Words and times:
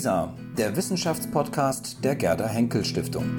LISA, 0.00 0.34
der 0.56 0.74
Wissenschaftspodcast 0.76 2.02
der 2.02 2.16
Gerda 2.16 2.48
Henkel 2.48 2.86
Stiftung. 2.86 3.36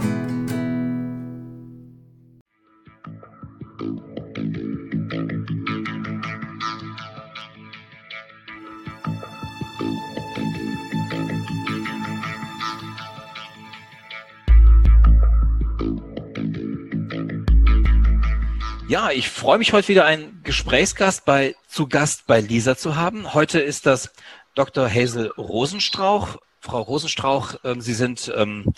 Ja, 18.87 19.09
ich 19.09 19.31
freue 19.31 19.57
mich 19.57 19.73
heute 19.73 19.87
wieder 19.87 20.05
einen 20.05 20.43
Gesprächsgast 20.43 21.25
bei 21.25 21.55
zu 21.67 21.87
Gast 21.87 22.27
bei 22.27 22.39
Lisa 22.39 22.77
zu 22.77 22.95
haben. 22.95 23.33
Heute 23.33 23.59
ist 23.59 23.87
das 23.87 24.13
Dr. 24.53 24.87
Hazel 24.87 25.31
Rosenstrauch. 25.39 26.37
Frau 26.63 26.81
Rosenstrauch, 26.81 27.55
ähm, 27.63 27.81
Sie 27.81 27.95
sind 27.95 28.31
ähm, 28.35 28.71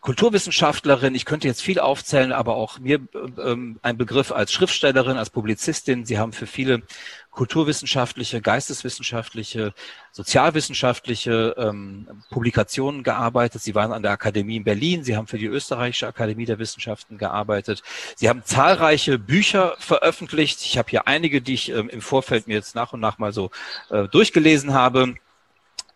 Kulturwissenschaftlerin. 0.00 1.14
Ich 1.14 1.24
könnte 1.24 1.46
jetzt 1.46 1.62
viel 1.62 1.78
aufzählen, 1.78 2.32
aber 2.32 2.56
auch 2.56 2.80
mir 2.80 2.98
ähm, 3.14 3.78
ein 3.80 3.96
Begriff 3.96 4.32
als 4.32 4.52
Schriftstellerin, 4.52 5.16
als 5.16 5.30
Publizistin. 5.30 6.04
Sie 6.04 6.18
haben 6.18 6.32
für 6.32 6.48
viele 6.48 6.82
kulturwissenschaftliche, 7.30 8.40
geisteswissenschaftliche, 8.40 9.72
sozialwissenschaftliche 10.10 11.54
Publikationen 12.30 13.04
gearbeitet. 13.04 13.62
Sie 13.62 13.76
waren 13.76 13.92
an 13.92 14.02
der 14.02 14.10
Akademie 14.10 14.56
in 14.56 14.64
Berlin. 14.64 15.04
Sie 15.04 15.16
haben 15.16 15.28
für 15.28 15.38
die 15.38 15.46
Österreichische 15.46 16.08
Akademie 16.08 16.46
der 16.46 16.58
Wissenschaften 16.58 17.16
gearbeitet. 17.16 17.84
Sie 18.16 18.28
haben 18.28 18.42
zahlreiche 18.44 19.20
Bücher 19.20 19.76
veröffentlicht. 19.78 20.62
Ich 20.62 20.78
habe 20.78 20.90
hier 20.90 21.06
einige, 21.06 21.40
die 21.40 21.54
ich 21.54 21.68
im 21.68 22.00
Vorfeld 22.00 22.48
mir 22.48 22.54
jetzt 22.54 22.74
nach 22.74 22.92
und 22.92 22.98
nach 22.98 23.18
mal 23.18 23.32
so 23.32 23.50
äh, 23.90 24.08
durchgelesen 24.08 24.74
habe. 24.74 25.14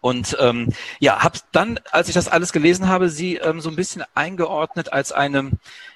Und 0.02 0.36
ähm, 0.40 0.70
ja, 0.98 1.22
habe 1.22 1.38
dann, 1.52 1.78
als 1.92 2.08
ich 2.08 2.14
das 2.14 2.26
alles 2.28 2.52
gelesen 2.52 2.88
habe, 2.88 3.08
sie 3.08 3.36
ähm, 3.36 3.60
so 3.60 3.70
ein 3.70 3.76
bisschen 3.76 4.02
eingeordnet 4.14 4.92
als 4.92 5.12
eine, 5.12 5.52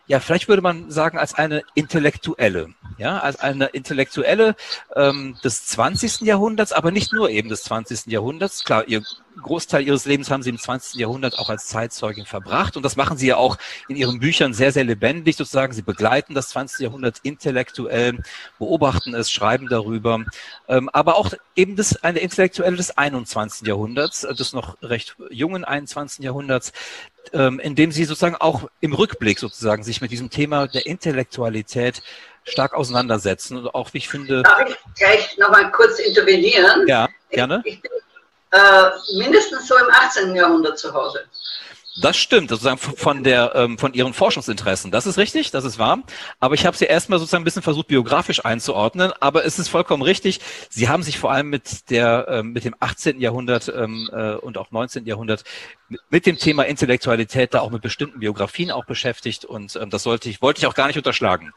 ja, 0.06 0.20
vielleicht 0.20 0.48
würde 0.48 0.62
man 0.62 0.90
sagen, 0.90 1.18
als 1.18 1.34
eine 1.34 1.62
Intellektuelle, 1.74 2.68
ja, 2.96 3.18
als 3.18 3.40
eine 3.40 3.66
Intellektuelle 3.66 4.54
ähm, 4.94 5.36
des 5.42 5.66
20. 5.66 6.20
Jahrhunderts, 6.20 6.72
aber 6.72 6.90
nicht 6.92 7.12
nur 7.12 7.28
eben 7.30 7.48
des 7.48 7.64
20. 7.64 8.06
Jahrhunderts. 8.06 8.64
Klar, 8.64 8.86
ihr 8.86 9.02
Großteil 9.42 9.86
ihres 9.86 10.06
Lebens 10.06 10.30
haben 10.30 10.42
sie 10.42 10.50
im 10.50 10.58
20. 10.58 10.98
Jahrhundert 10.98 11.38
auch 11.38 11.50
als 11.50 11.66
Zeitzeugin 11.66 12.24
verbracht 12.24 12.76
und 12.76 12.82
das 12.82 12.96
machen 12.96 13.18
sie 13.18 13.26
ja 13.28 13.36
auch 13.36 13.58
in 13.88 13.96
ihren 13.96 14.18
Büchern 14.18 14.54
sehr, 14.54 14.72
sehr 14.72 14.84
lebendig 14.84 15.36
sozusagen. 15.36 15.72
Sie 15.72 15.82
begleiten 15.82 16.34
das 16.34 16.48
20. 16.50 16.80
Jahrhundert 16.80 17.18
intellektuell, 17.22 18.18
beobachten 18.58 19.14
es, 19.14 19.30
schreiben 19.30 19.68
darüber, 19.68 20.24
ähm, 20.68 20.88
aber 20.90 21.16
auch 21.16 21.32
eben 21.54 21.76
das, 21.76 22.02
eine 22.02 22.20
Intellektuelle 22.20 22.76
des 22.76 22.96
21. 22.96 23.66
Jahrhunderts, 23.66 24.24
äh, 24.24 24.34
des 24.34 24.52
noch 24.52 24.80
recht 24.82 25.16
jungen 25.30 25.64
21. 25.64 26.24
Jahrhunderts, 26.24 26.72
ähm, 27.32 27.58
in 27.60 27.74
dem 27.74 27.92
sie 27.92 28.04
sozusagen 28.04 28.36
auch 28.36 28.68
im 28.80 28.92
Rückblick 28.92 29.38
sozusagen 29.38 29.82
sich 29.82 30.00
mit 30.00 30.10
diesem 30.10 30.30
Thema 30.30 30.66
der 30.66 30.86
Intellektualität 30.86 32.02
stark 32.44 32.74
auseinandersetzen 32.74 33.58
und 33.58 33.74
auch, 33.74 33.92
wie 33.92 33.98
ich 33.98 34.08
finde. 34.08 34.42
Darf 34.42 34.68
ich 34.68 34.76
gleich 34.94 35.36
nochmal 35.38 35.70
kurz 35.72 35.98
intervenieren? 35.98 36.86
Ja, 36.86 37.08
gerne. 37.30 37.62
Ich, 37.64 37.74
ich 37.74 37.82
bin 37.82 37.90
äh, 38.52 39.18
mindestens 39.18 39.66
so 39.66 39.76
im 39.76 39.90
18. 39.90 40.34
Jahrhundert 40.34 40.78
zu 40.78 40.92
Hause. 40.92 41.24
Das 42.00 42.16
stimmt, 42.16 42.50
sozusagen 42.50 42.78
von 42.78 43.24
der 43.24 43.54
ähm, 43.54 43.78
von 43.78 43.94
ihren 43.94 44.12
Forschungsinteressen. 44.12 44.90
Das 44.90 45.06
ist 45.06 45.16
richtig, 45.16 45.50
das 45.50 45.64
ist 45.64 45.78
wahr. 45.78 46.02
Aber 46.40 46.54
ich 46.54 46.66
habe 46.66 46.76
sie 46.76 46.84
erstmal 46.84 47.18
sozusagen 47.18 47.42
ein 47.42 47.44
bisschen 47.44 47.62
versucht, 47.62 47.88
biografisch 47.88 48.44
einzuordnen. 48.44 49.12
Aber 49.20 49.44
es 49.46 49.58
ist 49.58 49.68
vollkommen 49.68 50.02
richtig. 50.02 50.40
Sie 50.68 50.88
haben 50.88 51.02
sich 51.02 51.18
vor 51.18 51.32
allem 51.32 51.48
mit 51.48 51.90
der 51.90 52.26
ähm, 52.28 52.52
mit 52.52 52.64
dem 52.64 52.74
18. 52.80 53.20
Jahrhundert 53.20 53.72
ähm, 53.74 54.10
äh, 54.12 54.34
und 54.34 54.58
auch 54.58 54.70
19. 54.70 55.06
Jahrhundert 55.06 55.44
mit 56.10 56.26
dem 56.26 56.36
Thema 56.36 56.64
Intellektualität 56.64 57.54
da 57.54 57.60
auch 57.60 57.70
mit 57.70 57.82
bestimmten 57.82 58.20
Biografien 58.20 58.70
auch 58.70 58.84
beschäftigt 58.84 59.44
und 59.44 59.76
ähm, 59.76 59.90
das 59.90 60.02
sollte 60.02 60.28
ich, 60.28 60.42
wollte 60.42 60.58
ich 60.58 60.66
auch 60.66 60.74
gar 60.74 60.88
nicht 60.88 60.96
unterschlagen. 60.96 61.52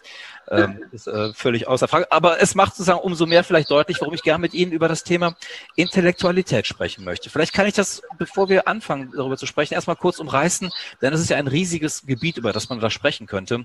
Ähm, 0.52 0.84
ist 0.92 1.08
äh, 1.08 1.32
völlig 1.34 1.68
außer 1.68 1.88
Frage. 1.88 2.12
Aber 2.12 2.42
es 2.42 2.56
macht 2.56 2.76
sozusagen 2.76 3.00
umso 3.00 3.28
mehr 3.28 3.44
vielleicht 3.44 3.70
deutlich, 3.70 4.02
warum 4.02 4.16
ich 4.16 4.24
gerne 4.24 4.42
mit 4.42 4.54
Ihnen 4.54 4.72
über 4.72 4.88
das 4.88 5.04
Thema 5.04 5.36
Intellektualität 5.76 6.66
sprechen 6.66 7.04
möchte. 7.04 7.30
Vielleicht 7.30 7.54
kann 7.54 7.68
ich 7.68 7.76
das, 7.76 8.02
bevor 8.18 8.50
wir 8.50 8.68
anfangen, 8.68 9.12
darüber 9.16 9.38
zu 9.38 9.46
sprechen, 9.46 9.76
erstmal 9.76 9.96
kurz 9.96 10.20
umreißen, 10.20 10.72
denn 11.02 11.14
es 11.14 11.22
ist 11.22 11.30
ja 11.30 11.38
ein 11.38 11.48
riesiges 11.48 12.06
Gebiet, 12.06 12.38
über 12.38 12.52
das 12.52 12.70
man 12.70 12.80
da 12.80 12.90
sprechen 12.90 13.28
könnte. 13.28 13.64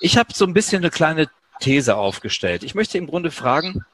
Ich 0.00 0.16
habe 0.16 0.34
so 0.34 0.44
ein 0.44 0.54
bisschen 0.54 0.82
eine 0.82 0.90
kleine 0.90 1.28
These 1.60 1.96
aufgestellt. 1.96 2.64
Ich 2.64 2.74
möchte 2.74 2.98
im 2.98 3.06
Grunde 3.06 3.30
fragen, 3.30 3.84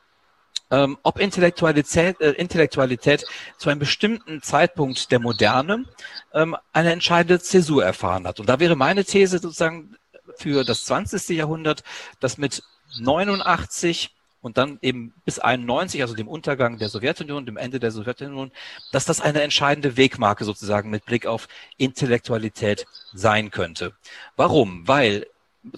ähm, 0.71 0.99
ob 1.03 1.19
Intellektualität, 1.19 2.21
äh, 2.21 2.31
Intellektualität 2.31 3.27
zu 3.59 3.69
einem 3.69 3.81
bestimmten 3.81 4.41
Zeitpunkt 4.41 5.11
der 5.11 5.19
Moderne 5.19 5.85
ähm, 6.33 6.57
eine 6.73 6.93
entscheidende 6.93 7.41
Zäsur 7.41 7.85
erfahren 7.85 8.27
hat. 8.27 8.41
Und 8.41 8.49
da 8.49 8.61
wäre 8.61 8.77
meine 8.77 9.05
These 9.05 9.41
sozusagen 9.41 9.97
für 10.37 10.65
das 10.65 10.85
20. 10.85 11.31
Jahrhundert, 11.31 11.83
dass 12.21 12.39
mit 12.39 12.63
89 12.99 14.11
und 14.43 14.57
dann 14.57 14.79
eben 14.81 15.13
bis 15.25 15.39
91, 15.39 16.01
also 16.03 16.15
dem 16.15 16.29
Untergang 16.29 16.79
der 16.79 16.89
Sowjetunion, 16.89 17.45
dem 17.45 17.57
Ende 17.57 17.79
der 17.79 17.91
Sowjetunion, 17.91 18.51
dass 18.91 19.05
das 19.05 19.21
eine 19.21 19.43
entscheidende 19.43 19.97
Wegmarke 19.97 20.45
sozusagen 20.45 20.91
mit 20.91 21.05
Blick 21.05 21.27
auf 21.27 21.47
Intellektualität 21.77 22.87
sein 23.13 23.51
könnte. 23.51 23.93
Warum? 24.37 24.89
Weil 24.89 25.27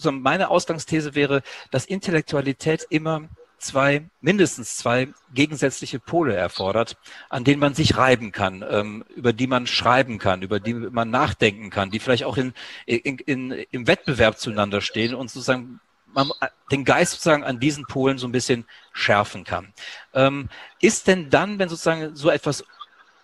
meine 0.04 0.48
Ausgangsthese 0.48 1.16
wäre, 1.16 1.42
dass 1.72 1.86
Intellektualität 1.86 2.86
immer 2.88 3.28
zwei, 3.62 4.04
mindestens 4.20 4.76
zwei 4.76 5.08
gegensätzliche 5.32 5.98
Pole 5.98 6.34
erfordert, 6.34 6.96
an 7.28 7.44
denen 7.44 7.60
man 7.60 7.74
sich 7.74 7.96
reiben 7.96 8.32
kann, 8.32 8.64
ähm, 8.68 9.04
über 9.14 9.32
die 9.32 9.46
man 9.46 9.66
schreiben 9.66 10.18
kann, 10.18 10.42
über 10.42 10.60
die 10.60 10.74
man 10.74 11.10
nachdenken 11.10 11.70
kann, 11.70 11.90
die 11.90 11.98
vielleicht 11.98 12.24
auch 12.24 12.36
in, 12.36 12.52
in, 12.86 13.18
in, 13.18 13.50
im 13.70 13.86
Wettbewerb 13.86 14.38
zueinander 14.38 14.80
stehen 14.80 15.14
und 15.14 15.30
sozusagen 15.30 15.80
man 16.14 16.30
den 16.70 16.84
Geist 16.84 17.12
sozusagen 17.12 17.44
an 17.44 17.58
diesen 17.58 17.86
Polen 17.86 18.18
so 18.18 18.26
ein 18.26 18.32
bisschen 18.32 18.66
schärfen 18.92 19.44
kann. 19.44 19.72
Ähm, 20.12 20.48
ist 20.80 21.06
denn 21.06 21.30
dann, 21.30 21.58
wenn 21.58 21.68
sozusagen 21.68 22.14
so 22.14 22.30
etwas, 22.30 22.64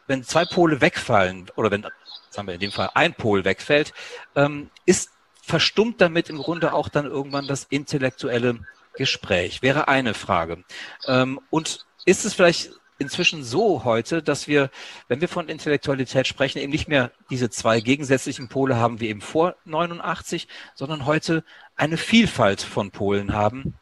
wenn 0.06 0.24
zwei 0.24 0.44
Pole 0.46 0.80
wegfallen 0.80 1.50
oder 1.56 1.70
wenn, 1.70 1.86
sagen 2.30 2.48
wir 2.48 2.54
in 2.54 2.60
dem 2.60 2.72
Fall 2.72 2.90
ein 2.94 3.12
Pol 3.12 3.44
wegfällt, 3.44 3.92
ähm, 4.36 4.70
ist 4.86 5.10
verstummt 5.42 6.00
damit 6.00 6.30
im 6.30 6.38
Grunde 6.38 6.72
auch 6.72 6.88
dann 6.88 7.06
irgendwann 7.06 7.46
das 7.46 7.64
intellektuelle 7.64 8.60
Gespräch? 8.98 9.62
Wäre 9.62 9.88
eine 9.88 10.12
Frage. 10.12 10.64
Ähm, 11.06 11.40
und 11.48 11.86
ist 12.04 12.26
es 12.26 12.34
vielleicht 12.34 12.70
inzwischen 12.98 13.44
so 13.44 13.84
heute, 13.84 14.22
dass 14.22 14.48
wir, 14.48 14.70
wenn 15.06 15.20
wir 15.20 15.28
von 15.28 15.48
Intellektualität 15.48 16.26
sprechen, 16.26 16.58
eben 16.58 16.72
nicht 16.72 16.88
mehr 16.88 17.12
diese 17.30 17.48
zwei 17.48 17.80
gegensätzlichen 17.80 18.48
Pole 18.48 18.76
haben 18.76 19.00
wie 19.00 19.08
eben 19.08 19.20
vor 19.20 19.54
89, 19.64 20.48
sondern 20.74 21.06
heute 21.06 21.44
eine 21.76 21.96
Vielfalt 21.96 22.60
von 22.60 22.90
Polen 22.90 23.32
haben, 23.32 23.74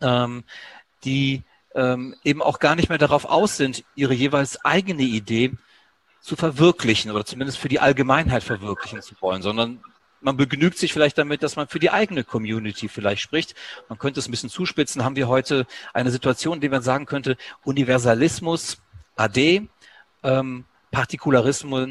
ähm, 0.00 0.44
die 1.04 1.42
ähm, 1.74 2.14
eben 2.22 2.42
auch 2.42 2.58
gar 2.58 2.76
nicht 2.76 2.90
mehr 2.90 2.98
darauf 2.98 3.24
aus 3.24 3.56
sind, 3.56 3.84
ihre 3.94 4.14
jeweils 4.14 4.62
eigene 4.64 5.02
Idee 5.02 5.52
zu 6.20 6.36
verwirklichen 6.36 7.10
oder 7.10 7.24
zumindest 7.24 7.58
für 7.58 7.68
die 7.68 7.80
Allgemeinheit 7.80 8.44
verwirklichen 8.44 9.00
zu 9.02 9.14
wollen, 9.20 9.42
sondern 9.42 9.82
man 10.22 10.36
begnügt 10.36 10.78
sich 10.78 10.92
vielleicht 10.92 11.18
damit, 11.18 11.42
dass 11.42 11.56
man 11.56 11.68
für 11.68 11.78
die 11.78 11.90
eigene 11.90 12.24
Community 12.24 12.88
vielleicht 12.88 13.22
spricht. 13.22 13.54
Man 13.88 13.98
könnte 13.98 14.20
es 14.20 14.28
ein 14.28 14.30
bisschen 14.30 14.50
zuspitzen. 14.50 15.04
Haben 15.04 15.16
wir 15.16 15.28
heute 15.28 15.66
eine 15.92 16.10
Situation, 16.10 16.54
in 16.54 16.60
der 16.60 16.70
man 16.70 16.82
sagen 16.82 17.06
könnte, 17.06 17.36
Universalismus, 17.64 18.80
AD, 19.16 19.68
ähm, 20.22 20.64
Partikularismus 20.90 21.88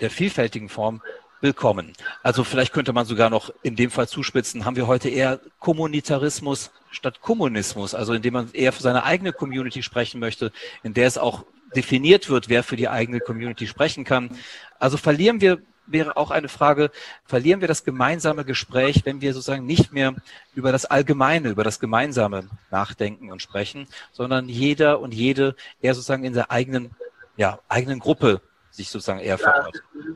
der 0.00 0.10
vielfältigen 0.10 0.68
Form 0.68 1.02
willkommen. 1.40 1.92
Also 2.22 2.44
vielleicht 2.44 2.72
könnte 2.72 2.92
man 2.92 3.04
sogar 3.04 3.30
noch 3.30 3.52
in 3.62 3.76
dem 3.76 3.90
Fall 3.90 4.08
zuspitzen, 4.08 4.64
haben 4.64 4.76
wir 4.76 4.86
heute 4.86 5.08
eher 5.08 5.40
Kommunitarismus 5.58 6.70
statt 6.90 7.20
Kommunismus, 7.20 7.94
also 7.94 8.12
indem 8.12 8.34
man 8.34 8.52
eher 8.52 8.72
für 8.72 8.82
seine 8.82 9.04
eigene 9.04 9.32
Community 9.32 9.82
sprechen 9.82 10.20
möchte, 10.20 10.52
in 10.82 10.94
der 10.94 11.06
es 11.06 11.18
auch 11.18 11.44
definiert 11.74 12.28
wird, 12.28 12.48
wer 12.48 12.62
für 12.62 12.76
die 12.76 12.88
eigene 12.88 13.18
Community 13.18 13.66
sprechen 13.66 14.04
kann. 14.04 14.30
Also 14.78 14.96
verlieren 14.96 15.40
wir 15.40 15.62
wäre 15.86 16.16
auch 16.16 16.30
eine 16.30 16.48
Frage, 16.48 16.90
verlieren 17.24 17.60
wir 17.60 17.68
das 17.68 17.84
gemeinsame 17.84 18.44
Gespräch, 18.44 19.02
wenn 19.04 19.20
wir 19.20 19.34
sozusagen 19.34 19.66
nicht 19.66 19.92
mehr 19.92 20.14
über 20.54 20.72
das 20.72 20.84
Allgemeine, 20.84 21.50
über 21.50 21.64
das 21.64 21.80
Gemeinsame 21.80 22.48
nachdenken 22.70 23.30
und 23.30 23.42
sprechen, 23.42 23.86
sondern 24.12 24.48
jeder 24.48 25.00
und 25.00 25.12
jede 25.12 25.56
eher 25.80 25.94
sozusagen 25.94 26.24
in 26.24 26.32
der 26.32 26.50
eigenen, 26.50 26.90
ja, 27.36 27.58
eigenen 27.68 27.98
Gruppe 27.98 28.40
sich 28.70 28.88
sozusagen 28.88 29.20
eher 29.20 29.38
verortet. 29.38 29.82
Ja, 29.94 30.10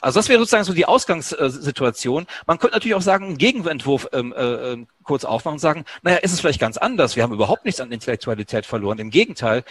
also 0.00 0.20
das 0.20 0.28
wäre 0.28 0.38
sozusagen 0.38 0.64
so 0.64 0.72
die 0.72 0.86
Ausgangssituation. 0.86 2.26
Man 2.46 2.58
könnte 2.58 2.76
natürlich 2.76 2.94
auch 2.94 3.02
sagen, 3.02 3.26
einen 3.26 3.38
Gegenentwurf 3.38 4.08
ähm, 4.12 4.32
äh, 4.36 4.72
ähm, 4.72 4.86
kurz 5.02 5.24
aufmachen 5.24 5.54
und 5.54 5.58
sagen, 5.58 5.84
naja, 6.02 6.18
ist 6.18 6.32
es 6.32 6.40
vielleicht 6.40 6.60
ganz 6.60 6.76
anders. 6.76 7.16
Wir 7.16 7.24
haben 7.24 7.32
überhaupt 7.32 7.64
nichts 7.64 7.80
an 7.80 7.90
Intellektualität 7.90 8.66
verloren. 8.66 8.98
Im 8.98 9.10
Gegenteil, 9.10 9.64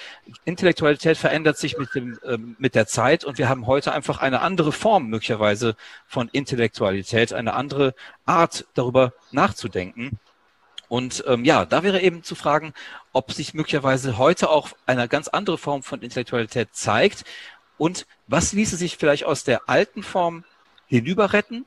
Intellektualität 0.44 1.18
verändert 1.18 1.58
sich 1.58 1.78
mit, 1.78 1.96
dem, 1.96 2.20
ähm, 2.26 2.56
mit 2.60 2.76
der 2.76 2.88
Zeit 2.88 3.24
und 3.24 3.38
wir 3.38 3.48
haben 3.48 3.66
heute 3.66 3.94
einfach 3.94 4.20
eine 4.20 4.42
andere 4.42 4.74
Form 4.74 5.08
möglicherweise 5.08 5.76
von 6.06 6.28
Intellektualität, 6.30 7.32
eine 7.32 7.54
andere 7.54 7.94
Art 8.26 8.66
darüber 8.74 9.14
nachzudenken. 9.32 10.20
Und 10.90 11.24
ähm, 11.28 11.46
ja, 11.46 11.66
da 11.66 11.84
wäre 11.84 12.02
eben 12.02 12.24
zu 12.24 12.36
fragen, 12.36 12.74
ob 13.14 13.32
sich 13.32 13.54
möglicherweise 13.54 14.18
heute 14.18 14.50
auch 14.50 14.70
eine 14.86 15.08
ganz 15.08 15.28
andere 15.28 15.58
Form 15.58 15.84
von 15.84 16.02
Intellektualität 16.02 16.70
zeigt 16.72 17.26
Und 17.78 18.06
was 18.28 18.54
ließe 18.54 18.76
sich 18.78 18.98
vielleicht 18.98 19.26
aus 19.26 19.44
der 19.44 19.70
alten 19.70 20.04
Form 20.04 20.44
hinüber 20.88 21.34
retten 21.34 21.66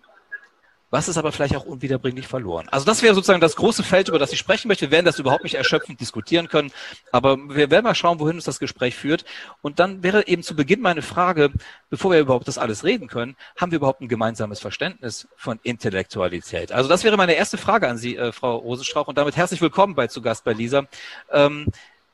was 0.90 1.08
ist 1.08 1.16
aber 1.16 1.30
vielleicht 1.30 1.56
auch 1.56 1.64
unwiederbringlich 1.64 2.26
verloren. 2.26 2.68
Also 2.70 2.84
das 2.84 3.02
wäre 3.02 3.14
sozusagen 3.14 3.40
das 3.40 3.56
große 3.56 3.84
Feld, 3.84 4.08
über 4.08 4.18
das 4.18 4.32
ich 4.32 4.38
sprechen 4.38 4.68
möchte. 4.68 4.86
Wir 4.86 4.90
werden 4.90 5.06
das 5.06 5.20
überhaupt 5.20 5.44
nicht 5.44 5.54
erschöpfend 5.54 6.00
diskutieren 6.00 6.48
können, 6.48 6.72
aber 7.12 7.36
wir 7.48 7.70
werden 7.70 7.84
mal 7.84 7.94
schauen, 7.94 8.18
wohin 8.18 8.36
uns 8.36 8.44
das 8.44 8.58
Gespräch 8.58 8.96
führt. 8.96 9.24
Und 9.62 9.78
dann 9.78 10.02
wäre 10.02 10.26
eben 10.26 10.42
zu 10.42 10.56
Beginn 10.56 10.80
meine 10.80 11.02
Frage, 11.02 11.52
bevor 11.88 12.10
wir 12.10 12.18
überhaupt 12.18 12.48
das 12.48 12.58
alles 12.58 12.82
reden 12.82 13.06
können, 13.06 13.36
haben 13.56 13.70
wir 13.70 13.76
überhaupt 13.76 14.00
ein 14.00 14.08
gemeinsames 14.08 14.58
Verständnis 14.58 15.28
von 15.36 15.60
Intellektualität? 15.62 16.72
Also 16.72 16.88
das 16.88 17.04
wäre 17.04 17.16
meine 17.16 17.34
erste 17.34 17.56
Frage 17.56 17.88
an 17.88 17.96
Sie, 17.96 18.16
äh, 18.16 18.32
Frau 18.32 18.56
Rosenstrauch, 18.56 19.06
und 19.06 19.16
damit 19.16 19.36
herzlich 19.36 19.60
willkommen 19.60 19.94
bei 19.94 20.08
zu 20.08 20.22
Gast 20.22 20.44
bei 20.44 20.52
Lisa. 20.52 20.86
Ähm, 21.30 21.66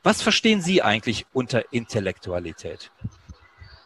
was 0.03 0.21
verstehen 0.21 0.61
Sie 0.61 0.83
eigentlich 0.83 1.25
unter 1.33 1.73
Intellektualität? 1.73 2.91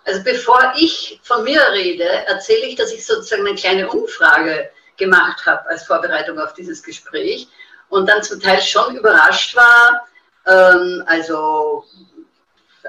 Also 0.05 0.23
bevor 0.23 0.73
ich 0.75 1.19
von 1.23 1.43
mir 1.43 1.61
rede, 1.71 2.03
erzähle 2.03 2.65
ich, 2.67 2.75
dass 2.75 2.91
ich 2.91 3.05
sozusagen 3.05 3.45
eine 3.45 3.55
kleine 3.55 3.89
Umfrage 3.89 4.69
gemacht 4.97 5.45
habe 5.45 5.67
als 5.69 5.83
Vorbereitung 5.83 6.39
auf 6.39 6.53
dieses 6.53 6.81
Gespräch 6.81 7.47
und 7.89 8.07
dann 8.07 8.23
zum 8.23 8.39
Teil 8.39 8.61
schon 8.61 8.95
überrascht 8.95 9.55
war. 9.55 10.07
Ähm, 10.47 11.03
also 11.05 11.85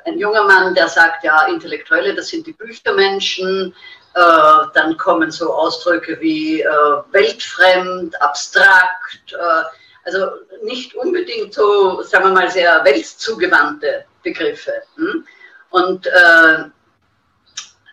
ein 0.05 0.19
junger 0.19 0.44
Mann, 0.44 0.75
der 0.75 0.88
sagt, 0.88 1.25
ja, 1.25 1.47
Intellektuelle, 1.47 2.14
das 2.14 2.29
sind 2.29 2.47
die 2.47 2.53
Büchermenschen. 2.53 3.75
Äh, 4.15 4.67
dann 4.75 4.97
kommen 4.97 5.31
so 5.31 5.53
Ausdrücke 5.53 6.19
wie 6.20 6.61
äh, 6.61 6.69
weltfremd, 7.12 8.20
abstrakt, 8.20 9.32
äh, 9.32 9.65
also 10.05 10.26
nicht 10.62 10.94
unbedingt 10.94 11.55
so, 11.55 12.03
sagen 12.03 12.25
wir 12.25 12.32
mal, 12.32 12.50
sehr 12.50 12.85
weltzugewandte 12.85 14.05
Begriffe. 14.23 14.82
Hm? 14.97 15.26
Und 15.70 16.06
äh, 16.06 16.65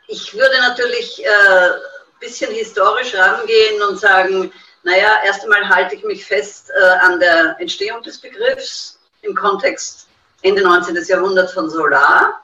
ich 0.09 0.33
würde 0.33 0.57
natürlich 0.59 1.23
äh, 1.23 1.71
bisschen 2.19 2.51
historisch 2.51 3.15
rangehen 3.15 3.81
und 3.83 4.00
sagen, 4.00 4.51
naja, 4.83 5.21
erst 5.23 5.44
einmal 5.44 5.67
halte 5.67 5.95
ich 5.95 6.03
mich 6.03 6.25
fest 6.25 6.71
äh, 6.71 7.06
an 7.06 7.19
der 7.19 7.56
Entstehung 7.59 8.01
des 8.01 8.17
Begriffs 8.17 9.00
im 9.21 9.35
Kontext 9.35 10.07
Ende 10.41 10.63
19. 10.63 10.97
Jahrhundert 11.07 11.51
von 11.51 11.69
Solar, 11.69 12.41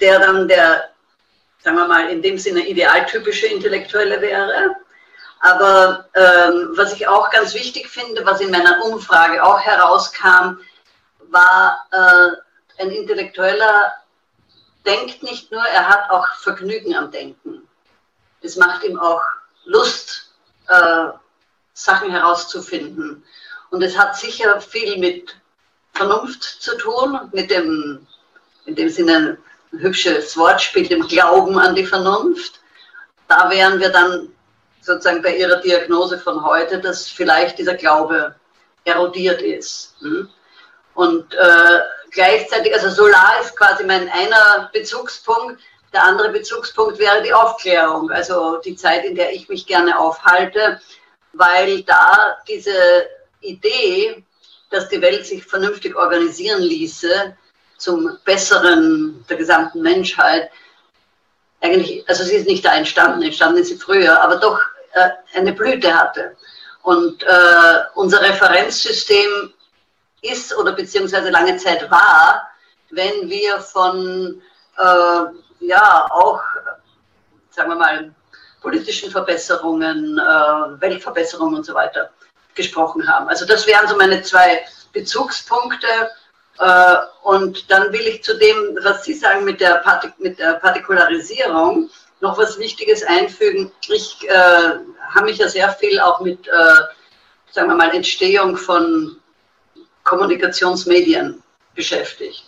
der 0.00 0.18
dann 0.18 0.48
der, 0.48 0.90
sagen 1.62 1.76
wir 1.76 1.88
mal, 1.88 2.10
in 2.10 2.20
dem 2.20 2.38
Sinne 2.38 2.66
idealtypische 2.66 3.46
Intellektuelle 3.46 4.20
wäre. 4.20 4.76
Aber 5.40 6.08
ähm, 6.14 6.70
was 6.74 6.92
ich 6.94 7.06
auch 7.06 7.30
ganz 7.30 7.54
wichtig 7.54 7.88
finde, 7.88 8.24
was 8.24 8.40
in 8.40 8.50
meiner 8.50 8.84
Umfrage 8.84 9.42
auch 9.42 9.60
herauskam, 9.60 10.58
war, 11.30 11.86
äh, 11.92 12.82
ein 12.82 12.90
Intellektueller 12.90 13.94
denkt 14.86 15.22
nicht 15.22 15.52
nur, 15.52 15.62
er 15.62 15.88
hat 15.88 16.10
auch 16.10 16.26
Vergnügen 16.38 16.94
am 16.94 17.10
Denken 17.10 17.66
es 18.46 18.56
macht 18.56 18.84
ihm 18.84 18.98
auch 18.98 19.22
Lust, 19.64 20.32
äh, 20.68 21.08
Sachen 21.74 22.10
herauszufinden. 22.10 23.22
Und 23.70 23.82
es 23.82 23.98
hat 23.98 24.16
sicher 24.16 24.60
viel 24.60 24.96
mit 24.98 25.36
Vernunft 25.92 26.42
zu 26.42 26.76
tun, 26.78 27.18
mit 27.32 27.50
dem, 27.50 28.06
in 28.64 28.74
dem 28.74 28.88
Sinne 28.88 29.38
ein 29.72 29.80
hübsches 29.80 30.36
Wortspiel, 30.36 30.86
dem 30.86 31.06
Glauben 31.06 31.58
an 31.58 31.74
die 31.74 31.84
Vernunft. 31.84 32.60
Da 33.28 33.50
wären 33.50 33.80
wir 33.80 33.90
dann 33.90 34.28
sozusagen 34.80 35.22
bei 35.22 35.36
Ihrer 35.36 35.56
Diagnose 35.56 36.18
von 36.18 36.44
heute, 36.44 36.80
dass 36.80 37.08
vielleicht 37.08 37.58
dieser 37.58 37.74
Glaube 37.74 38.34
erodiert 38.84 39.42
ist. 39.42 39.96
Hm? 40.00 40.28
Und 40.94 41.34
äh, 41.34 41.80
gleichzeitig, 42.10 42.72
also 42.74 42.90
Solar 42.90 43.40
ist 43.40 43.56
quasi 43.56 43.84
mein 43.84 44.08
einer 44.08 44.70
Bezugspunkt, 44.72 45.60
der 45.92 46.04
andere 46.04 46.30
Bezugspunkt 46.30 46.98
wäre 46.98 47.22
die 47.22 47.32
Aufklärung, 47.32 48.10
also 48.10 48.58
die 48.58 48.76
Zeit, 48.76 49.04
in 49.04 49.14
der 49.14 49.32
ich 49.32 49.48
mich 49.48 49.66
gerne 49.66 49.98
aufhalte, 49.98 50.80
weil 51.32 51.82
da 51.82 52.36
diese 52.48 53.06
Idee, 53.40 54.24
dass 54.70 54.88
die 54.88 55.00
Welt 55.00 55.26
sich 55.26 55.44
vernünftig 55.44 55.96
organisieren 55.96 56.60
ließe 56.60 57.36
zum 57.78 58.18
Besseren 58.24 59.24
der 59.28 59.36
gesamten 59.36 59.82
Menschheit, 59.82 60.50
eigentlich, 61.60 62.08
also 62.08 62.24
sie 62.24 62.36
ist 62.36 62.46
nicht 62.46 62.64
da 62.64 62.74
entstanden, 62.74 63.22
entstanden 63.22 63.60
ist 63.60 63.68
sie 63.68 63.76
früher, 63.76 64.20
aber 64.20 64.36
doch 64.36 64.60
äh, 64.92 65.10
eine 65.34 65.52
Blüte 65.52 65.94
hatte. 65.94 66.36
Und 66.82 67.22
äh, 67.22 67.78
unser 67.94 68.20
Referenzsystem 68.22 69.52
ist 70.32 70.56
oder 70.56 70.72
beziehungsweise 70.72 71.30
lange 71.30 71.56
Zeit 71.56 71.90
war, 71.90 72.48
wenn 72.90 73.28
wir 73.28 73.60
von 73.60 74.40
äh, 74.78 75.64
ja 75.66 76.06
auch, 76.10 76.40
sagen 77.50 77.70
wir 77.70 77.76
mal, 77.76 78.14
politischen 78.60 79.10
Verbesserungen, 79.10 80.18
äh, 80.18 80.80
Weltverbesserungen 80.80 81.56
und 81.56 81.64
so 81.64 81.74
weiter 81.74 82.10
gesprochen 82.54 83.06
haben. 83.06 83.28
Also 83.28 83.46
das 83.46 83.66
wären 83.66 83.86
so 83.86 83.96
meine 83.96 84.22
zwei 84.22 84.64
Bezugspunkte. 84.92 85.86
Äh, 86.58 86.96
und 87.22 87.70
dann 87.70 87.92
will 87.92 88.06
ich 88.06 88.24
zu 88.24 88.36
dem, 88.38 88.78
was 88.82 89.04
Sie 89.04 89.14
sagen 89.14 89.44
mit 89.44 89.60
der, 89.60 89.76
Partik 89.76 90.18
mit 90.18 90.38
der 90.38 90.54
Partikularisierung, 90.54 91.90
noch 92.20 92.38
was 92.38 92.58
Wichtiges 92.58 93.04
einfügen. 93.04 93.70
Ich 93.88 94.26
äh, 94.28 94.70
habe 95.14 95.26
mich 95.26 95.38
ja 95.38 95.48
sehr 95.48 95.70
viel 95.72 96.00
auch 96.00 96.20
mit, 96.20 96.48
äh, 96.48 96.52
sagen 97.52 97.68
wir 97.68 97.76
mal, 97.76 97.94
Entstehung 97.94 98.56
von 98.56 99.20
Kommunikationsmedien 100.06 101.42
beschäftigt. 101.74 102.46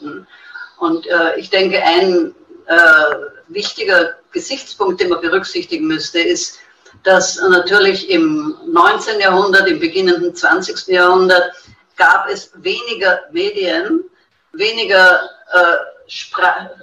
Und 0.78 1.06
äh, 1.06 1.38
ich 1.38 1.50
denke, 1.50 1.82
ein 1.82 2.34
äh, 2.66 3.14
wichtiger 3.48 4.16
Gesichtspunkt, 4.32 5.00
den 5.00 5.10
man 5.10 5.20
berücksichtigen 5.20 5.86
müsste, 5.86 6.20
ist, 6.20 6.58
dass 7.04 7.36
natürlich 7.36 8.10
im 8.10 8.56
19. 8.66 9.20
Jahrhundert, 9.20 9.68
im 9.68 9.78
beginnenden 9.78 10.34
20. 10.34 10.88
Jahrhundert 10.88 11.52
gab 11.96 12.28
es 12.28 12.50
weniger 12.54 13.20
Medien, 13.32 14.04
weniger 14.52 15.28
äh, 15.52 15.76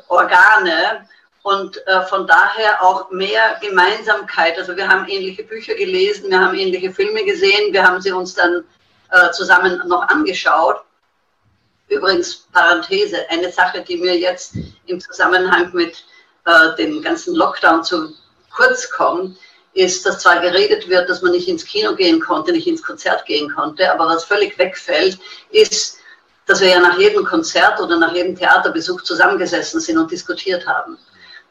Organe 0.08 1.08
und 1.42 1.78
äh, 1.88 2.02
von 2.04 2.28
daher 2.28 2.84
auch 2.84 3.10
mehr 3.12 3.58
Gemeinsamkeit. 3.62 4.58
Also 4.58 4.76
wir 4.76 4.88
haben 4.88 5.08
ähnliche 5.08 5.44
Bücher 5.44 5.74
gelesen, 5.76 6.30
wir 6.30 6.40
haben 6.40 6.56
ähnliche 6.56 6.92
Filme 6.92 7.24
gesehen, 7.24 7.74
wir 7.74 7.84
haben 7.84 8.02
sie 8.02 8.12
uns 8.12 8.36
dann 8.36 8.64
äh, 9.12 9.32
zusammen 9.32 9.82
noch 9.88 10.08
angeschaut. 10.08 10.82
Übrigens, 11.88 12.48
Parenthese, 12.52 13.30
eine 13.30 13.52
Sache, 13.52 13.82
die 13.82 13.98
mir 13.98 14.18
jetzt 14.18 14.56
im 14.88 15.00
Zusammenhang 15.00 15.72
mit 15.74 16.04
äh, 16.46 16.76
dem 16.78 17.02
ganzen 17.02 17.36
Lockdown 17.36 17.84
zu 17.84 18.14
kurz 18.50 18.90
kommt, 18.90 19.38
ist, 19.74 20.06
dass 20.06 20.20
zwar 20.20 20.40
geredet 20.40 20.88
wird, 20.88 21.10
dass 21.10 21.22
man 21.22 21.34
nicht 21.34 21.48
ins 21.48 21.66
Kino 21.66 21.94
gehen 21.96 22.22
konnte, 22.22 22.54
nicht 22.54 22.68
ins 22.68 22.82
Konzert 22.82 23.26
gehen 23.26 23.54
konnte, 23.54 23.92
aber 23.92 24.08
was 24.08 24.24
völlig 24.24 24.58
wegfällt, 24.58 25.20
ist, 25.52 25.98
dass 26.46 26.62
wir 26.62 26.70
ja 26.70 26.80
nach 26.80 26.98
jedem 26.98 27.26
Konzert 27.26 27.80
oder 27.80 27.98
nach 27.98 28.14
jedem 28.14 28.36
Theaterbesuch 28.36 29.02
zusammengesessen 29.02 29.80
sind 29.80 29.98
und 29.98 30.12
diskutiert 30.12 30.66
haben. 30.66 30.98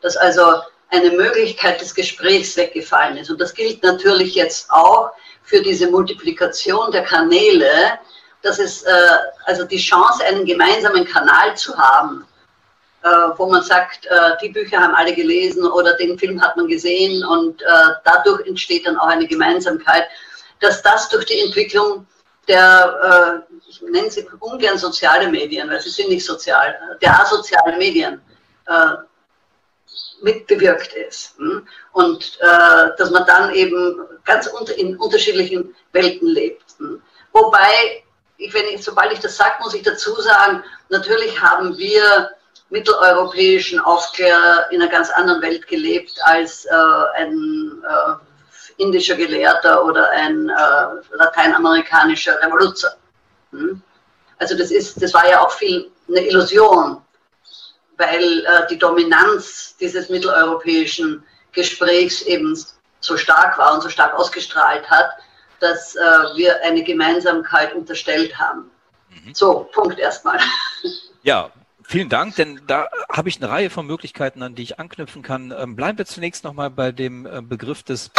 Dass 0.01 0.17
also 0.17 0.63
eine 0.89 1.11
Möglichkeit 1.11 1.81
des 1.81 1.95
Gesprächs 1.95 2.57
weggefallen 2.57 3.17
ist. 3.17 3.31
Und 3.31 3.41
das 3.41 3.55
gilt 3.55 3.83
natürlich 3.83 4.35
jetzt 4.35 4.71
auch 4.71 5.11
für 5.45 5.61
diese 5.61 5.91
Multiplikation 5.91 6.91
der 6.91 7.05
Kanäle, 7.05 7.99
dass 8.43 8.59
es 8.59 8.83
äh, 8.83 8.93
also 9.45 9.65
die 9.65 9.79
Chance, 9.79 10.25
einen 10.25 10.45
gemeinsamen 10.45 11.05
Kanal 11.05 11.57
zu 11.57 11.77
haben, 11.77 12.27
äh, 13.03 13.09
wo 13.37 13.47
man 13.47 13.63
sagt, 13.63 14.07
äh, 14.07 14.31
die 14.43 14.49
Bücher 14.49 14.81
haben 14.81 14.95
alle 14.95 15.15
gelesen 15.15 15.67
oder 15.67 15.95
den 15.97 16.19
Film 16.19 16.41
hat 16.41 16.57
man 16.57 16.67
gesehen 16.69 17.25
und 17.25 17.61
äh, 17.63 17.67
dadurch 18.05 18.47
entsteht 18.47 18.87
dann 18.87 18.99
auch 18.99 19.09
eine 19.09 19.27
Gemeinsamkeit, 19.27 20.05
dass 20.61 20.83
das 20.83 21.09
durch 21.11 21.27
die 21.27 21.41
Entwicklung 21.41 22.07
der, 22.49 23.45
äh, 23.49 23.55
ich 23.69 23.83
nenne 23.83 24.11
sie 24.11 24.27
ungern 24.41 24.79
soziale 24.79 25.29
Medien, 25.29 25.69
weil 25.71 25.81
sie 25.81 25.91
sind 25.91 26.09
nicht 26.09 26.25
sozial, 26.25 26.77
der 27.01 27.21
asozialen 27.21 27.79
Medien 27.79 28.21
äh, 28.67 28.97
mitbewirkt 30.25 30.93
ist. 30.95 31.39
Hm? 31.39 31.67
Und 31.93 32.39
dass 32.41 33.11
man 33.11 33.27
dann 33.27 33.55
eben 33.55 34.01
ganz 34.25 34.47
unter, 34.47 34.77
in 34.77 34.97
unterschiedlichen 34.97 35.75
Welten 35.93 36.29
lebt. 36.29 36.65
Hm? 36.79 37.01
Wobei 37.33 38.03
ich, 38.37 38.53
wenn 38.55 38.67
ich, 38.67 38.83
sobald 38.83 39.13
ich 39.13 39.21
das 39.21 39.37
sage, 39.37 39.55
muss 39.61 39.75
ich 39.75 39.83
dazu 39.83 40.21
sagen, 40.21 40.65
natürlich 40.89 41.41
haben 41.41 41.77
wir 41.79 42.31
mitteleuropäischen 42.71 43.79
Aufklärer 43.81 44.67
in 44.71 44.81
einer 44.81 44.91
ganz 44.91 45.11
anderen 45.11 45.43
Welt 45.43 45.67
gelebt 45.67 46.19
als 46.23 46.65
äh, 46.65 46.75
ein 47.17 47.83
äh, 47.89 48.83
indischer 48.83 49.15
Gelehrter 49.15 49.85
oder 49.85 50.11
ein 50.11 50.49
äh, 50.49 51.17
lateinamerikanischer 51.17 52.41
Revoluzer. 52.43 52.97
Hm? 53.53 53.83
Also 54.39 54.57
das, 54.57 54.71
ist, 54.71 55.01
das 55.01 55.15
war 55.15 55.29
ja 55.29 55.41
auch 55.41 55.53
viel 55.53 55.91
eine 56.09 56.27
Illusion, 56.27 57.01
weil 57.97 58.45
äh, 58.45 58.67
die 58.71 58.79
Dominanz 58.79 59.77
dieses 59.79 60.09
mitteleuropäischen 60.09 61.23
Gesprächs 61.53 62.23
eben 62.23 62.59
so 63.01 63.17
stark 63.17 63.59
war 63.59 63.75
und 63.75 63.83
so 63.83 63.89
stark 63.89 64.15
ausgestrahlt 64.15 64.89
hat, 64.91 65.11
dass 65.61 65.95
äh, 65.95 66.01
wir 66.37 66.63
eine 66.63 66.83
Gemeinsamkeit 66.83 67.75
unterstellt 67.75 68.37
haben. 68.39 68.71
Mhm. 69.11 69.35
So, 69.35 69.69
Punkt 69.73 69.99
erstmal. 69.99 70.39
Ja, 71.27 71.51
Vielen 71.87 72.09
Dank, 72.09 72.37
denn 72.37 72.63
da 72.67 72.89
habe 73.11 73.29
ich 73.29 73.37
eine 73.37 73.51
Reihe 73.51 73.69
von 73.69 73.87
Möglichkeiten, 73.87 74.43
an 74.43 74.55
die 74.55 74.63
ich 74.63 74.79
anknüpfen 74.79 75.23
kann. 75.23 75.55
Ähm, 75.57 75.77
bleiben 75.77 75.99
wir 75.99 76.07
zunächst 76.07 76.43
nochmal 76.43 76.71
bei 76.71 76.93
dem 76.93 77.27
äh, 77.27 77.43
Begriff 77.43 77.83
des, 77.83 78.11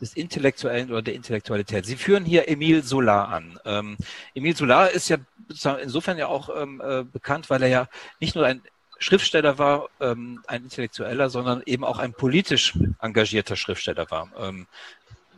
des 0.00 0.14
Intellektuellen 0.14 0.90
oder 0.90 1.00
der 1.00 1.14
Intellektualität. 1.14 1.86
Sie 1.86 1.96
führen 1.96 2.24
hier 2.24 2.48
Emile 2.48 2.82
Solar 2.82 3.28
an. 3.28 3.58
Ähm, 3.64 3.96
Emile 4.34 4.56
Solar 4.56 4.90
ist 4.90 5.08
ja 5.08 5.18
insofern 5.80 6.18
ja 6.18 6.26
auch 6.26 6.50
ähm, 6.56 6.82
äh, 6.84 7.04
bekannt, 7.04 7.50
weil 7.50 7.62
er 7.62 7.68
ja 7.68 7.88
nicht 8.18 8.34
nur 8.34 8.46
ein 8.46 8.62
Schriftsteller 9.04 9.58
war, 9.58 9.90
ähm, 10.00 10.42
ein 10.46 10.62
Intellektueller, 10.64 11.28
sondern 11.28 11.62
eben 11.66 11.84
auch 11.84 11.98
ein 11.98 12.14
politisch 12.14 12.72
engagierter 13.02 13.54
Schriftsteller 13.54 14.10
war. 14.10 14.30
Ähm, 14.38 14.66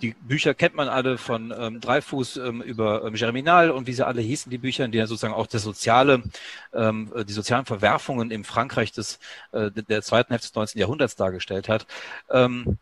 die 0.02 0.14
Bücher 0.20 0.54
kennt 0.54 0.76
man 0.76 0.88
alle 0.88 1.18
von 1.18 1.52
ähm, 1.58 1.80
Dreifuß 1.80 2.36
ähm, 2.36 2.62
über 2.62 3.04
ähm, 3.04 3.14
Germinal 3.14 3.72
und 3.72 3.88
wie 3.88 3.92
sie 3.92 4.06
alle 4.06 4.20
hießen, 4.20 4.50
die 4.50 4.58
Bücher, 4.58 4.84
in 4.84 4.92
denen 4.92 5.04
er 5.04 5.06
sozusagen 5.08 5.34
auch 5.34 5.48
das 5.48 5.64
soziale, 5.64 6.22
ähm, 6.74 7.10
die 7.26 7.32
sozialen 7.32 7.64
Verwerfungen 7.64 8.30
im 8.30 8.44
Frankreich 8.44 8.92
des, 8.92 9.18
äh, 9.50 9.72
der 9.72 10.02
zweiten 10.02 10.30
Hälfte 10.30 10.46
des 10.46 10.54
19. 10.54 10.80
Jahrhunderts 10.80 11.16
dargestellt 11.16 11.68
hat. 11.68 11.88
Ähm, 12.30 12.78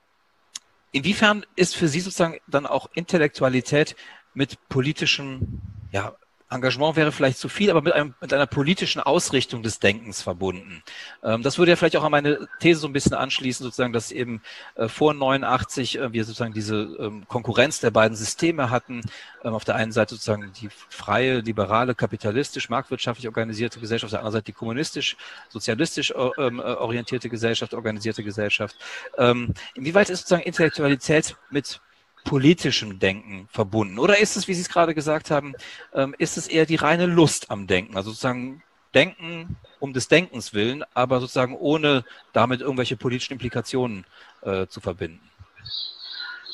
inwiefern 0.93 1.47
ist 1.57 1.76
für 1.76 1.88
Sie 1.88 2.00
sozusagen 2.00 2.41
dann 2.47 2.67
auch 2.67 2.91
Intellektualität 2.93 3.97
mit 4.35 4.59
politischem 4.69 5.62
ja, 5.93 6.14
Engagement 6.51 6.97
wäre 6.97 7.11
vielleicht 7.11 7.39
zu 7.39 7.49
viel, 7.49 7.71
aber 7.71 7.83
mit, 7.83 7.93
einem, 7.93 8.15
mit 8.21 8.33
einer 8.33 8.47
politischen 8.47 9.01
Ausrichtung 9.01 9.63
des 9.63 9.79
Denkens 9.81 10.23
verbunden. 10.23 10.83
Ähm, 11.23 11.43
das 11.43 11.59
würde 11.59 11.73
ja 11.73 11.77
vielleicht 11.77 11.97
auch 11.97 12.05
an 12.05 12.11
meine 12.11 12.49
These 12.61 12.81
so 12.81 12.87
ein 12.87 12.93
bisschen 12.93 13.15
anschließen, 13.15 13.65
sozusagen, 13.65 13.93
dass 13.93 14.13
eben 14.13 14.43
äh, 14.75 14.89
vor 14.89 15.15
89 15.15 15.99
äh, 15.99 16.13
wir 16.13 16.25
sozusagen 16.25 16.53
diese 16.53 16.77
ähm, 17.01 17.27
Konkurrenz 17.29 17.81
der 17.81 17.91
beiden 17.91 18.17
Systeme 18.17 18.71
hatten. 18.71 19.01
Ähm, 19.43 19.55
auf 19.55 19.65
der 19.65 19.77
einen 19.77 19.93
Seite 19.93 20.15
sozusagen 20.15 20.53
die 20.61 20.69
freie, 20.71 21.41
liberale, 21.41 21.95
kapitalistisch, 21.95 22.69
marktwirtschaftlich 22.69 23.27
organisierte 23.27 23.81
Gesellschaft, 23.81 24.09
auf 24.09 24.11
der 24.11 24.21
anderen 24.21 24.33
Seite 24.33 24.47
die 24.47 24.53
kommunistisch, 24.53 25.17
sozialistisch 25.49 26.11
äh, 26.11 26.31
ähm, 26.39 26.61
äh, 26.61 26.63
orientierte 26.63 27.29
Gesellschaft, 27.29 27.75
organisierte 27.75 28.23
Gesellschaft. 28.23 28.77
Ähm, 29.19 29.55
inwieweit 29.75 30.11
ist 30.11 30.21
sozusagen 30.21 30.43
Intellektualität 30.43 31.37
mit 31.51 31.81
politischem 32.25 32.99
Denken 32.99 33.49
verbunden? 33.52 33.99
Oder 33.99 34.19
ist 34.19 34.37
es, 34.37 34.49
wie 34.49 34.54
Sie 34.54 34.62
es 34.62 34.69
gerade 34.69 34.95
gesagt 34.95 35.31
haben, 35.31 35.54
ähm, 35.93 36.14
ist 36.19 36.37
es 36.37 36.49
eher 36.49 36.66
die 36.66 36.76
reine 36.76 37.07
Lust 37.07 37.50
am 37.50 37.66
Denken? 37.66 37.97
Also 37.97 38.11
sozusagen 38.11 38.62
Denken 38.95 39.57
um 39.81 39.93
des 39.93 40.09
Denkens 40.09 40.54
willen, 40.54 40.85
aber 40.95 41.21
sozusagen 41.21 41.57
ohne 41.57 42.04
damit 42.33 42.61
irgendwelche 42.61 42.97
politischen 42.97 43.35
Implikationen 43.35 44.07
äh, 44.43 44.66
zu 44.66 44.81
verbinden? 44.81 45.31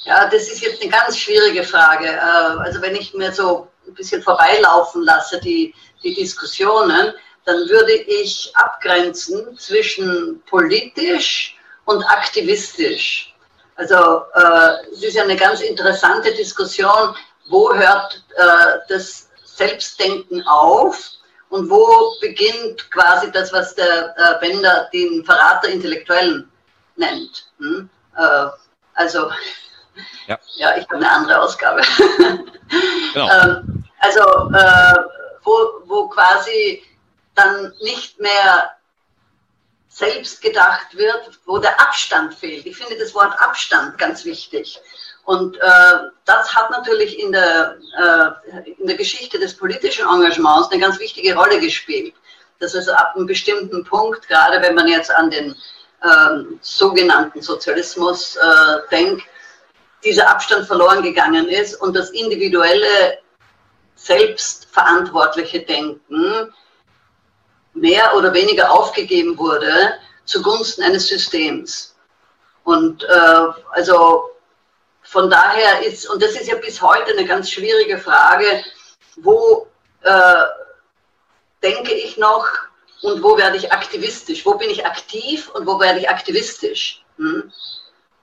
Ja, 0.04 0.28
das 0.28 0.48
ist 0.48 0.62
jetzt 0.62 0.82
eine 0.82 0.90
ganz 0.90 1.18
schwierige 1.18 1.62
Frage. 1.62 2.06
Äh, 2.06 2.18
also 2.18 2.80
wenn 2.82 2.96
ich 2.96 3.14
mir 3.14 3.32
so 3.32 3.68
ein 3.86 3.94
bisschen 3.94 4.22
vorbeilaufen 4.22 5.02
lasse, 5.02 5.38
die, 5.40 5.74
die 6.02 6.14
Diskussionen, 6.14 7.12
dann 7.44 7.68
würde 7.68 7.92
ich 7.92 8.50
abgrenzen 8.54 9.56
zwischen 9.58 10.42
politisch 10.46 11.56
und 11.84 12.02
aktivistisch. 12.04 13.29
Also 13.80 14.26
äh, 14.34 14.92
es 14.92 15.02
ist 15.02 15.14
ja 15.14 15.22
eine 15.22 15.36
ganz 15.36 15.62
interessante 15.62 16.34
Diskussion, 16.34 17.16
wo 17.48 17.72
hört 17.74 18.22
äh, 18.36 18.78
das 18.90 19.30
Selbstdenken 19.42 20.46
auf 20.46 21.02
und 21.48 21.70
wo 21.70 22.12
beginnt 22.20 22.90
quasi 22.90 23.32
das, 23.32 23.50
was 23.54 23.74
der 23.74 24.14
äh, 24.18 24.38
Bender 24.38 24.90
den 24.92 25.24
Verrat 25.24 25.64
der 25.64 25.70
Intellektuellen 25.70 26.50
nennt. 26.96 27.48
Hm? 27.58 27.88
Äh, 28.18 28.46
also, 28.96 29.30
ja. 30.26 30.38
ja, 30.56 30.76
ich 30.76 30.84
habe 30.84 30.96
eine 30.96 31.10
andere 31.10 31.40
Ausgabe. 31.40 31.82
Genau. 33.12 33.28
ähm, 33.28 33.84
also, 33.98 34.20
äh, 34.54 34.94
wo, 35.42 35.82
wo 35.86 36.08
quasi 36.08 36.84
dann 37.34 37.74
nicht 37.80 38.20
mehr 38.20 38.70
selbst 39.90 40.40
gedacht 40.40 40.96
wird, 40.96 41.40
wo 41.44 41.58
der 41.58 41.78
Abstand 41.80 42.34
fehlt. 42.34 42.64
Ich 42.64 42.76
finde 42.76 42.96
das 42.96 43.14
Wort 43.14 43.38
Abstand 43.40 43.98
ganz 43.98 44.24
wichtig. 44.24 44.80
Und 45.24 45.56
äh, 45.56 45.98
das 46.24 46.54
hat 46.54 46.70
natürlich 46.70 47.18
in 47.18 47.32
der, 47.32 47.76
äh, 47.98 48.70
in 48.70 48.86
der 48.86 48.96
Geschichte 48.96 49.38
des 49.38 49.56
politischen 49.56 50.06
Engagements 50.08 50.70
eine 50.70 50.80
ganz 50.80 50.98
wichtige 50.98 51.34
Rolle 51.34 51.60
gespielt. 51.60 52.14
Dass 52.60 52.74
also 52.74 52.92
ab 52.92 53.14
einem 53.16 53.26
bestimmten 53.26 53.84
Punkt, 53.84 54.26
gerade 54.28 54.62
wenn 54.62 54.74
man 54.74 54.86
jetzt 54.86 55.10
an 55.10 55.30
den 55.30 55.54
äh, 56.02 56.38
sogenannten 56.60 57.42
Sozialismus 57.42 58.36
äh, 58.36 58.88
denkt, 58.90 59.24
dieser 60.04 60.28
Abstand 60.30 60.66
verloren 60.66 61.02
gegangen 61.02 61.48
ist 61.48 61.74
und 61.74 61.94
das 61.94 62.10
individuelle, 62.10 63.18
selbstverantwortliche 63.96 65.60
Denken 65.60 66.54
mehr 67.80 68.14
oder 68.14 68.32
weniger 68.34 68.70
aufgegeben 68.70 69.38
wurde 69.38 69.94
zugunsten 70.24 70.82
eines 70.82 71.08
Systems. 71.08 71.96
Und 72.64 73.02
äh, 73.04 73.46
also 73.72 74.30
von 75.02 75.30
daher 75.30 75.84
ist, 75.84 76.08
und 76.08 76.22
das 76.22 76.32
ist 76.32 76.46
ja 76.46 76.56
bis 76.56 76.80
heute 76.80 77.12
eine 77.12 77.24
ganz 77.24 77.50
schwierige 77.50 77.98
Frage, 77.98 78.62
wo 79.16 79.66
äh, 80.02 80.44
denke 81.62 81.92
ich 81.94 82.16
noch 82.16 82.46
und 83.02 83.22
wo 83.22 83.36
werde 83.36 83.56
ich 83.56 83.72
aktivistisch? 83.72 84.44
Wo 84.44 84.54
bin 84.54 84.70
ich 84.70 84.84
aktiv 84.84 85.50
und 85.54 85.66
wo 85.66 85.80
werde 85.80 86.00
ich 86.00 86.08
aktivistisch? 86.08 87.02
Hm? 87.16 87.50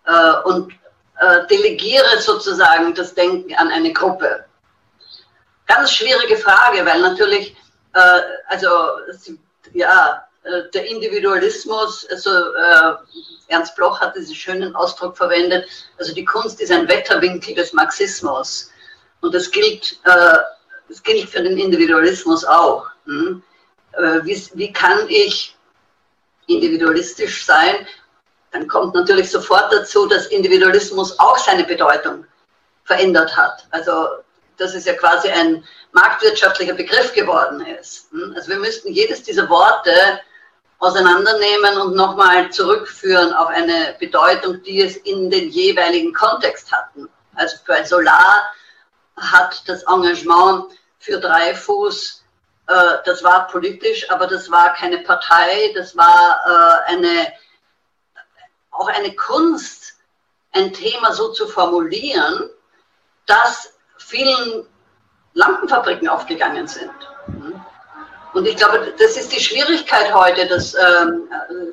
Äh, 0.06 0.34
und 0.44 0.72
äh, 1.20 1.48
delegiere 1.48 2.22
sozusagen 2.22 2.94
das 2.94 3.16
Denken 3.16 3.56
an 3.56 3.70
eine 3.70 3.92
Gruppe. 3.92 4.46
Ganz 5.66 5.92
schwierige 5.92 6.38
Frage, 6.38 6.86
weil 6.86 7.02
natürlich, 7.02 7.58
äh, 7.94 8.22
also 8.48 8.68
ja, 9.74 10.28
äh, 10.44 10.70
der 10.74 10.86
Individualismus, 10.86 12.08
also 12.10 12.30
äh, 12.30 12.94
Ernst 13.48 13.76
Bloch 13.76 14.00
hat 14.00 14.16
diesen 14.16 14.36
schönen 14.36 14.76
Ausdruck 14.76 15.18
verwendet, 15.18 15.68
also 15.98 16.14
die 16.14 16.26
Kunst 16.26 16.62
ist 16.62 16.72
ein 16.72 16.88
Wetterwinkel 16.88 17.56
des 17.56 17.74
Marxismus. 17.74 18.72
Und 19.22 19.34
das 19.34 19.50
gilt, 19.52 20.00
äh, 20.04 20.38
das 20.90 21.04
gilt 21.04 21.30
für 21.30 21.42
den 21.42 21.58
Individualismus 21.58 22.46
auch. 22.46 22.88
Hm? 23.06 23.44
Äh, 23.94 24.20
wie, 24.24 24.42
wie 24.54 24.72
kann 24.72 25.10
ich 25.10 25.56
individualistisch 26.48 27.46
sein? 27.46 27.88
Dann 28.52 28.68
kommt 28.68 28.96
natürlich 28.96 29.30
sofort 29.30 29.72
dazu, 29.74 30.08
dass 30.08 30.28
Individualismus 30.28 31.18
auch 31.20 31.38
seine 31.38 31.64
Bedeutung 31.64 32.26
verändert 32.86 33.36
hat. 33.36 33.68
Also 33.72 34.08
dass 34.58 34.74
es 34.74 34.86
ja 34.86 34.94
quasi 34.94 35.30
ein 35.30 35.64
marktwirtschaftlicher 35.92 36.74
Begriff 36.74 37.14
geworden 37.14 37.66
ist. 37.66 38.12
Hm? 38.12 38.34
Also 38.36 38.50
wir 38.50 38.58
müssten 38.58 38.92
jedes 38.92 39.24
dieser 39.24 39.50
Worte 39.50 40.20
auseinandernehmen 40.80 41.78
und 41.78 41.96
nochmal 41.96 42.52
zurückführen 42.52 43.34
auf 43.34 43.48
eine 43.48 43.96
Bedeutung, 44.00 44.62
die 44.64 44.82
es 44.82 44.98
in 44.98 45.30
den 45.30 45.50
jeweiligen 45.50 46.14
Kontext 46.14 46.72
hatten. 46.72 47.10
Also 47.36 47.58
bei 47.66 47.84
Solar 47.84 48.52
hat 49.16 49.64
das 49.68 49.84
Engagement 49.84 50.66
für 51.00 51.20
Dreifuß, 51.20 52.24
äh, 52.68 52.98
das 53.06 53.24
war 53.24 53.48
politisch, 53.48 54.10
aber 54.12 54.28
das 54.28 54.52
war 54.52 54.74
keine 54.74 55.00
Partei, 55.00 55.72
das 55.76 55.96
war 55.98 56.40
äh, 56.46 56.94
eine, 56.94 57.34
auch 58.72 58.88
eine 58.88 59.16
Kunst, 59.16 59.96
ein 60.52 60.74
Thema 60.74 61.14
so 61.14 61.32
zu 61.32 61.48
formulieren, 61.48 62.50
dass 63.26 63.74
vielen 64.08 64.66
Lampenfabriken 65.34 66.08
aufgegangen 66.08 66.68
sind. 66.68 66.92
Und 68.34 68.48
ich 68.48 68.56
glaube, 68.56 68.94
das 68.98 69.18
ist 69.18 69.36
die 69.36 69.40
Schwierigkeit 69.40 70.14
heute, 70.14 70.48
dass, 70.48 70.74
ähm, 70.76 71.30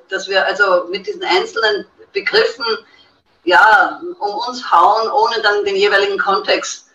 dass 0.09 0.29
wir 0.29 0.45
also 0.45 0.87
mit 0.91 1.07
diesen 1.07 1.23
einzelnen 1.23 1.87
Begriffen 2.13 2.65
ja, 3.45 4.01
um 4.19 4.35
uns 4.49 4.73
hauen, 4.73 5.11
ohne 5.11 5.43
dann 5.43 5.65
den 5.65 5.77
jeweiligen 5.77 6.19
Kontext 6.19 6.91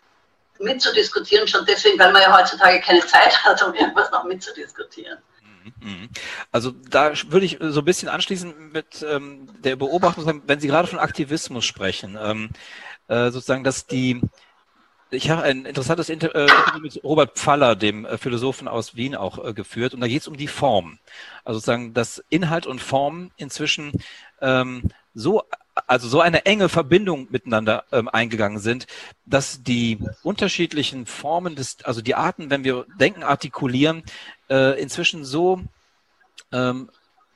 mitzudiskutieren, 0.60 1.48
schon 1.48 1.66
deswegen, 1.66 2.00
weil 2.00 2.12
man 2.12 2.22
ja 2.22 2.38
heutzutage 2.38 2.82
keine 2.82 3.06
Zeit 3.06 3.44
hat, 3.46 3.62
um 3.64 3.74
irgendwas 3.74 4.12
noch 4.12 4.24
mitzudiskutieren. 4.24 5.20
Mhm. 5.80 6.10
Also 6.52 6.72
da 6.90 7.14
würde 7.28 7.46
ich 7.46 7.60
so 7.62 7.82
ein 7.82 7.86
bisschen 7.86 8.10
anschließen 8.10 8.72
mit 8.72 9.06
ähm, 9.08 9.48
der 9.62 9.76
Beobachtung, 9.76 10.42
wenn 10.46 10.60
Sie 10.60 10.68
gerade 10.68 10.88
von 10.88 11.00
Aktivismus 11.00 11.66
sprechen, 11.66 12.18
ähm, 12.20 12.50
äh, 13.08 13.30
sozusagen, 13.30 13.64
dass 13.64 13.86
die 13.86 14.22
ich 15.12 15.30
habe 15.30 15.44
ein 15.44 15.66
interessantes 15.66 16.10
Inter 16.10 16.36
äh, 16.36 16.44
Interview 16.44 16.82
mit 16.82 17.04
Robert 17.04 17.38
Pfaller, 17.38 17.76
dem 17.76 18.06
äh, 18.06 18.18
Philosophen 18.18 18.68
aus 18.68 18.96
Wien, 18.96 19.16
auch 19.16 19.44
äh, 19.44 19.54
geführt. 19.54 19.94
Und 19.94 20.02
da 20.02 20.08
geht 20.08 20.22
es 20.22 20.28
um 20.28 20.38
die 20.38 20.48
Form. 20.48 21.00
Also 21.44 21.60
sozusagen, 21.60 21.94
dass 21.94 22.24
Inhalt 22.30 22.68
und 22.68 22.80
Form 22.80 23.32
inzwischen 23.38 23.92
ähm, 24.42 24.84
so, 25.14 25.44
also 25.88 26.08
so 26.08 26.22
eine 26.22 26.46
enge 26.46 26.70
Verbindung 26.70 27.28
miteinander 27.32 27.86
ähm, 27.92 28.08
eingegangen 28.08 28.60
sind, 28.60 28.88
dass 29.26 29.64
die 29.64 30.00
unterschiedlichen 30.24 31.06
Formen 31.06 31.56
des, 31.56 31.78
also 31.84 32.02
die 32.02 32.16
Arten, 32.16 32.50
wenn 32.50 32.64
wir 32.64 32.86
Denken 33.00 33.24
artikulieren, 33.24 34.04
inzwischen 34.50 35.26
so 35.26 35.62
ähm, 36.52 36.90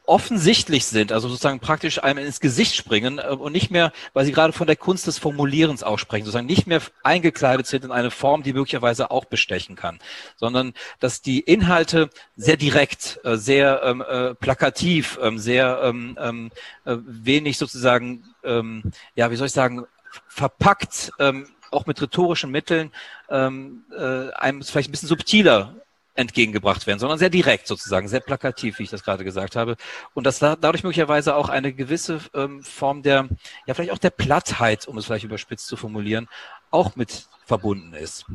offensichtlich 0.06 0.86
sind, 0.86 1.12
also 1.12 1.30
sozusagen 1.30 1.60
praktisch 1.60 2.04
einem 2.04 2.26
ins 2.26 2.42
Gesicht 2.42 2.76
springen 2.76 3.20
äh, 3.20 3.28
und 3.28 3.54
nicht 3.54 3.72
mehr, 3.72 3.92
weil 4.14 4.26
Sie 4.26 4.32
gerade 4.32 4.54
von 4.54 4.68
der 4.68 4.76
Kunst 4.76 5.08
des 5.08 5.18
Formulierens 5.18 5.84
aussprechen, 5.84 6.26
sozusagen 6.26 6.46
nicht 6.46 6.68
mehr 6.68 6.82
eingekleidet 7.04 7.68
sind 7.68 7.86
in 7.86 7.92
eine 7.92 8.12
Form, 8.12 8.44
die 8.44 8.54
möglicherweise 8.54 9.12
auch 9.12 9.26
bestechen 9.26 9.76
kann, 9.76 10.00
sondern 10.36 10.74
dass 11.00 11.22
die 11.22 11.40
Inhalte 11.40 12.10
sehr 12.36 12.58
direkt, 12.58 13.20
äh, 13.24 13.38
sehr 13.38 13.82
ähm, 13.84 14.04
äh, 14.08 14.36
plakativ, 14.36 15.18
ähm, 15.22 15.38
sehr 15.40 15.80
ähm, 15.84 16.18
ähm, 16.20 16.52
äh, 16.86 16.98
wenig 17.06 17.58
sozusagen, 17.58 18.26
ähm, 18.44 18.92
ja, 19.16 19.32
wie 19.32 19.38
soll 19.38 19.48
ich 19.48 19.54
sagen, 19.54 19.86
verpackt, 20.28 21.12
ähm, 21.20 21.48
auch 21.72 21.86
mit 21.86 22.02
rhetorischen 22.02 22.52
Mitteln, 22.52 22.92
ähm, 23.30 23.86
äh, 23.98 24.32
einem 24.34 24.62
vielleicht 24.62 24.90
ein 24.90 24.92
bisschen 24.92 25.10
subtiler 25.10 25.76
entgegengebracht 26.16 26.86
werden, 26.86 27.00
sondern 27.00 27.18
sehr 27.18 27.30
direkt 27.30 27.68
sozusagen, 27.68 28.08
sehr 28.08 28.20
plakativ, 28.20 28.80
wie 28.80 28.84
ich 28.84 28.90
das 28.90 29.04
gerade 29.04 29.24
gesagt 29.24 29.56
habe. 29.56 29.76
Und 30.14 30.26
dass 30.26 30.40
da, 30.40 30.56
dadurch 30.56 30.84
möglicherweise 30.84 31.36
auch 31.36 31.50
eine 31.50 31.74
gewisse 31.74 32.20
ähm, 32.34 32.64
Form 32.64 33.02
der, 33.02 33.28
ja 33.66 33.74
vielleicht 33.74 33.92
auch 33.92 33.98
der 33.98 34.12
Plattheit, 34.12 34.88
um 34.88 34.98
es 34.98 35.06
vielleicht 35.06 35.26
überspitzt 35.26 35.68
zu 35.68 35.76
formulieren, 35.76 36.30
auch 36.70 36.96
mit 36.96 37.28
verbunden 37.46 37.94
ist. 37.94 38.26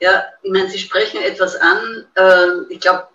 Ja, 0.00 0.24
ich 0.42 0.50
meine, 0.50 0.68
Sie 0.68 0.78
sprechen 0.78 1.22
etwas 1.22 1.56
an. 1.56 2.06
Äh, 2.14 2.72
ich 2.72 2.80
glaube, 2.80 3.08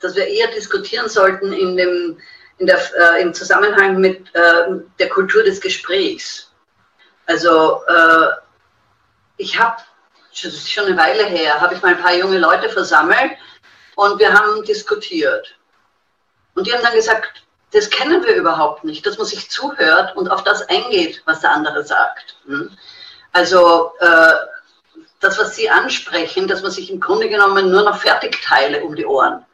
dass 0.00 0.14
wir 0.14 0.26
eher 0.26 0.48
diskutieren 0.48 1.08
sollten 1.08 1.52
in 1.52 1.76
dem, 1.76 2.18
in 2.58 2.66
der, 2.66 2.78
äh, 2.98 3.22
im 3.22 3.32
Zusammenhang 3.32 3.98
mit 4.00 4.34
äh, 4.34 4.80
der 4.98 5.08
Kultur 5.08 5.42
des 5.42 5.60
Gesprächs. 5.60 6.52
Also 7.24 7.80
äh, 7.86 8.28
ich 9.38 9.58
habe 9.58 9.82
das 10.42 10.52
ist 10.54 10.70
schon 10.70 10.86
eine 10.86 10.96
Weile 10.96 11.24
her, 11.24 11.60
habe 11.60 11.74
ich 11.74 11.82
mal 11.82 11.94
ein 11.94 12.02
paar 12.02 12.14
junge 12.14 12.38
Leute 12.38 12.68
versammelt 12.68 13.32
und 13.94 14.18
wir 14.18 14.32
haben 14.32 14.62
diskutiert. 14.64 15.56
Und 16.54 16.66
die 16.66 16.72
haben 16.72 16.82
dann 16.82 16.94
gesagt, 16.94 17.42
das 17.72 17.90
kennen 17.90 18.24
wir 18.24 18.34
überhaupt 18.34 18.84
nicht, 18.84 19.04
dass 19.06 19.18
man 19.18 19.26
sich 19.26 19.50
zuhört 19.50 20.16
und 20.16 20.28
auf 20.28 20.44
das 20.44 20.68
eingeht, 20.68 21.22
was 21.26 21.40
der 21.40 21.50
andere 21.50 21.84
sagt. 21.84 22.36
Hm? 22.46 22.70
Also 23.32 23.92
äh, 24.00 24.32
das, 25.20 25.38
was 25.38 25.56
Sie 25.56 25.68
ansprechen, 25.68 26.48
dass 26.48 26.62
man 26.62 26.70
sich 26.70 26.90
im 26.90 27.00
Grunde 27.00 27.28
genommen 27.28 27.70
nur 27.70 27.82
noch 27.82 27.98
Fertigteile 27.98 28.82
um 28.82 28.94
die 28.94 29.06
Ohren 29.06 29.44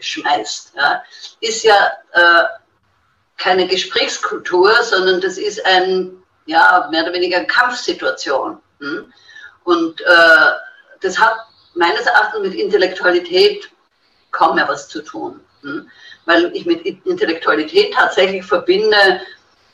schmeißt, 0.00 0.74
ja, 0.76 1.02
ist 1.40 1.64
ja 1.64 1.92
äh, 2.12 2.44
keine 3.36 3.66
Gesprächskultur, 3.66 4.72
sondern 4.82 5.20
das 5.20 5.36
ist 5.36 5.64
ein, 5.66 6.22
ja, 6.46 6.88
mehr 6.90 7.02
oder 7.02 7.12
weniger 7.12 7.44
Kampfsituation. 7.44 8.60
Hm? 8.80 9.12
Und 9.64 10.00
äh, 10.00 10.52
das 11.00 11.18
hat 11.18 11.34
meines 11.74 12.06
Erachtens 12.06 12.40
mit 12.40 12.54
Intellektualität 12.54 13.70
kaum 14.30 14.56
mehr 14.56 14.68
was 14.68 14.88
zu 14.88 15.02
tun. 15.02 15.40
Hm? 15.62 15.88
Weil 16.26 16.54
ich 16.54 16.66
mit 16.66 16.84
Intellektualität 16.84 17.94
tatsächlich 17.94 18.44
verbinde, 18.44 19.20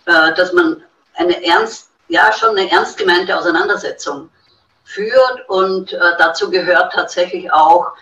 äh, 0.07 0.35
dass 0.35 0.53
man 0.53 0.83
eine 1.15 1.45
ernst, 1.45 1.89
ja 2.09 2.33
schon 2.33 2.57
eine 2.57 2.71
ernst 2.71 2.97
gemeinte 2.97 3.37
Auseinandersetzung 3.37 4.31
führt 4.85 5.49
und 5.49 5.93
äh, 5.93 5.99
dazu 6.19 6.51
gehört 6.51 6.93
tatsächlich 6.93 7.53
auch 7.53 7.93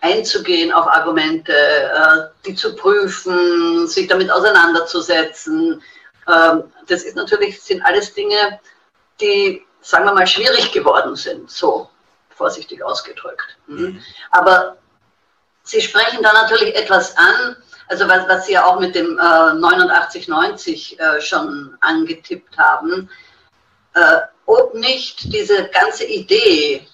einzugehen 0.00 0.72
auf 0.72 0.86
Argumente, 0.86 1.52
äh, 1.52 2.46
die 2.46 2.54
zu 2.54 2.74
prüfen, 2.74 3.86
sich 3.86 4.08
damit 4.08 4.30
auseinanderzusetzen. 4.30 5.82
Ähm, 6.28 6.64
das 6.88 7.04
ist 7.04 7.16
natürlich, 7.16 7.60
sind 7.62 7.82
alles 7.82 8.12
Dinge, 8.14 8.60
die 9.20 9.64
sagen 9.82 10.04
wir 10.04 10.14
mal, 10.14 10.26
schwierig 10.26 10.72
geworden 10.72 11.16
sind, 11.16 11.50
so 11.50 11.88
vorsichtig 12.30 12.82
ausgedrückt. 12.82 13.56
Mhm. 13.66 13.84
mhm. 13.84 14.02
Aber 14.30 14.76
Sie 15.64 15.80
sprechen 15.80 16.24
da 16.24 16.32
natürlich 16.32 16.74
etwas 16.74 17.16
an, 17.16 17.54
also 17.86 18.08
was, 18.08 18.28
was 18.28 18.46
Sie 18.46 18.54
ja 18.54 18.64
auch 18.64 18.80
mit 18.80 18.96
dem 18.96 19.16
äh, 19.16 19.22
8990 19.22 20.98
äh, 20.98 21.20
schon 21.20 21.76
angetippt 21.80 22.58
haben, 22.58 23.08
äh, 23.94 24.18
ob 24.46 24.74
nicht 24.74 25.32
diese 25.32 25.68
ganze 25.68 26.04
Idee 26.04 26.84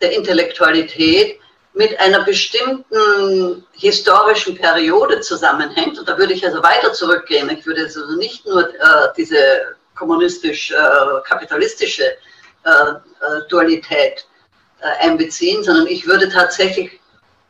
der 0.00 0.12
Intellektualität 0.12 1.38
mit 1.74 2.00
einer 2.00 2.24
bestimmten 2.24 3.66
historischen 3.72 4.56
Periode 4.56 5.20
zusammenhängt. 5.20 5.98
Und 5.98 6.08
da 6.08 6.16
würde 6.16 6.32
ich 6.32 6.46
also 6.46 6.62
weiter 6.62 6.94
zurückgehen. 6.94 7.50
Ich 7.50 7.66
würde 7.66 7.82
also 7.82 8.16
nicht 8.16 8.46
nur 8.46 8.72
äh, 8.72 9.08
diese 9.16 9.76
kommunistisch-kapitalistische 9.96 12.04
äh, 12.04 12.16
Dualität 13.48 14.26
äh, 14.80 15.06
einbeziehen, 15.06 15.62
sondern 15.64 15.86
ich 15.86 16.06
würde 16.06 16.28
tatsächlich 16.28 17.00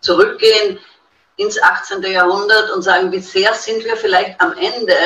zurückgehen 0.01 0.79
ins 1.37 1.61
18. 1.61 2.03
Jahrhundert 2.03 2.71
und 2.71 2.83
sagen, 2.83 3.11
wie 3.11 3.21
sehr 3.21 3.55
sind 3.55 3.85
wir 3.85 3.97
vielleicht 3.97 4.41
am 4.41 4.53
Ende 4.57 4.97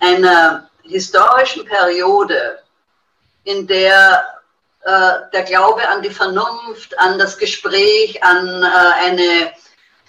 einer 0.00 0.68
historischen 0.82 1.64
Periode, 1.64 2.58
in 3.44 3.66
der 3.66 4.24
äh, 4.84 5.30
der 5.32 5.44
Glaube 5.44 5.88
an 5.88 6.02
die 6.02 6.10
Vernunft, 6.10 6.98
an 6.98 7.16
das 7.16 7.38
Gespräch, 7.38 8.22
an 8.22 8.64
äh, 8.64 9.06
eine 9.06 9.52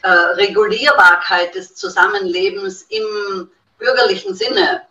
äh, 0.02 0.10
Regulierbarkeit 0.10 1.54
des 1.54 1.76
Zusammenlebens 1.76 2.84
im 2.90 3.50
bürgerlichen 3.78 4.36
Sinne 4.36 4.84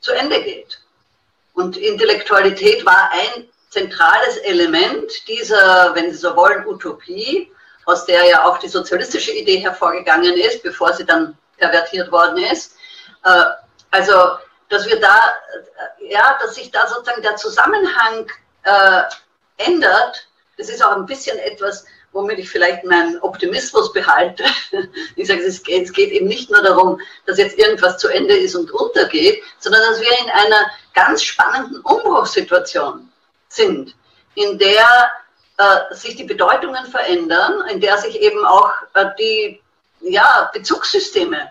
zu 0.00 0.12
Ende 0.12 0.42
geht. 0.42 0.78
Und 1.58 1.76
Intellektualität 1.76 2.86
war 2.86 3.10
ein 3.10 3.48
zentrales 3.70 4.36
Element 4.36 5.10
dieser, 5.26 5.92
wenn 5.92 6.12
Sie 6.12 6.16
so 6.16 6.36
wollen, 6.36 6.64
Utopie, 6.64 7.50
aus 7.84 8.06
der 8.06 8.24
ja 8.26 8.44
auch 8.44 8.58
die 8.58 8.68
sozialistische 8.68 9.32
Idee 9.32 9.56
hervorgegangen 9.56 10.34
ist, 10.34 10.62
bevor 10.62 10.92
sie 10.92 11.04
dann 11.04 11.36
pervertiert 11.56 12.12
worden 12.12 12.38
ist. 12.44 12.76
Äh, 13.24 13.46
also, 13.90 14.38
dass 14.68 14.86
wir 14.86 15.00
da, 15.00 15.34
äh, 15.98 16.12
ja, 16.12 16.38
dass 16.40 16.54
sich 16.54 16.70
da 16.70 16.86
sozusagen 16.86 17.22
der 17.22 17.34
Zusammenhang 17.34 18.30
äh, 18.62 19.02
ändert, 19.56 20.28
das 20.58 20.68
ist 20.68 20.80
auch 20.80 20.94
ein 20.94 21.06
bisschen 21.06 21.40
etwas, 21.40 21.84
womit 22.12 22.38
ich 22.38 22.48
vielleicht 22.48 22.84
meinen 22.84 23.18
Optimismus 23.20 23.92
behalte. 23.92 24.44
Ich 25.16 25.26
sage, 25.26 25.42
es 25.42 25.62
geht, 25.62 25.84
es 25.84 25.92
geht 25.92 26.10
eben 26.10 26.26
nicht 26.26 26.50
nur 26.50 26.62
darum, 26.62 27.00
dass 27.26 27.38
jetzt 27.38 27.58
irgendwas 27.58 27.98
zu 27.98 28.08
Ende 28.08 28.36
ist 28.36 28.54
und 28.54 28.70
untergeht, 28.70 29.42
sondern 29.58 29.82
dass 29.82 30.00
wir 30.00 30.18
in 30.20 30.30
einer 30.30 30.70
ganz 30.94 31.22
spannenden 31.22 31.80
Umbruchssituation 31.80 33.10
sind, 33.48 33.94
in 34.34 34.58
der 34.58 35.10
äh, 35.56 35.94
sich 35.94 36.14
die 36.14 36.24
Bedeutungen 36.24 36.86
verändern, 36.86 37.66
in 37.68 37.80
der 37.80 37.98
sich 37.98 38.20
eben 38.20 38.44
auch 38.46 38.70
äh, 38.94 39.06
die 39.18 39.60
ja, 40.00 40.50
Bezugssysteme 40.52 41.50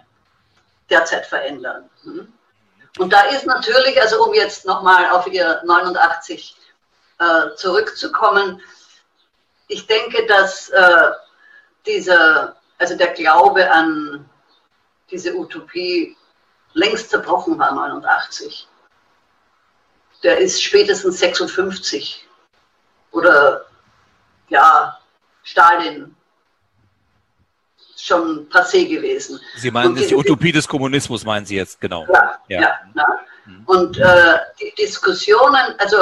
derzeit 0.90 1.26
verändern. 1.26 1.90
Hm? 2.04 2.32
Und 2.98 3.14
da 3.14 3.22
ist 3.24 3.46
natürlich, 3.46 4.02
also 4.02 4.24
um 4.24 4.34
jetzt 4.34 4.66
nochmal 4.66 5.10
auf 5.12 5.28
Ihr 5.28 5.62
89 5.66 6.56
äh, 7.20 7.56
zurückzukommen, 7.56 8.62
ich 9.68 9.88
denke, 9.88 10.26
dass 10.28 10.70
äh, 10.70 11.12
dieser, 11.86 12.56
also 12.78 12.96
der 12.96 13.14
Glaube 13.14 13.70
an 13.72 14.30
diese 15.10 15.36
Utopie 15.36 16.16
längst 16.74 17.10
zerbrochen 17.10 17.58
war, 17.58 17.74
89. 17.74 18.68
Der 20.24 20.38
ist 20.38 20.62
spätestens 20.64 21.20
56 21.20 22.28
oder 23.12 23.66
ja, 24.50 24.98
Stalin 25.44 26.16
schon 27.96 28.48
passé 28.50 28.88
gewesen. 28.88 29.40
Sie 29.58 29.72
meinen 29.72 29.96
die, 29.96 30.08
die 30.08 30.16
Utopie 30.16 30.52
des 30.52 30.68
Kommunismus, 30.68 31.26
meinen 31.26 31.46
Sie 31.46 31.56
jetzt, 31.56 31.80
genau. 31.82 32.06
Ja, 32.14 32.40
ja. 32.48 32.62
ja, 32.62 32.80
ja. 32.96 33.06
Mhm. 33.46 33.64
Und 33.66 33.98
äh, 33.98 34.38
die 34.60 34.74
Diskussionen, 34.78 35.76
also 35.78 35.98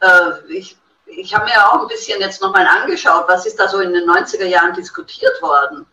äh, 0.00 0.52
ich 0.52 0.76
ich 1.06 1.34
habe 1.34 1.44
mir 1.44 1.66
auch 1.66 1.80
ein 1.80 1.88
bisschen 1.88 2.20
jetzt 2.20 2.42
nochmal 2.42 2.66
angeschaut, 2.66 3.24
was 3.28 3.46
ist 3.46 3.58
da 3.58 3.68
so 3.68 3.80
in 3.80 3.92
den 3.92 4.08
90er 4.08 4.44
Jahren 4.44 4.74
diskutiert 4.74 5.40
worden. 5.40 5.86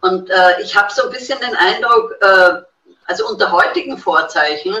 Und 0.00 0.30
äh, 0.30 0.62
ich 0.62 0.76
habe 0.76 0.92
so 0.92 1.04
ein 1.04 1.10
bisschen 1.10 1.38
den 1.40 1.54
Eindruck, 1.54 2.14
äh, 2.20 2.62
also 3.06 3.28
unter 3.28 3.50
heutigen 3.52 3.98
Vorzeichen 3.98 4.74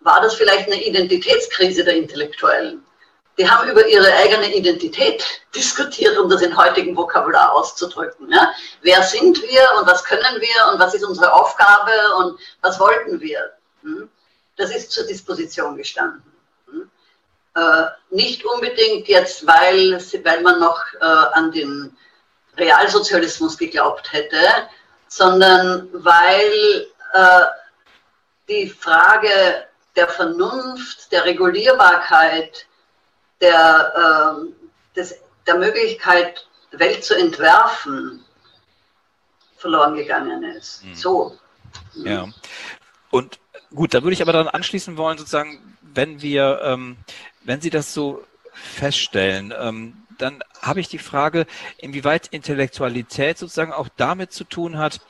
war 0.00 0.20
das 0.20 0.34
vielleicht 0.34 0.66
eine 0.66 0.82
Identitätskrise 0.82 1.84
der 1.84 1.96
Intellektuellen. 1.96 2.84
Die 3.38 3.48
haben 3.48 3.70
über 3.70 3.86
ihre 3.86 4.12
eigene 4.14 4.54
Identität 4.54 5.24
diskutiert, 5.54 6.18
um 6.18 6.28
das 6.28 6.42
in 6.42 6.56
heutigen 6.56 6.96
Vokabular 6.96 7.52
auszudrücken. 7.52 8.30
Ja? 8.30 8.52
Wer 8.82 9.02
sind 9.02 9.40
wir 9.42 9.62
und 9.78 9.86
was 9.86 10.04
können 10.04 10.40
wir 10.40 10.72
und 10.72 10.78
was 10.78 10.94
ist 10.94 11.04
unsere 11.04 11.32
Aufgabe 11.32 11.92
und 12.18 12.38
was 12.60 12.78
wollten 12.78 13.20
wir? 13.20 13.52
Hm? 13.82 14.10
Das 14.56 14.74
ist 14.74 14.90
zur 14.92 15.06
Disposition 15.06 15.76
gestanden. 15.76 16.29
Äh, 17.54 17.86
nicht 18.10 18.44
unbedingt 18.44 19.08
jetzt, 19.08 19.46
weil, 19.46 19.98
weil 20.24 20.42
man 20.42 20.60
noch 20.60 20.80
äh, 21.00 21.04
an 21.04 21.50
den 21.50 21.96
Realsozialismus 22.56 23.58
geglaubt 23.58 24.12
hätte, 24.12 24.38
sondern 25.08 25.88
weil 25.92 26.86
äh, 27.12 27.42
die 28.48 28.68
Frage 28.68 29.66
der 29.96 30.08
Vernunft, 30.08 31.10
der 31.10 31.24
Regulierbarkeit, 31.24 32.66
der, 33.40 33.92
äh, 34.44 34.96
des, 34.96 35.16
der 35.46 35.56
Möglichkeit, 35.56 36.46
Welt 36.72 37.04
zu 37.04 37.14
entwerfen, 37.14 38.24
verloren 39.56 39.96
gegangen 39.96 40.44
ist. 40.44 40.84
Mhm. 40.84 40.94
So. 40.94 41.38
Ja. 41.94 42.28
Und 43.10 43.38
gut, 43.74 43.94
da 43.94 44.02
würde 44.02 44.14
ich 44.14 44.22
aber 44.22 44.32
dann 44.32 44.48
anschließen 44.48 44.96
wollen, 44.96 45.18
sozusagen, 45.18 45.76
wenn 45.82 46.22
wir, 46.22 46.60
ähm, 46.62 46.96
wenn 47.44 47.60
Sie 47.60 47.70
das 47.70 47.94
so 47.94 48.24
feststellen, 48.52 49.54
ähm, 49.58 49.94
dann 50.18 50.42
habe 50.60 50.80
ich 50.80 50.88
die 50.88 50.98
Frage, 50.98 51.46
inwieweit 51.78 52.28
Intellektualität 52.28 53.38
sozusagen 53.38 53.72
auch 53.72 53.88
damit 53.96 54.32
zu 54.32 54.44
tun 54.44 54.78
hat, 54.78 55.00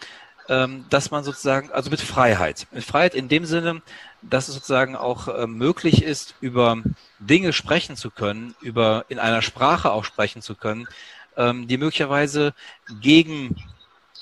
ähm, 0.49 0.85
dass 0.90 1.11
man 1.11 1.25
sozusagen, 1.25 1.71
also 1.71 1.90
mit 1.90 2.01
Freiheit, 2.01 2.66
mit 2.73 2.85
Freiheit 2.85 3.14
in 3.14 3.29
dem 3.29 3.45
Sinne, 3.45 3.83
dass 4.23 4.49
es 4.49 4.55
sozusagen 4.55 4.97
auch 4.97 5.29
äh, 5.29 5.47
möglich 5.47 6.03
ist, 6.03 6.35
über 6.40 6.83
Dinge 7.19 7.53
sprechen 7.53 7.97
zu 7.97 8.11
können, 8.11 8.55
über 8.61 9.05
in 9.09 9.19
einer 9.19 9.43
Sprache 9.43 9.93
auch 9.93 10.05
sprechen 10.05 10.43
zu 10.43 10.55
können, 10.55 10.88
ähm, 11.37 11.69
die 11.69 11.79
möglicherweise 11.79 12.55
gegen 13.01 13.57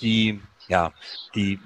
die, 0.00 0.40
ja, 0.68 0.92
die, 1.34 1.58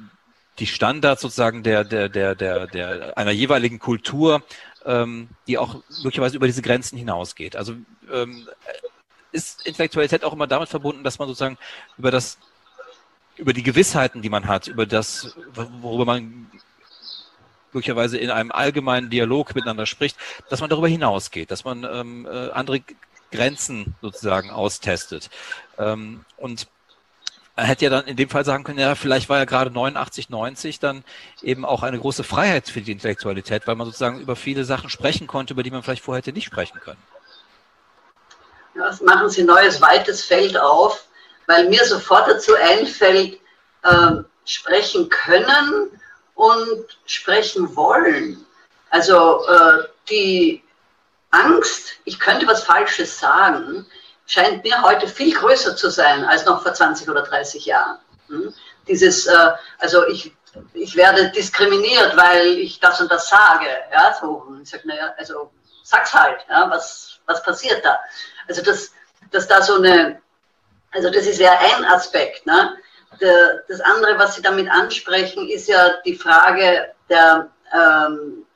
die 0.58 0.66
Standards 0.66 1.22
sozusagen 1.22 1.62
der, 1.62 1.84
der, 1.84 2.08
der, 2.08 2.34
der, 2.34 2.66
der 2.66 3.18
einer 3.18 3.32
jeweiligen 3.32 3.78
Kultur, 3.78 4.42
ähm, 4.86 5.28
die 5.46 5.58
auch 5.58 5.76
möglicherweise 6.02 6.36
über 6.36 6.46
diese 6.46 6.62
Grenzen 6.62 6.98
hinausgeht. 6.98 7.56
Also 7.56 7.74
ähm, 8.12 8.48
ist 9.32 9.66
Intellektualität 9.66 10.24
auch 10.24 10.32
immer 10.32 10.46
damit 10.46 10.68
verbunden, 10.68 11.04
dass 11.04 11.18
man 11.18 11.28
sozusagen 11.28 11.58
über 11.98 12.10
das, 12.10 12.38
über 13.36 13.52
die 13.52 13.62
Gewissheiten, 13.62 14.22
die 14.22 14.28
man 14.28 14.46
hat, 14.46 14.68
über 14.68 14.86
das, 14.86 15.36
worüber 15.80 16.04
man 16.04 16.50
möglicherweise 17.72 18.18
in 18.18 18.30
einem 18.30 18.52
allgemeinen 18.52 19.08
Dialog 19.08 19.54
miteinander 19.54 19.86
spricht, 19.86 20.16
dass 20.50 20.60
man 20.60 20.68
darüber 20.68 20.88
hinausgeht, 20.88 21.50
dass 21.50 21.64
man 21.64 21.84
ähm, 21.84 22.26
äh, 22.26 22.50
andere 22.50 22.82
Grenzen 23.30 23.94
sozusagen 24.02 24.50
austestet. 24.50 25.30
Ähm, 25.78 26.24
und 26.36 26.68
er 27.54 27.64
hätte 27.64 27.84
ja 27.84 27.90
dann 27.90 28.06
in 28.06 28.16
dem 28.16 28.30
Fall 28.30 28.44
sagen 28.44 28.64
können, 28.64 28.78
ja, 28.78 28.94
vielleicht 28.94 29.28
war 29.28 29.38
ja 29.38 29.44
gerade 29.44 29.70
89, 29.70 30.30
90 30.30 30.80
dann 30.80 31.04
eben 31.42 31.64
auch 31.64 31.82
eine 31.82 31.98
große 31.98 32.24
Freiheit 32.24 32.68
für 32.68 32.80
die 32.80 32.92
Intellektualität, 32.92 33.66
weil 33.66 33.76
man 33.76 33.86
sozusagen 33.86 34.20
über 34.20 34.36
viele 34.36 34.64
Sachen 34.64 34.88
sprechen 34.88 35.26
konnte, 35.26 35.52
über 35.52 35.62
die 35.62 35.70
man 35.70 35.82
vielleicht 35.82 36.02
vorher 36.02 36.18
hätte 36.18 36.32
nicht 36.32 36.46
sprechen 36.46 36.80
können. 36.80 37.02
Ja, 38.74 38.86
das 38.86 39.02
machen 39.02 39.28
Sie 39.28 39.42
ein 39.42 39.46
neues, 39.46 39.82
weites 39.82 40.24
Feld 40.24 40.56
auf, 40.56 41.04
weil 41.46 41.68
mir 41.68 41.84
sofort 41.84 42.26
dazu 42.26 42.54
einfällt, 42.54 43.38
äh, 43.82 44.12
sprechen 44.46 45.10
können 45.10 45.90
und 46.34 46.98
sprechen 47.04 47.76
wollen. 47.76 48.44
Also 48.88 49.46
äh, 49.46 49.84
die 50.08 50.62
Angst, 51.30 51.94
ich 52.04 52.18
könnte 52.18 52.46
was 52.46 52.64
Falsches 52.64 53.18
sagen, 53.18 53.86
scheint 54.32 54.64
mir 54.64 54.80
heute 54.80 55.06
viel 55.06 55.34
größer 55.34 55.76
zu 55.76 55.90
sein 55.90 56.24
als 56.24 56.46
noch 56.46 56.62
vor 56.62 56.72
20 56.72 57.08
oder 57.10 57.22
30 57.22 57.66
Jahren. 57.66 57.98
Hm? 58.28 58.54
Dieses, 58.88 59.26
äh, 59.26 59.50
also 59.78 60.06
ich, 60.06 60.34
ich 60.72 60.96
werde 60.96 61.30
diskriminiert, 61.30 62.16
weil 62.16 62.46
ich 62.58 62.80
das 62.80 63.00
und 63.02 63.12
das 63.12 63.28
sage. 63.28 63.66
Ja, 63.92 64.16
so, 64.18 64.46
ich 64.62 64.70
sage, 64.70 64.88
naja, 64.88 65.12
also 65.18 65.52
sag's 65.82 66.14
halt, 66.14 66.38
ja, 66.48 66.70
was, 66.70 67.18
was 67.26 67.42
passiert 67.42 67.84
da? 67.84 67.98
Also 68.48 68.62
dass, 68.62 68.92
dass 69.32 69.46
da 69.46 69.60
so 69.60 69.74
eine, 69.74 70.22
also 70.92 71.10
das 71.10 71.26
ist 71.26 71.38
ja 71.38 71.52
ein 71.52 71.84
Aspekt. 71.84 72.46
Ne? 72.46 72.78
Das 73.68 73.80
andere, 73.82 74.18
was 74.18 74.36
Sie 74.36 74.42
damit 74.42 74.70
ansprechen, 74.70 75.46
ist 75.46 75.68
ja 75.68 75.90
die 76.06 76.16
Frage 76.16 76.94
der, 77.10 77.50
ähm, 77.74 78.46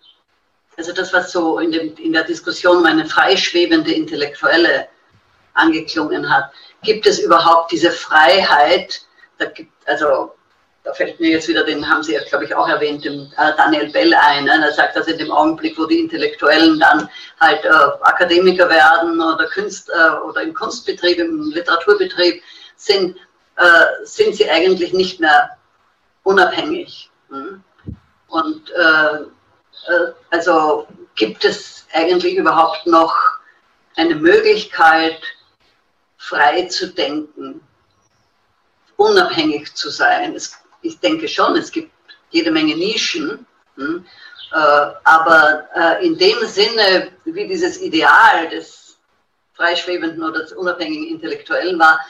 also 0.78 0.92
das, 0.92 1.12
was 1.12 1.32
so 1.32 1.58
in, 1.58 1.70
dem, 1.70 1.94
in 1.96 2.14
der 2.14 2.24
Diskussion 2.24 2.78
um 2.78 2.86
eine 2.86 3.04
freischwebende 3.04 3.92
Intellektuelle 3.92 4.88
angeklungen 5.56 6.28
hat. 6.30 6.50
Gibt 6.82 7.06
es 7.06 7.18
überhaupt 7.18 7.72
diese 7.72 7.90
Freiheit? 7.90 9.02
Da 9.38 9.46
gibt, 9.46 9.72
also 9.86 10.32
da 10.86 10.92
fällt 10.94 11.18
mir 11.18 11.30
jetzt 11.30 11.48
wieder, 11.48 11.64
den 11.64 11.86
haben 11.88 12.04
Sie 12.04 12.14
ja, 12.14 12.22
glaube 12.22 12.44
ich, 12.44 12.54
auch 12.54 12.68
erwähnt, 12.68 13.04
dem 13.04 13.32
äh, 13.36 13.56
Daniel 13.56 13.90
Bell 13.90 14.14
ein. 14.14 14.44
Ne? 14.44 14.64
Er 14.64 14.72
sagt, 14.72 14.96
dass 14.96 15.08
in 15.08 15.18
dem 15.18 15.32
Augenblick, 15.32 15.76
wo 15.76 15.84
die 15.84 15.98
Intellektuellen 15.98 16.78
dann 16.78 17.08
halt 17.40 17.64
äh, 17.64 17.68
Akademiker 17.68 18.70
werden 18.70 19.20
oder, 19.20 19.48
Kunst, 19.52 19.90
äh, 19.90 20.10
oder 20.20 20.42
im 20.42 20.54
Kunstbetrieb, 20.54 21.18
im 21.18 21.50
Literaturbetrieb 21.50 22.40
sind, 22.76 23.16
äh, 23.56 24.04
sind 24.04 24.36
sie 24.36 24.48
eigentlich 24.48 24.92
nicht 24.92 25.18
mehr 25.18 25.58
unabhängig. 26.22 27.10
Hm? 27.30 27.64
Und 28.28 28.70
äh, 28.70 29.22
äh, 29.92 30.12
also 30.30 30.86
gibt 31.16 31.44
es 31.44 31.86
eigentlich 31.92 32.36
überhaupt 32.36 32.86
noch 32.86 33.14
eine 33.96 34.14
Möglichkeit, 34.14 35.20
frei 36.16 36.66
zu 36.66 36.88
denken, 36.88 37.60
unabhängig 38.96 39.74
zu 39.74 39.90
sein. 39.90 40.34
Es, 40.34 40.56
ich 40.82 40.98
denke 41.00 41.28
schon, 41.28 41.56
es 41.56 41.70
gibt 41.70 41.92
jede 42.30 42.50
Menge 42.50 42.76
Nischen, 42.76 43.46
hm, 43.76 44.04
äh, 44.52 44.56
aber 44.56 45.68
äh, 45.74 46.06
in 46.06 46.16
dem 46.16 46.46
Sinne, 46.46 47.12
wie 47.24 47.46
dieses 47.46 47.80
Ideal 47.80 48.48
des 48.48 48.96
freischwebenden 49.54 50.22
oder 50.22 50.40
des 50.40 50.52
unabhängigen 50.52 51.08
Intellektuellen 51.08 51.78
war, 51.78 52.00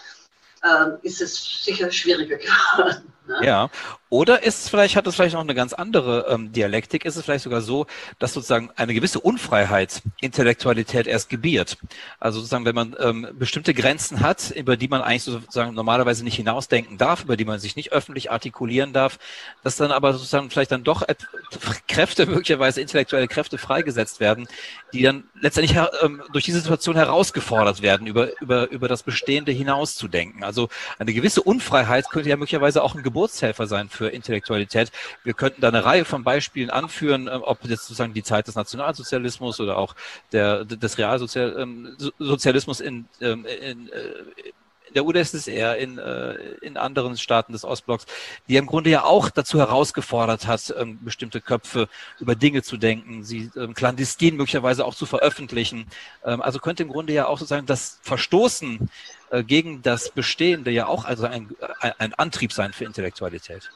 äh, 0.62 1.06
ist 1.06 1.20
es 1.20 1.64
sicher 1.64 1.90
schwieriger 1.90 2.36
geworden. 2.76 3.12
Ne? 3.26 3.40
Ja, 3.42 3.70
oder 4.08 4.44
ist 4.44 4.64
es 4.64 4.68
vielleicht, 4.68 4.94
hat 4.94 5.06
es 5.08 5.16
vielleicht 5.16 5.34
noch 5.34 5.40
eine 5.40 5.54
ganz 5.54 5.72
andere 5.72 6.26
ähm, 6.28 6.52
Dialektik, 6.52 7.04
ist 7.04 7.16
es 7.16 7.24
vielleicht 7.24 7.42
sogar 7.42 7.60
so, 7.60 7.86
dass 8.20 8.34
sozusagen 8.34 8.70
eine 8.76 8.94
gewisse 8.94 9.18
Unfreiheit 9.18 10.00
Intellektualität 10.20 11.08
erst 11.08 11.28
gebiert. 11.28 11.76
Also 12.20 12.38
sozusagen, 12.38 12.64
wenn 12.64 12.74
man 12.76 12.94
ähm, 13.00 13.26
bestimmte 13.36 13.74
Grenzen 13.74 14.20
hat, 14.20 14.52
über 14.52 14.76
die 14.76 14.86
man 14.86 15.02
eigentlich 15.02 15.24
sozusagen 15.24 15.74
normalerweise 15.74 16.22
nicht 16.22 16.36
hinausdenken 16.36 16.98
darf, 16.98 17.24
über 17.24 17.36
die 17.36 17.44
man 17.44 17.58
sich 17.58 17.74
nicht 17.74 17.90
öffentlich 17.90 18.30
artikulieren 18.30 18.92
darf, 18.92 19.18
dass 19.64 19.76
dann 19.76 19.90
aber 19.90 20.12
sozusagen 20.12 20.50
vielleicht 20.50 20.70
dann 20.70 20.84
doch 20.84 21.02
Kräfte, 21.88 22.26
möglicherweise 22.26 22.80
intellektuelle 22.80 23.26
Kräfte 23.26 23.58
freigesetzt 23.58 24.20
werden, 24.20 24.46
die 24.92 25.02
dann 25.02 25.24
letztendlich 25.40 25.76
ähm, 26.02 26.22
durch 26.32 26.44
diese 26.44 26.60
Situation 26.60 26.94
herausgefordert 26.94 27.82
werden, 27.82 28.06
über, 28.06 28.40
über, 28.40 28.70
über 28.70 28.86
das 28.86 29.02
Bestehende 29.02 29.50
hinauszudenken. 29.50 30.44
Also 30.44 30.68
eine 31.00 31.12
gewisse 31.12 31.42
Unfreiheit 31.42 32.08
könnte 32.08 32.28
ja 32.28 32.36
möglicherweise 32.36 32.84
auch 32.84 32.94
ein 32.94 33.02
Geburtshelfer 33.02 33.66
sein 33.66 33.88
für 33.96 34.08
Intellektualität. 34.08 34.92
Wir 35.24 35.34
könnten 35.34 35.60
da 35.60 35.68
eine 35.68 35.84
Reihe 35.84 36.04
von 36.04 36.24
Beispielen 36.24 36.70
anführen, 36.70 37.28
ähm, 37.32 37.42
ob 37.42 37.64
jetzt 37.64 37.82
sozusagen 37.82 38.14
die 38.14 38.22
Zeit 38.22 38.46
des 38.46 38.54
Nationalsozialismus 38.54 39.60
oder 39.60 39.76
auch 39.78 39.94
der, 40.32 40.64
des 40.64 40.98
Realsozialismus 40.98 42.80
ähm, 42.80 43.06
in, 43.20 43.26
ähm, 43.26 43.44
in, 43.46 43.88
äh, 43.88 44.12
in 44.88 44.94
der 44.94 45.04
UdSSR, 45.04 45.76
in, 45.76 45.98
äh, 45.98 46.34
in 46.62 46.76
anderen 46.76 47.16
Staaten 47.16 47.52
des 47.52 47.64
Ostblocks, 47.64 48.06
die 48.48 48.56
im 48.56 48.66
Grunde 48.66 48.90
ja 48.90 49.04
auch 49.04 49.30
dazu 49.30 49.58
herausgefordert 49.58 50.46
hat, 50.46 50.72
bestimmte 51.00 51.40
Köpfe 51.40 51.88
über 52.20 52.36
Dinge 52.36 52.62
zu 52.62 52.76
denken, 52.76 53.24
sie 53.24 53.50
clandestin 53.74 54.36
möglicherweise 54.36 54.84
auch 54.86 54.94
zu 54.94 55.04
veröffentlichen. 55.04 55.86
also 56.22 56.60
könnte 56.60 56.84
im 56.84 56.88
Grunde 56.88 57.12
ja 57.12 57.26
auch 57.26 57.38
sozusagen 57.38 57.66
das 57.66 57.98
Verstoßen 58.02 58.88
äh, 59.30 59.42
gegen 59.42 59.82
das 59.82 60.10
Bestehende 60.10 60.70
ja 60.70 60.86
auch 60.86 61.04
also 61.04 61.26
ein, 61.26 61.50
ein 61.98 62.14
Antrieb 62.14 62.52
sein 62.52 62.72
für 62.72 62.84
Intellektualität. 62.84 63.70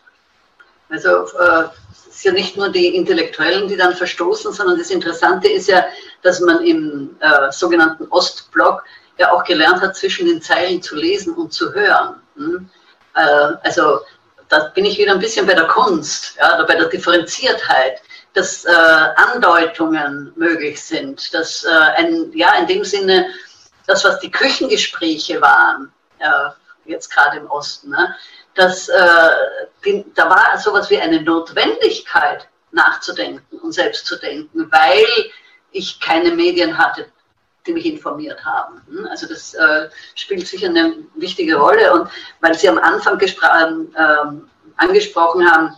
Also 0.90 1.26
äh, 1.38 1.68
es 1.92 2.16
ist 2.16 2.24
ja 2.24 2.32
nicht 2.32 2.56
nur 2.56 2.68
die 2.68 2.94
Intellektuellen, 2.94 3.68
die 3.68 3.76
dann 3.76 3.94
verstoßen, 3.94 4.52
sondern 4.52 4.78
das 4.78 4.90
Interessante 4.90 5.48
ist 5.48 5.68
ja, 5.68 5.84
dass 6.22 6.40
man 6.40 6.64
im 6.64 7.16
äh, 7.20 7.50
sogenannten 7.52 8.06
Ostblock 8.10 8.84
ja 9.18 9.32
auch 9.32 9.44
gelernt 9.44 9.80
hat, 9.80 9.96
zwischen 9.96 10.26
den 10.26 10.42
Zeilen 10.42 10.82
zu 10.82 10.96
lesen 10.96 11.34
und 11.34 11.52
zu 11.52 11.72
hören. 11.72 12.16
Hm? 12.36 12.68
Äh, 13.14 13.52
also 13.62 14.00
da 14.48 14.64
bin 14.74 14.84
ich 14.84 14.98
wieder 14.98 15.12
ein 15.12 15.20
bisschen 15.20 15.46
bei 15.46 15.54
der 15.54 15.68
Kunst, 15.68 16.36
ja, 16.36 16.56
oder 16.56 16.66
bei 16.66 16.74
der 16.74 16.88
Differenziertheit, 16.88 18.02
dass 18.34 18.64
äh, 18.64 18.70
Andeutungen 19.16 20.32
möglich 20.36 20.82
sind, 20.82 21.32
dass 21.32 21.64
äh, 21.64 21.68
ein, 21.68 22.32
ja, 22.34 22.54
in 22.56 22.66
dem 22.66 22.84
Sinne, 22.84 23.26
das, 23.86 24.04
was 24.04 24.20
die 24.20 24.30
Küchengespräche 24.30 25.40
waren, 25.40 25.92
äh, 26.18 26.50
jetzt 26.84 27.10
gerade 27.10 27.38
im 27.38 27.50
Osten, 27.50 27.90
ne, 27.90 28.14
dass 28.54 28.88
äh, 28.88 29.30
die, 29.84 30.04
da 30.14 30.28
war 30.28 30.58
sowas 30.58 30.90
wie 30.90 30.98
eine 30.98 31.22
Notwendigkeit 31.22 32.48
nachzudenken 32.72 33.58
und 33.58 33.72
selbst 33.72 34.06
zu 34.06 34.16
denken, 34.18 34.70
weil 34.70 35.06
ich 35.72 36.00
keine 36.00 36.30
Medien 36.32 36.76
hatte, 36.76 37.06
die 37.66 37.72
mich 37.72 37.86
informiert 37.86 38.44
haben. 38.44 38.82
Hm? 38.88 39.06
Also 39.10 39.26
das 39.28 39.54
äh, 39.54 39.88
spielt 40.14 40.46
sicher 40.46 40.68
eine 40.68 40.96
wichtige 41.14 41.56
Rolle 41.56 41.92
und 41.92 42.10
weil 42.40 42.54
Sie 42.54 42.68
am 42.68 42.78
Anfang 42.78 43.20
ähm, 43.20 44.48
angesprochen 44.76 45.50
haben, 45.50 45.76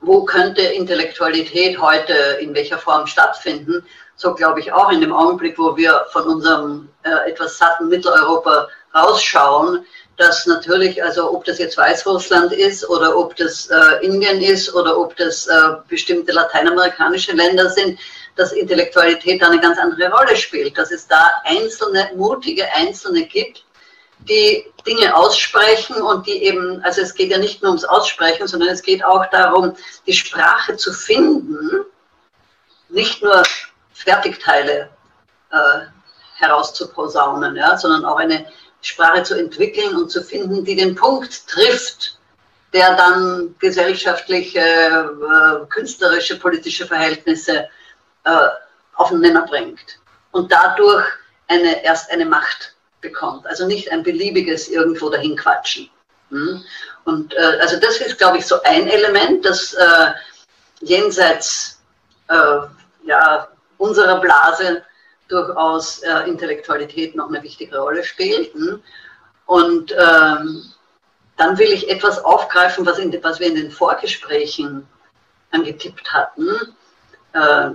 wo 0.00 0.24
könnte 0.24 0.62
Intellektualität 0.62 1.80
heute 1.80 2.12
in 2.40 2.54
welcher 2.54 2.78
Form 2.78 3.06
stattfinden, 3.06 3.84
so 4.14 4.34
glaube 4.34 4.60
ich 4.60 4.72
auch 4.72 4.90
in 4.90 5.00
dem 5.00 5.12
Augenblick, 5.12 5.58
wo 5.58 5.76
wir 5.76 6.06
von 6.10 6.24
unserem 6.24 6.88
äh, 7.02 7.30
etwas 7.30 7.58
satten 7.58 7.88
Mitteleuropa 7.88 8.68
rausschauen, 8.94 9.84
dass 10.16 10.46
natürlich, 10.46 11.02
also 11.02 11.30
ob 11.30 11.44
das 11.44 11.58
jetzt 11.58 11.76
Weißrussland 11.76 12.52
ist 12.52 12.88
oder 12.88 13.16
ob 13.16 13.36
das 13.36 13.68
äh, 13.68 14.04
Indien 14.04 14.40
ist 14.40 14.74
oder 14.74 14.98
ob 14.98 15.14
das 15.16 15.46
äh, 15.46 15.52
bestimmte 15.88 16.32
lateinamerikanische 16.32 17.32
Länder 17.32 17.68
sind, 17.68 17.98
dass 18.36 18.52
Intellektualität 18.52 19.42
da 19.42 19.48
eine 19.48 19.60
ganz 19.60 19.78
andere 19.78 20.10
Rolle 20.10 20.36
spielt, 20.36 20.76
dass 20.78 20.90
es 20.90 21.06
da 21.06 21.30
einzelne, 21.44 22.10
mutige 22.16 22.64
Einzelne 22.74 23.26
gibt, 23.26 23.64
die 24.20 24.64
Dinge 24.86 25.14
aussprechen 25.14 26.00
und 26.00 26.26
die 26.26 26.44
eben, 26.44 26.82
also 26.82 27.02
es 27.02 27.14
geht 27.14 27.30
ja 27.30 27.38
nicht 27.38 27.62
nur 27.62 27.72
ums 27.72 27.84
Aussprechen, 27.84 28.46
sondern 28.46 28.70
es 28.70 28.82
geht 28.82 29.04
auch 29.04 29.26
darum, 29.26 29.76
die 30.06 30.12
Sprache 30.12 30.76
zu 30.76 30.92
finden, 30.92 31.84
nicht 32.88 33.22
nur 33.22 33.42
Fertigteile 33.92 34.88
äh, 35.50 35.56
herauszuposaunen, 36.36 37.56
ja, 37.56 37.76
sondern 37.76 38.04
auch 38.04 38.16
eine 38.16 38.46
Sprache 38.82 39.22
zu 39.22 39.34
entwickeln 39.34 39.96
und 39.96 40.10
zu 40.10 40.22
finden, 40.22 40.64
die 40.64 40.76
den 40.76 40.94
Punkt 40.94 41.46
trifft, 41.48 42.18
der 42.72 42.96
dann 42.96 43.54
gesellschaftliche, 43.58 44.60
äh, 44.60 45.66
künstlerische, 45.68 46.38
politische 46.38 46.86
Verhältnisse 46.86 47.68
äh, 48.24 48.48
auf 48.94 49.10
den 49.10 49.20
Nenner 49.20 49.46
bringt 49.46 49.98
und 50.32 50.52
dadurch 50.52 51.06
eine, 51.48 51.84
erst 51.84 52.10
eine 52.10 52.26
Macht 52.26 52.74
bekommt. 53.00 53.46
Also 53.46 53.66
nicht 53.66 53.90
ein 53.90 54.02
beliebiges 54.02 54.68
irgendwo 54.68 55.08
dahin 55.10 55.36
quatschen. 55.36 55.88
Hm? 56.30 56.62
Und 57.04 57.34
äh, 57.34 57.58
also 57.60 57.78
das 57.78 57.98
ist, 57.98 58.18
glaube 58.18 58.38
ich, 58.38 58.46
so 58.46 58.60
ein 58.62 58.88
Element, 58.88 59.44
das 59.44 59.74
äh, 59.74 60.12
jenseits 60.80 61.80
äh, 62.28 62.58
ja, 63.04 63.48
unserer 63.78 64.20
Blase 64.20 64.82
durchaus 65.28 65.98
äh, 66.02 66.28
Intellektualität 66.28 67.14
noch 67.16 67.28
eine 67.28 67.42
wichtige 67.42 67.78
Rolle 67.78 68.04
spielt. 68.04 68.52
Hm? 68.54 68.82
Und 69.46 69.92
ähm, 69.92 70.64
dann 71.36 71.58
will 71.58 71.72
ich 71.72 71.88
etwas 71.88 72.24
aufgreifen, 72.24 72.86
was, 72.86 72.98
in, 72.98 73.16
was 73.22 73.40
wir 73.40 73.48
in 73.48 73.56
den 73.56 73.70
Vorgesprächen 73.70 74.86
angetippt 75.50 76.12
hatten. 76.12 76.48
Äh, 77.32 77.70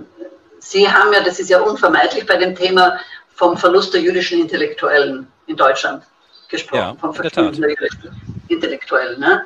Sie 0.58 0.88
haben 0.88 1.12
ja, 1.12 1.22
das 1.22 1.40
ist 1.40 1.50
ja 1.50 1.60
unvermeidlich 1.60 2.24
bei 2.24 2.36
dem 2.36 2.54
Thema 2.54 3.00
vom 3.34 3.56
Verlust 3.56 3.94
der 3.94 4.00
jüdischen 4.00 4.40
Intellektuellen 4.40 5.26
in 5.46 5.56
Deutschland 5.56 6.04
gesprochen, 6.48 6.78
ja, 6.78 6.94
vom 6.94 7.12
Verlust 7.12 7.36
der 7.36 7.70
jüdischen 7.70 8.44
Intellektuellen. 8.48 9.18
Ne? 9.18 9.44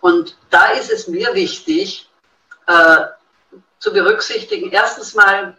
Und 0.00 0.36
da 0.50 0.72
ist 0.72 0.90
es 0.90 1.06
mir 1.06 1.34
wichtig 1.34 2.10
äh, 2.66 3.04
zu 3.78 3.92
berücksichtigen, 3.92 4.72
erstens 4.72 5.14
mal 5.14 5.56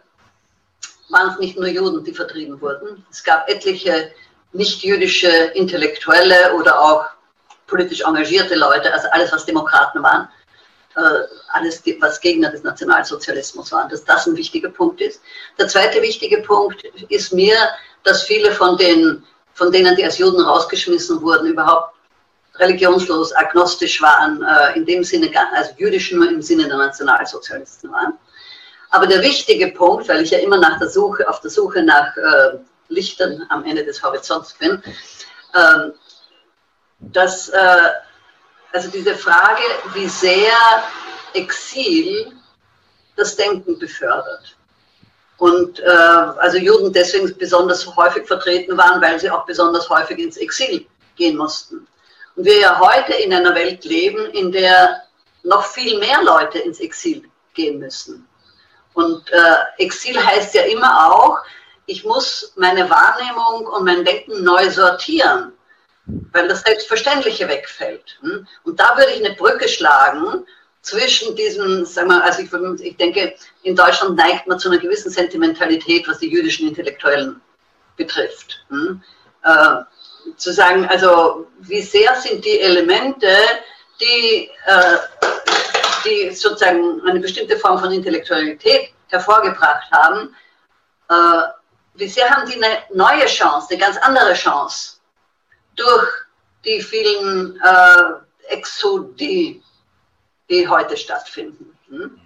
waren 1.08 1.30
es 1.30 1.38
nicht 1.38 1.56
nur 1.56 1.68
Juden, 1.68 2.04
die 2.04 2.12
vertrieben 2.14 2.60
wurden. 2.60 3.04
Es 3.10 3.22
gab 3.22 3.48
etliche 3.48 4.10
nicht-jüdische 4.52 5.28
Intellektuelle 5.54 6.54
oder 6.54 6.80
auch 6.80 7.04
politisch 7.66 8.00
engagierte 8.00 8.54
Leute, 8.54 8.92
also 8.92 9.08
alles, 9.12 9.30
was 9.32 9.44
Demokraten 9.44 10.02
waren, 10.02 10.28
äh, 10.96 11.26
alles, 11.48 11.82
was 12.00 12.20
Gegner 12.20 12.50
des 12.50 12.62
Nationalsozialismus 12.62 13.70
waren, 13.72 13.88
dass 13.88 14.04
das 14.04 14.26
ein 14.26 14.36
wichtiger 14.36 14.70
Punkt 14.70 15.00
ist. 15.00 15.20
Der 15.58 15.68
zweite 15.68 16.00
wichtige 16.02 16.38
Punkt 16.38 16.82
ist 17.08 17.32
mir, 17.32 17.56
dass 18.04 18.22
viele 18.22 18.52
von, 18.52 18.76
den, 18.78 19.22
von 19.54 19.70
denen, 19.70 19.94
die 19.96 20.04
als 20.04 20.18
Juden 20.18 20.40
rausgeschmissen 20.40 21.20
wurden, 21.20 21.48
überhaupt 21.48 21.94
religionslos, 22.56 23.32
agnostisch 23.32 24.00
waren, 24.02 24.42
äh, 24.42 24.76
in 24.76 24.86
dem 24.86 25.04
Sinne, 25.04 25.30
also 25.54 25.70
jüdisch 25.76 26.10
nur 26.12 26.28
im 26.28 26.42
Sinne 26.42 26.66
der 26.66 26.78
Nationalsozialisten 26.78 27.92
waren. 27.92 28.14
Aber 28.90 29.06
der 29.06 29.22
wichtige 29.22 29.68
Punkt, 29.68 30.08
weil 30.08 30.22
ich 30.22 30.30
ja 30.30 30.38
immer 30.38 30.58
nach 30.58 30.78
der 30.78 30.88
Suche, 30.88 31.28
auf 31.28 31.40
der 31.40 31.50
Suche 31.50 31.82
nach 31.82 32.16
äh, 32.16 32.58
Lichtern 32.88 33.44
am 33.50 33.64
Ende 33.64 33.84
des 33.84 34.02
Horizonts 34.02 34.54
bin, 34.54 34.82
äh, 35.52 35.90
dass 37.00 37.48
äh, 37.50 37.90
also 38.72 38.88
diese 38.88 39.14
Frage, 39.14 39.62
wie 39.94 40.08
sehr 40.08 40.52
Exil 41.34 42.32
das 43.16 43.36
Denken 43.36 43.78
befördert. 43.78 44.56
Und 45.38 45.80
äh, 45.80 45.86
also 45.86 46.58
Juden 46.58 46.92
deswegen 46.92 47.36
besonders 47.38 47.86
häufig 47.96 48.26
vertreten 48.26 48.76
waren, 48.76 49.00
weil 49.00 49.18
sie 49.20 49.30
auch 49.30 49.46
besonders 49.46 49.88
häufig 49.88 50.18
ins 50.18 50.36
Exil 50.36 50.86
gehen 51.16 51.36
mussten. 51.36 51.86
Und 52.36 52.44
wir 52.44 52.58
ja 52.58 52.78
heute 52.78 53.14
in 53.14 53.32
einer 53.32 53.54
Welt 53.54 53.84
leben, 53.84 54.26
in 54.26 54.52
der 54.52 55.02
noch 55.44 55.64
viel 55.64 55.98
mehr 55.98 56.22
Leute 56.22 56.58
ins 56.58 56.80
Exil 56.80 57.22
gehen 57.54 57.78
müssen. 57.78 58.27
Und 58.98 59.30
äh, 59.30 59.82
Exil 59.84 60.16
heißt 60.22 60.54
ja 60.54 60.62
immer 60.62 60.92
auch, 61.12 61.38
ich 61.86 62.04
muss 62.04 62.52
meine 62.56 62.88
Wahrnehmung 62.90 63.66
und 63.66 63.84
mein 63.84 64.04
Denken 64.04 64.42
neu 64.44 64.68
sortieren 64.70 65.52
weil 66.32 66.48
das 66.48 66.62
Selbstverständliche 66.62 67.48
wegfällt. 67.48 68.18
Hm? 68.22 68.46
Und 68.64 68.80
da 68.80 68.96
würde 68.96 69.12
ich 69.12 69.24
eine 69.24 69.34
Brücke 69.34 69.68
schlagen 69.68 70.46
zwischen 70.82 71.36
diesem, 71.36 71.84
sagen 71.84 72.08
wir, 72.08 72.24
also 72.24 72.40
ich, 72.40 72.80
ich 72.82 72.96
denke, 72.96 73.34
in 73.62 73.76
Deutschland 73.76 74.16
neigt 74.16 74.46
man 74.46 74.58
zu 74.58 74.70
einer 74.70 74.78
gewissen 74.78 75.10
Sentimentalität, 75.10 76.08
was 76.08 76.18
die 76.18 76.30
jüdischen 76.30 76.68
Intellektuellen 76.68 77.40
betrifft. 77.96 78.64
Hm? 78.68 79.02
Äh, 79.44 79.82
zu 80.36 80.52
sagen, 80.52 80.86
also 80.86 81.46
wie 81.60 81.82
sehr 81.82 82.14
sind 82.16 82.44
die 82.44 82.60
Elemente, 82.60 83.28
die, 84.00 84.50
äh, 84.66 84.98
die 86.08 86.30
sozusagen 86.34 87.00
eine 87.06 87.20
bestimmte 87.20 87.56
Form 87.58 87.78
von 87.78 87.92
Intellektualität 87.92 88.92
hervorgebracht 89.08 89.90
haben, 89.90 90.34
äh, 91.08 91.48
wie 91.94 92.08
sehr 92.08 92.30
haben 92.30 92.48
die 92.48 92.56
eine 92.56 92.78
neue 92.94 93.26
Chance, 93.26 93.68
eine 93.70 93.80
ganz 93.80 93.96
andere 93.98 94.34
Chance, 94.34 94.98
durch 95.76 96.08
die 96.64 96.80
vielen 96.80 97.60
äh, 97.60 98.52
Exodie, 98.54 99.62
die 100.48 100.68
heute 100.68 100.96
stattfinden. 100.96 101.76
Hm? 101.88 102.20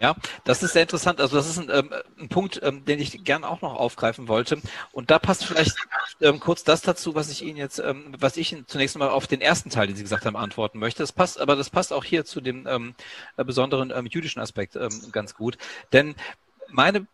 Ja, 0.00 0.16
das 0.44 0.62
ist 0.62 0.72
sehr 0.72 0.82
interessant. 0.82 1.20
Also 1.20 1.36
das 1.36 1.46
ist 1.46 1.58
ein, 1.58 1.68
ähm, 1.70 1.92
ein 2.18 2.28
Punkt, 2.30 2.58
ähm, 2.62 2.86
den 2.86 2.98
ich 2.98 3.22
gern 3.22 3.44
auch 3.44 3.60
noch 3.60 3.74
aufgreifen 3.74 4.28
wollte. 4.28 4.58
Und 4.92 5.10
da 5.10 5.18
passt 5.18 5.44
vielleicht 5.44 5.76
ähm, 6.22 6.40
kurz 6.40 6.64
das 6.64 6.80
dazu, 6.80 7.14
was 7.14 7.30
ich 7.30 7.42
Ihnen 7.42 7.58
jetzt, 7.58 7.78
ähm, 7.80 8.14
was 8.18 8.38
ich 8.38 8.56
zunächst 8.66 8.96
mal 8.96 9.10
auf 9.10 9.26
den 9.26 9.42
ersten 9.42 9.68
Teil, 9.68 9.88
den 9.88 9.96
Sie 9.96 10.02
gesagt 10.02 10.24
haben, 10.24 10.36
antworten 10.36 10.78
möchte. 10.78 11.02
Das 11.02 11.12
passt, 11.12 11.38
aber 11.38 11.54
das 11.54 11.68
passt 11.68 11.92
auch 11.92 12.02
hier 12.02 12.24
zu 12.24 12.40
dem 12.40 12.66
ähm, 12.66 12.94
besonderen 13.36 13.92
ähm, 13.94 14.06
jüdischen 14.06 14.40
Aspekt 14.40 14.78
ganz 15.12 15.34
gut. 15.34 15.58
Denn 15.92 16.14
meine 16.68 17.06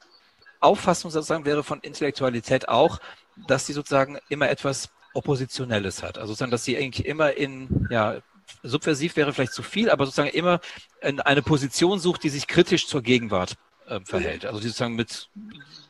Auffassung 0.61 1.11
sozusagen 1.11 1.45
wäre 1.45 1.65
von 1.65 1.81
Intellektualität 1.81 2.69
auch, 2.69 3.01
dass 3.49 3.67
sie 3.67 3.73
sozusagen 3.73 4.19
immer 4.29 4.49
etwas 4.49 4.91
Oppositionelles 5.15 6.03
hat. 6.03 6.19
Also 6.19 6.29
sozusagen, 6.29 6.51
dass 6.53 6.65
sie 6.65 6.77
eigentlich 6.77 7.07
immer 7.07 7.33
in, 7.33 7.89
ja, 7.91 8.17
subversiv 8.63 9.17
wäre 9.17 9.33
vielleicht 9.33 9.53
zu 9.53 9.63
viel, 9.63 9.91
aber 9.91 10.07
sozusagen 10.07 10.31
immer 10.31 10.61
in 11.01 11.21
eine 11.21 11.43
Position 11.43 11.99
sucht, 11.99 12.25
die 12.25 12.29
sich 12.29 12.47
kritisch 12.47 12.87
zur 12.87 13.03
Gegenwart 13.03 13.57
äh, 13.89 14.01
verhält. 14.05 14.47
Also 14.47 14.61
die 14.61 14.69
sozusagen 14.69 14.97
mit 14.97 15.29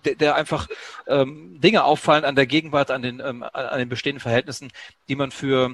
der, 0.05 0.14
der 0.14 0.35
einfach 0.35 0.69
ähm, 1.07 1.61
Dinge 1.61 1.85
auffallen 1.85 2.25
an 2.25 2.37
der 2.37 2.47
Gegenwart, 2.47 2.90
an 2.90 3.03
den, 3.03 3.21
ähm, 3.21 3.42
an 3.42 3.79
den 3.79 3.88
bestehenden 3.88 4.21
Verhältnissen, 4.21 4.71
die 5.09 5.16
man 5.16 5.31
für 5.31 5.73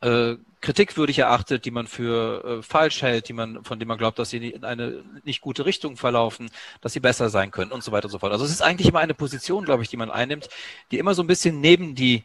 äh, 0.00 0.36
kritikwürdig 0.60 1.18
erachtet, 1.18 1.64
die 1.64 1.70
man 1.70 1.86
für 1.86 2.44
äh, 2.44 2.62
falsch 2.62 3.02
hält, 3.02 3.28
die 3.28 3.32
man, 3.32 3.64
von 3.64 3.78
denen 3.78 3.88
man 3.88 3.98
glaubt, 3.98 4.18
dass 4.18 4.30
sie 4.30 4.48
in 4.48 4.64
eine 4.64 5.04
nicht 5.24 5.40
gute 5.40 5.66
Richtung 5.66 5.96
verlaufen, 5.96 6.50
dass 6.80 6.94
sie 6.94 7.00
besser 7.00 7.28
sein 7.28 7.50
können 7.50 7.70
und 7.70 7.84
so 7.84 7.92
weiter 7.92 8.06
und 8.06 8.10
so 8.10 8.18
fort. 8.18 8.32
Also 8.32 8.44
es 8.44 8.50
ist 8.50 8.62
eigentlich 8.62 8.88
immer 8.88 9.00
eine 9.00 9.14
Position, 9.14 9.64
glaube 9.64 9.82
ich, 9.82 9.88
die 9.88 9.96
man 9.96 10.10
einnimmt, 10.10 10.48
die 10.90 10.98
immer 10.98 11.14
so 11.14 11.22
ein 11.22 11.26
bisschen 11.26 11.60
neben 11.60 11.94
die 11.94 12.24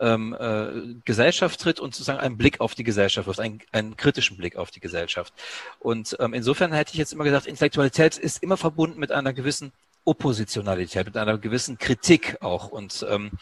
ähm, 0.00 0.36
äh, 0.38 1.00
Gesellschaft 1.04 1.60
tritt 1.60 1.78
und 1.78 1.94
sozusagen 1.94 2.18
einen 2.18 2.36
Blick 2.36 2.60
auf 2.60 2.74
die 2.74 2.84
Gesellschaft 2.84 3.26
wirft, 3.26 3.40
einen, 3.40 3.60
einen 3.72 3.96
kritischen 3.96 4.36
Blick 4.36 4.56
auf 4.56 4.70
die 4.70 4.80
Gesellschaft. 4.80 5.32
Und 5.78 6.16
ähm, 6.20 6.34
insofern 6.34 6.72
hätte 6.72 6.92
ich 6.92 6.98
jetzt 6.98 7.12
immer 7.12 7.24
gesagt, 7.24 7.46
Intellektualität 7.46 8.16
ist 8.16 8.42
immer 8.42 8.56
verbunden 8.56 8.98
mit 8.98 9.12
einer 9.12 9.32
gewissen 9.32 9.72
Oppositionalität, 10.04 11.06
mit 11.06 11.16
einer 11.16 11.38
gewissen 11.38 11.78
Kritik 11.78 12.38
auch. 12.40 12.68
Und 12.68 13.06
ähm, 13.08 13.32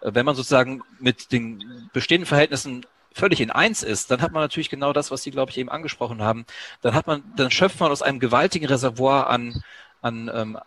wenn 0.00 0.26
man 0.26 0.34
sozusagen 0.34 0.82
mit 0.98 1.32
den 1.32 1.88
bestehenden 1.92 2.26
Verhältnissen 2.26 2.84
völlig 3.12 3.40
in 3.40 3.50
eins 3.50 3.82
ist, 3.82 4.10
dann 4.10 4.20
hat 4.20 4.32
man 4.32 4.42
natürlich 4.42 4.70
genau 4.70 4.92
das, 4.92 5.10
was 5.10 5.22
Sie, 5.22 5.30
glaube 5.30 5.50
ich, 5.50 5.58
eben 5.58 5.68
angesprochen 5.68 6.22
haben. 6.22 6.44
Dann 6.82 6.94
hat 6.94 7.06
man, 7.06 7.22
dann 7.36 7.50
schöpft 7.50 7.80
man 7.80 7.90
aus 7.90 8.02
einem 8.02 8.20
gewaltigen 8.20 8.66
Reservoir 8.66 9.28
an, 9.28 9.62
an, 10.02 10.30
ähm, 10.32 10.58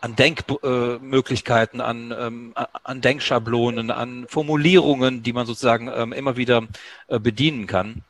an 0.00 0.16
Denkmöglichkeiten, 0.16 1.80
an, 1.80 2.14
ähm, 2.16 2.54
an 2.84 3.00
Denkschablonen, 3.00 3.90
an 3.90 4.26
Formulierungen, 4.28 5.22
die 5.22 5.32
man 5.32 5.46
sozusagen 5.46 5.88
ähm, 5.88 6.12
immer 6.12 6.36
wieder 6.36 6.66
äh, 7.08 7.18
bedienen 7.18 7.66
kann 7.66 8.02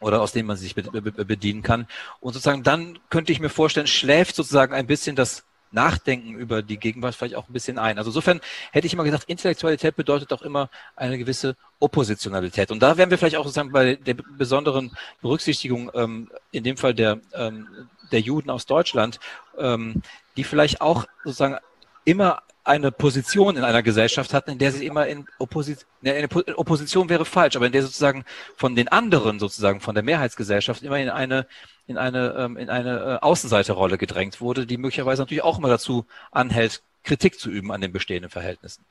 oder 0.00 0.20
aus 0.20 0.32
denen 0.32 0.46
man 0.46 0.56
sich 0.56 0.74
bedienen 0.74 1.62
kann. 1.62 1.86
Und 2.20 2.34
sozusagen 2.34 2.62
dann 2.62 2.98
könnte 3.10 3.32
ich 3.32 3.40
mir 3.40 3.48
vorstellen, 3.48 3.86
schläft 3.86 4.36
sozusagen 4.36 4.74
ein 4.74 4.86
bisschen 4.86 5.16
das 5.16 5.44
Nachdenken 5.74 6.34
über 6.34 6.62
die 6.62 6.78
Gegenwart 6.78 7.14
vielleicht 7.14 7.34
auch 7.34 7.48
ein 7.48 7.52
bisschen 7.52 7.78
ein. 7.78 7.98
Also 7.98 8.10
insofern 8.10 8.40
hätte 8.70 8.86
ich 8.86 8.92
immer 8.92 9.04
gesagt, 9.04 9.24
Intellektualität 9.28 9.96
bedeutet 9.96 10.32
auch 10.32 10.42
immer 10.42 10.70
eine 10.94 11.18
gewisse 11.18 11.56
Oppositionalität. 11.80 12.70
Und 12.70 12.80
da 12.80 12.96
wären 12.96 13.10
wir 13.10 13.18
vielleicht 13.18 13.36
auch 13.36 13.44
sozusagen 13.44 13.72
bei 13.72 13.96
der 13.96 14.14
besonderen 14.14 14.92
Berücksichtigung, 15.20 15.90
ähm, 15.94 16.30
in 16.52 16.64
dem 16.64 16.76
Fall 16.76 16.94
der, 16.94 17.18
ähm, 17.34 17.66
der 18.14 18.22
Juden 18.22 18.50
aus 18.50 18.64
Deutschland, 18.64 19.20
ähm, 19.58 20.02
die 20.36 20.44
vielleicht 20.44 20.80
auch 20.80 21.04
sozusagen 21.24 21.58
immer 22.04 22.42
eine 22.64 22.90
Position 22.90 23.56
in 23.56 23.64
einer 23.64 23.82
Gesellschaft 23.82 24.32
hatten, 24.32 24.52
in 24.52 24.58
der 24.58 24.72
sie 24.72 24.86
immer 24.86 25.06
in 25.06 25.26
Opposition, 25.38 25.86
ne, 26.00 26.26
Opposition 26.56 27.10
wäre 27.10 27.26
falsch, 27.26 27.56
aber 27.56 27.66
in 27.66 27.72
der 27.72 27.82
sozusagen 27.82 28.24
von 28.56 28.74
den 28.74 28.88
anderen 28.88 29.38
sozusagen, 29.38 29.80
von 29.80 29.94
der 29.94 30.02
Mehrheitsgesellschaft 30.02 30.82
immer 30.82 30.98
in 30.98 31.10
eine, 31.10 31.46
in 31.86 31.98
eine, 31.98 32.34
ähm, 32.38 32.56
in 32.56 32.70
eine 32.70 33.18
äh, 33.20 33.24
Außenseiterrolle 33.24 33.98
gedrängt 33.98 34.40
wurde, 34.40 34.66
die 34.66 34.78
möglicherweise 34.78 35.20
natürlich 35.20 35.44
auch 35.44 35.58
immer 35.58 35.68
dazu 35.68 36.06
anhält, 36.32 36.82
Kritik 37.02 37.38
zu 37.38 37.50
üben 37.50 37.70
an 37.70 37.82
den 37.82 37.92
bestehenden 37.92 38.30
Verhältnissen. 38.30 38.82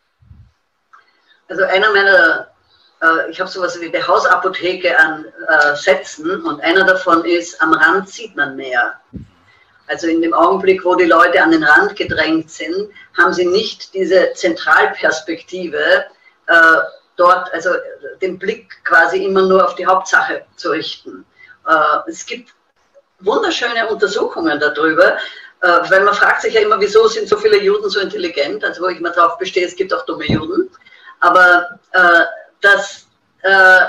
also 1.50 1.64
einer 1.64 1.92
meiner, 1.92 2.48
äh, 3.04 3.30
ich 3.30 3.39
habe 3.39 3.50
sowas 3.50 3.80
wie 3.80 3.92
die 3.92 4.02
Hausapotheke 4.02 4.98
an 4.98 5.26
äh, 5.48 5.76
Sätzen 5.76 6.42
und 6.44 6.62
einer 6.62 6.86
davon 6.86 7.26
ist, 7.26 7.62
am 7.62 7.74
Rand 7.74 8.10
sieht 8.10 8.36
man 8.36 8.56
mehr. 8.56 9.00
Also 9.88 10.08
in 10.08 10.22
dem 10.22 10.34
Augenblick, 10.34 10.86
wo 10.86 10.96
die 10.96 11.06
Leute 11.06 11.42
an 11.44 11.52
den 11.52 11.63
Rand 11.63 11.96
gedrängt 11.96 12.50
sind, 12.50 12.89
haben 13.18 13.34
sie 13.34 13.46
nicht 13.46 13.94
diese 13.94 14.34
Zentralperspektive, 14.34 16.06
äh, 16.48 16.78
dort, 17.18 17.54
also 17.54 17.72
den 18.22 18.39
Blick 18.39 18.84
quasi 18.86 19.24
immer 19.24 19.44
nur 19.44 19.63
auf 19.63 19.76
die 19.76 19.86
Hauptsache 19.86 20.46
zu 20.56 20.72
richten. 20.72 21.26
Äh, 21.68 22.10
es 22.10 22.26
gibt 22.26 22.54
wunderschöne 23.20 23.88
Untersuchungen 23.88 24.60
darüber, 24.60 25.18
äh, 25.62 25.68
weil 25.89 26.04
man 26.04 26.13
fragt 26.13 26.42
sich 26.42 26.54
ja 26.54 26.62
immer, 26.62 26.80
wieso 26.80 27.08
sind 27.08 27.28
so 27.28 27.38
viele 27.38 27.62
Juden 27.62 27.89
so 27.89 28.00
intelligent, 28.00 28.63
also 28.63 28.84
wo 28.84 28.88
ich 28.88 29.00
mal 29.00 29.12
drauf 29.12 29.38
bestehe, 29.38 29.68
es 29.68 29.76
gibt 29.76 29.94
auch 29.94 30.06
dumme 30.06 30.26
Juden, 30.26 30.70
aber 31.20 31.80
äh, 31.92 32.24
dass 32.63 33.08
äh, 33.41 33.80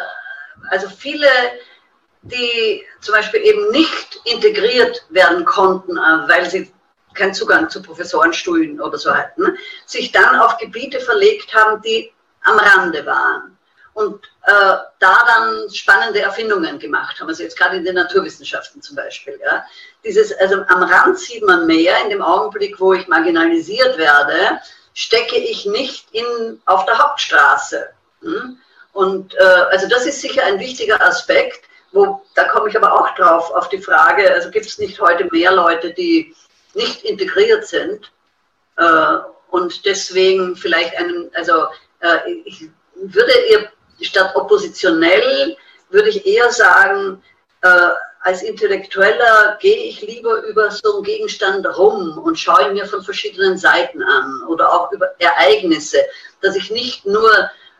also 0.70 0.88
viele 0.88 1.28
die 2.24 2.82
zum 3.00 3.14
Beispiel 3.14 3.40
eben 3.42 3.70
nicht 3.70 4.20
integriert 4.24 5.04
werden 5.10 5.44
konnten, 5.44 5.96
äh, 5.96 6.28
weil 6.28 6.48
sie 6.48 6.72
keinen 7.14 7.34
Zugang 7.34 7.68
zu 7.68 7.82
Professorenstühlen 7.82 8.80
oder 8.80 8.98
so 8.98 9.14
hatten, 9.14 9.56
sich 9.86 10.10
dann 10.10 10.36
auf 10.36 10.58
Gebiete 10.58 11.00
verlegt 11.00 11.54
haben, 11.54 11.80
die 11.82 12.12
am 12.42 12.58
Rande 12.58 13.06
waren 13.06 13.56
und 13.94 14.24
äh, 14.42 14.50
da 14.50 14.88
dann 14.98 15.70
spannende 15.70 16.20
Erfindungen 16.20 16.78
gemacht 16.78 17.20
haben, 17.20 17.28
also 17.28 17.42
jetzt 17.42 17.56
gerade 17.56 17.76
in 17.76 17.84
den 17.84 17.94
Naturwissenschaften 17.94 18.82
zum 18.82 18.96
Beispiel. 18.96 19.38
Ja. 19.44 19.64
Dieses, 20.04 20.36
also 20.38 20.56
am 20.66 20.82
Rand 20.82 21.18
sieht 21.18 21.44
man 21.44 21.66
mehr, 21.66 22.02
in 22.02 22.10
dem 22.10 22.22
Augenblick, 22.22 22.80
wo 22.80 22.92
ich 22.92 23.06
marginalisiert 23.06 23.96
werde, 23.96 24.60
stecke 24.94 25.36
ich 25.36 25.66
nicht 25.66 26.08
in, 26.12 26.60
auf 26.66 26.84
der 26.86 26.98
Hauptstraße. 26.98 27.90
Hm? 28.24 28.58
Und 28.92 29.34
äh, 29.34 29.42
also 29.70 29.88
das 29.88 30.06
ist 30.06 30.20
sicher 30.20 30.44
ein 30.44 30.60
wichtiger 30.60 31.00
Aspekt, 31.00 31.64
wo, 31.92 32.22
da 32.34 32.44
komme 32.44 32.68
ich 32.68 32.76
aber 32.76 32.92
auch 32.92 33.14
drauf, 33.14 33.50
auf 33.52 33.68
die 33.68 33.82
Frage, 33.82 34.32
also 34.32 34.50
gibt 34.50 34.66
es 34.66 34.78
nicht 34.78 35.00
heute 35.00 35.28
mehr 35.30 35.52
Leute, 35.52 35.92
die 35.92 36.34
nicht 36.74 37.04
integriert 37.04 37.66
sind 37.66 38.10
äh, 38.76 39.16
und 39.50 39.84
deswegen 39.84 40.56
vielleicht 40.56 40.96
einen, 40.96 41.30
also 41.34 41.66
äh, 42.00 42.18
ich 42.44 42.68
würde 42.94 43.32
ihr 43.50 43.70
statt 44.00 44.34
oppositionell, 44.34 45.56
würde 45.90 46.08
ich 46.08 46.26
eher 46.26 46.50
sagen, 46.50 47.22
äh, 47.62 47.90
als 48.20 48.42
Intellektueller 48.42 49.58
gehe 49.60 49.84
ich 49.84 50.00
lieber 50.00 50.42
über 50.44 50.70
so 50.70 50.94
einen 50.94 51.04
Gegenstand 51.04 51.66
rum 51.76 52.18
und 52.18 52.38
schaue 52.38 52.68
ihn 52.68 52.72
mir 52.72 52.86
von 52.86 53.02
verschiedenen 53.02 53.58
Seiten 53.58 54.02
an 54.02 54.42
oder 54.48 54.72
auch 54.72 54.90
über 54.92 55.10
Ereignisse, 55.18 55.98
dass 56.40 56.56
ich 56.56 56.70
nicht 56.70 57.04
nur 57.04 57.30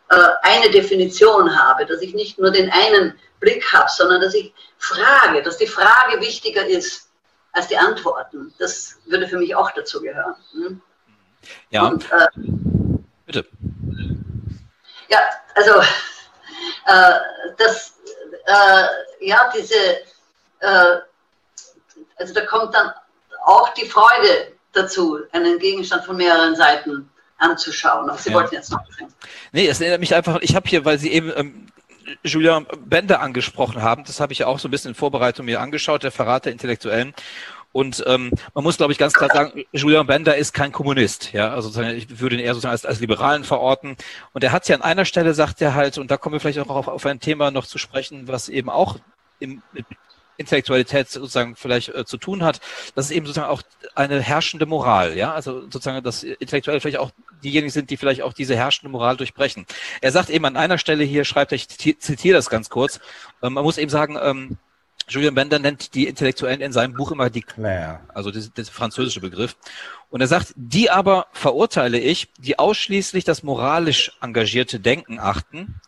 eine 0.07 0.69
Definition 0.69 1.57
habe, 1.57 1.85
dass 1.85 2.01
ich 2.01 2.13
nicht 2.13 2.37
nur 2.37 2.51
den 2.51 2.69
einen 2.71 3.19
Blick 3.39 3.71
habe, 3.73 3.89
sondern 3.89 4.21
dass 4.21 4.33
ich 4.33 4.53
frage, 4.77 5.41
dass 5.41 5.57
die 5.57 5.67
Frage 5.67 6.21
wichtiger 6.21 6.65
ist 6.65 7.09
als 7.53 7.67
die 7.67 7.77
Antworten. 7.77 8.53
Das 8.59 8.97
würde 9.05 9.27
für 9.27 9.37
mich 9.37 9.55
auch 9.55 9.71
dazu 9.71 10.01
gehören. 10.01 10.35
Hm? 10.53 10.81
Ja. 11.69 11.87
Und, 11.87 12.05
äh, 12.11 12.27
Bitte. 13.25 13.47
Ja, 15.09 15.19
also 15.55 15.79
äh, 16.85 17.19
das, 17.57 17.93
äh, 18.45 19.27
ja, 19.27 19.51
diese, 19.55 19.75
äh, 20.59 20.99
also 22.17 22.33
da 22.33 22.45
kommt 22.45 22.73
dann 22.75 22.91
auch 23.45 23.73
die 23.73 23.87
Freude 23.87 24.53
dazu, 24.73 25.19
einen 25.31 25.57
Gegenstand 25.59 26.03
von 26.03 26.17
mehreren 26.17 26.55
Seiten 26.55 27.09
anzuschauen. 27.37 28.09
Aber 28.09 28.17
Sie 28.17 28.29
ja. 28.29 28.35
wollten 28.35 28.55
jetzt 28.55 28.71
noch 28.71 28.85
bringen. 28.87 29.13
Nee, 29.51 29.67
es 29.67 29.81
erinnert 29.81 29.99
mich 29.99 30.15
einfach, 30.15 30.39
ich 30.41 30.55
habe 30.55 30.67
hier, 30.67 30.85
weil 30.85 30.97
Sie 30.97 31.11
eben 31.11 31.31
ähm, 31.35 31.67
Julian 32.23 32.65
Bender 32.85 33.21
angesprochen 33.21 33.81
haben. 33.81 34.03
Das 34.05 34.19
habe 34.19 34.33
ich 34.33 34.39
ja 34.39 34.47
auch 34.47 34.59
so 34.59 34.67
ein 34.67 34.71
bisschen 34.71 34.89
in 34.89 34.95
Vorbereitung 34.95 35.45
mir 35.45 35.61
angeschaut, 35.61 36.03
der 36.03 36.11
Verrat 36.11 36.45
der 36.45 36.51
Intellektuellen. 36.51 37.13
Und 37.71 38.01
ähm, 38.07 38.31
man 38.53 38.63
muss, 38.63 38.77
glaube 38.77 38.93
ich, 38.93 38.97
ganz 38.97 39.13
klar 39.13 39.29
sagen, 39.29 39.65
Julian 39.73 40.07
Bender 40.07 40.37
ist 40.37 40.53
kein 40.53 40.71
Kommunist. 40.71 41.33
Ja, 41.33 41.53
also 41.53 41.81
ich 41.81 42.21
würde 42.21 42.37
ihn 42.37 42.41
eher 42.41 42.53
sozusagen 42.53 42.71
als, 42.71 42.85
als 42.85 43.01
Liberalen 43.01 43.43
verorten. 43.43 43.97
Und 44.31 44.45
er 44.45 44.53
hat 44.53 44.65
ja 44.69 44.77
an 44.77 44.81
einer 44.81 45.03
Stelle 45.03 45.33
sagt 45.33 45.61
er 45.61 45.73
halt, 45.73 45.97
und 45.97 46.09
da 46.09 46.15
kommen 46.15 46.33
wir 46.33 46.39
vielleicht 46.39 46.59
auch 46.59 46.69
auf, 46.69 46.87
auf 46.87 47.05
ein 47.05 47.19
Thema 47.19 47.51
noch 47.51 47.65
zu 47.65 47.77
sprechen, 47.77 48.29
was 48.29 48.47
eben 48.47 48.69
auch 48.69 48.97
im, 49.39 49.61
mit 49.73 49.85
Intellektualität 50.37 51.09
sozusagen 51.09 51.55
vielleicht 51.55 51.89
äh, 51.89 52.05
zu 52.05 52.17
tun 52.17 52.43
hat, 52.43 52.59
das 52.95 53.05
ist 53.05 53.11
eben 53.11 53.25
sozusagen 53.25 53.51
auch 53.51 53.61
eine 53.95 54.21
herrschende 54.21 54.65
Moral, 54.65 55.15
ja, 55.17 55.33
also 55.33 55.61
sozusagen, 55.61 56.03
dass 56.03 56.23
Intellektuelle 56.23 56.81
vielleicht 56.81 56.97
auch 56.99 57.11
diejenigen 57.43 57.71
sind, 57.71 57.89
die 57.89 57.97
vielleicht 57.97 58.21
auch 58.21 58.33
diese 58.33 58.55
herrschende 58.55 58.91
Moral 58.91 59.17
durchbrechen. 59.17 59.65
Er 60.01 60.11
sagt 60.11 60.29
eben 60.29 60.45
an 60.45 60.57
einer 60.57 60.77
Stelle 60.77 61.03
hier, 61.03 61.25
schreibt 61.25 61.51
er, 61.51 61.55
ich 61.55 61.67
zitiere 61.67 62.35
das 62.35 62.49
ganz 62.49 62.69
kurz, 62.69 62.99
ähm, 63.41 63.53
man 63.53 63.63
muss 63.63 63.77
eben 63.77 63.89
sagen, 63.89 64.17
ähm, 64.21 64.57
Julian 65.07 65.35
Bender 65.35 65.59
nennt 65.59 65.93
die 65.93 66.07
Intellektuellen 66.07 66.61
in 66.61 66.71
seinem 66.71 66.93
Buch 66.93 67.11
immer 67.11 67.29
die 67.29 67.43
Claire, 67.43 68.01
also 68.13 68.31
das 68.31 68.69
französische 68.69 69.21
Begriff. 69.21 69.55
Und 70.09 70.21
er 70.21 70.27
sagt, 70.27 70.53
die 70.55 70.89
aber 70.89 71.27
verurteile 71.31 71.99
ich, 71.99 72.31
die 72.39 72.57
ausschließlich 72.57 73.23
das 73.23 73.43
moralisch 73.43 74.13
engagierte 74.21 74.79
Denken 74.79 75.19
achten 75.19 75.79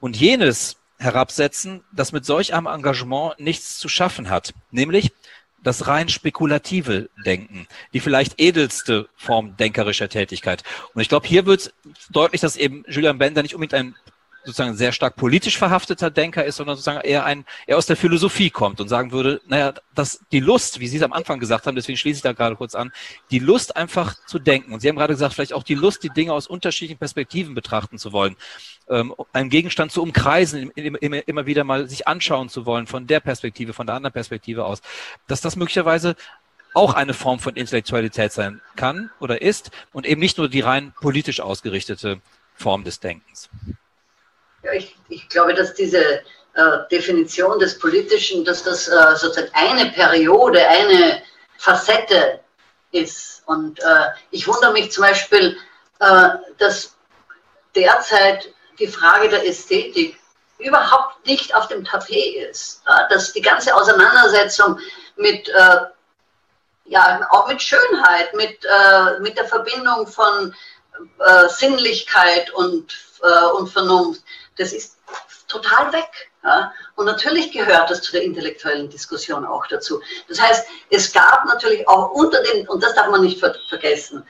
und 0.00 0.16
jenes 0.16 0.79
herabsetzen, 1.00 1.82
das 1.92 2.12
mit 2.12 2.24
solch 2.24 2.54
einem 2.54 2.66
Engagement 2.66 3.40
nichts 3.40 3.78
zu 3.78 3.88
schaffen 3.88 4.30
hat, 4.30 4.52
nämlich 4.70 5.12
das 5.62 5.86
rein 5.86 6.08
spekulative 6.08 7.10
Denken, 7.24 7.66
die 7.92 8.00
vielleicht 8.00 8.40
edelste 8.40 9.08
Form 9.16 9.56
denkerischer 9.56 10.08
Tätigkeit. 10.08 10.62
Und 10.94 11.02
ich 11.02 11.08
glaube, 11.08 11.26
hier 11.26 11.46
wird 11.46 11.74
deutlich, 12.10 12.40
dass 12.40 12.56
eben 12.56 12.84
Julian 12.88 13.18
Bender 13.18 13.42
nicht 13.42 13.54
unbedingt 13.54 13.74
ein 13.74 13.94
sozusagen 14.44 14.74
sehr 14.74 14.92
stark 14.92 15.16
politisch 15.16 15.58
verhafteter 15.58 16.10
Denker 16.10 16.44
ist, 16.44 16.56
sondern 16.56 16.76
sozusagen 16.76 17.00
eher 17.00 17.24
ein, 17.24 17.44
eher 17.66 17.76
aus 17.76 17.86
der 17.86 17.96
Philosophie 17.96 18.50
kommt 18.50 18.80
und 18.80 18.88
sagen 18.88 19.12
würde, 19.12 19.40
naja, 19.46 19.74
dass 19.94 20.20
die 20.32 20.40
Lust, 20.40 20.80
wie 20.80 20.88
Sie 20.88 20.96
es 20.96 21.02
am 21.02 21.12
Anfang 21.12 21.40
gesagt 21.40 21.66
haben, 21.66 21.74
deswegen 21.74 21.98
schließe 21.98 22.18
ich 22.18 22.22
da 22.22 22.32
gerade 22.32 22.56
kurz 22.56 22.74
an, 22.74 22.92
die 23.30 23.38
Lust 23.38 23.76
einfach 23.76 24.16
zu 24.26 24.38
denken. 24.38 24.72
Und 24.72 24.80
Sie 24.80 24.88
haben 24.88 24.96
gerade 24.96 25.12
gesagt, 25.12 25.34
vielleicht 25.34 25.52
auch 25.52 25.62
die 25.62 25.74
Lust, 25.74 26.02
die 26.02 26.10
Dinge 26.10 26.32
aus 26.32 26.46
unterschiedlichen 26.46 26.98
Perspektiven 26.98 27.54
betrachten 27.54 27.98
zu 27.98 28.12
wollen, 28.12 28.36
ähm, 28.88 29.14
einen 29.32 29.50
Gegenstand 29.50 29.92
zu 29.92 30.02
umkreisen, 30.02 30.70
immer, 30.70 31.28
immer 31.28 31.46
wieder 31.46 31.64
mal 31.64 31.88
sich 31.88 32.08
anschauen 32.08 32.48
zu 32.48 32.66
wollen 32.66 32.86
von 32.86 33.06
der 33.06 33.20
Perspektive, 33.20 33.72
von 33.72 33.86
der 33.86 33.96
anderen 33.96 34.12
Perspektive 34.12 34.64
aus, 34.64 34.80
dass 35.26 35.40
das 35.40 35.56
möglicherweise 35.56 36.16
auch 36.74 36.94
eine 36.94 37.14
Form 37.14 37.40
von 37.40 37.56
Intellektualität 37.56 38.32
sein 38.32 38.60
kann 38.76 39.10
oder 39.20 39.42
ist 39.42 39.70
und 39.92 40.06
eben 40.06 40.20
nicht 40.20 40.38
nur 40.38 40.48
die 40.48 40.60
rein 40.60 40.92
politisch 41.00 41.40
ausgerichtete 41.40 42.20
Form 42.54 42.84
des 42.84 43.00
Denkens. 43.00 43.50
Ja, 44.62 44.72
ich, 44.72 44.96
ich 45.08 45.28
glaube, 45.28 45.54
dass 45.54 45.74
diese 45.74 46.22
äh, 46.54 46.78
Definition 46.90 47.60
des 47.60 47.78
Politischen, 47.78 48.44
dass 48.44 48.64
das 48.64 48.88
äh, 48.88 49.16
sozusagen 49.16 49.52
eine 49.54 49.90
Periode, 49.92 50.66
eine 50.66 51.22
Facette 51.58 52.40
ist. 52.90 53.42
Und 53.46 53.78
äh, 53.80 54.06
ich 54.32 54.48
wundere 54.48 54.72
mich 54.72 54.90
zum 54.92 55.04
Beispiel, 55.04 55.56
dass 56.56 56.96
derzeit 57.74 58.48
die 58.78 58.86
Frage 58.86 59.28
der 59.28 59.46
Ästhetik 59.46 60.18
überhaupt 60.58 61.26
nicht 61.26 61.54
auf 61.54 61.68
dem 61.68 61.84
Tapet 61.84 62.36
ist. 62.50 62.82
dass 63.10 63.34
die 63.34 63.42
ganze 63.42 63.76
Auseinandersetzung 63.76 64.78
mit, 65.16 65.52
ja, 66.86 67.28
auch 67.28 67.48
mit 67.48 67.60
Schönheit, 67.60 68.32
mit, 68.32 68.66
mit 69.20 69.36
der 69.36 69.44
Verbindung 69.44 70.06
von 70.06 70.54
Sinnlichkeit 71.48 72.50
und, 72.54 72.96
und 73.58 73.68
Vernunft, 73.68 74.22
das 74.56 74.72
ist 74.72 74.96
total 75.48 75.92
weg. 75.92 76.30
Ja? 76.42 76.72
Und 76.96 77.06
natürlich 77.06 77.52
gehört 77.52 77.90
das 77.90 78.02
zu 78.02 78.12
der 78.12 78.22
intellektuellen 78.22 78.88
Diskussion 78.88 79.44
auch 79.44 79.66
dazu. 79.66 80.00
Das 80.28 80.40
heißt, 80.40 80.66
es 80.90 81.12
gab 81.12 81.44
natürlich 81.46 81.86
auch 81.88 82.10
unter 82.10 82.42
den, 82.42 82.68
und 82.68 82.82
das 82.82 82.94
darf 82.94 83.08
man 83.08 83.22
nicht 83.22 83.40
ver 83.40 83.54
vergessen, 83.68 84.26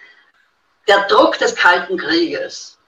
der 0.89 1.07
Druck 1.07 1.39
des 1.39 1.55
Kalten 1.55 1.99
Krieges. 1.99 2.79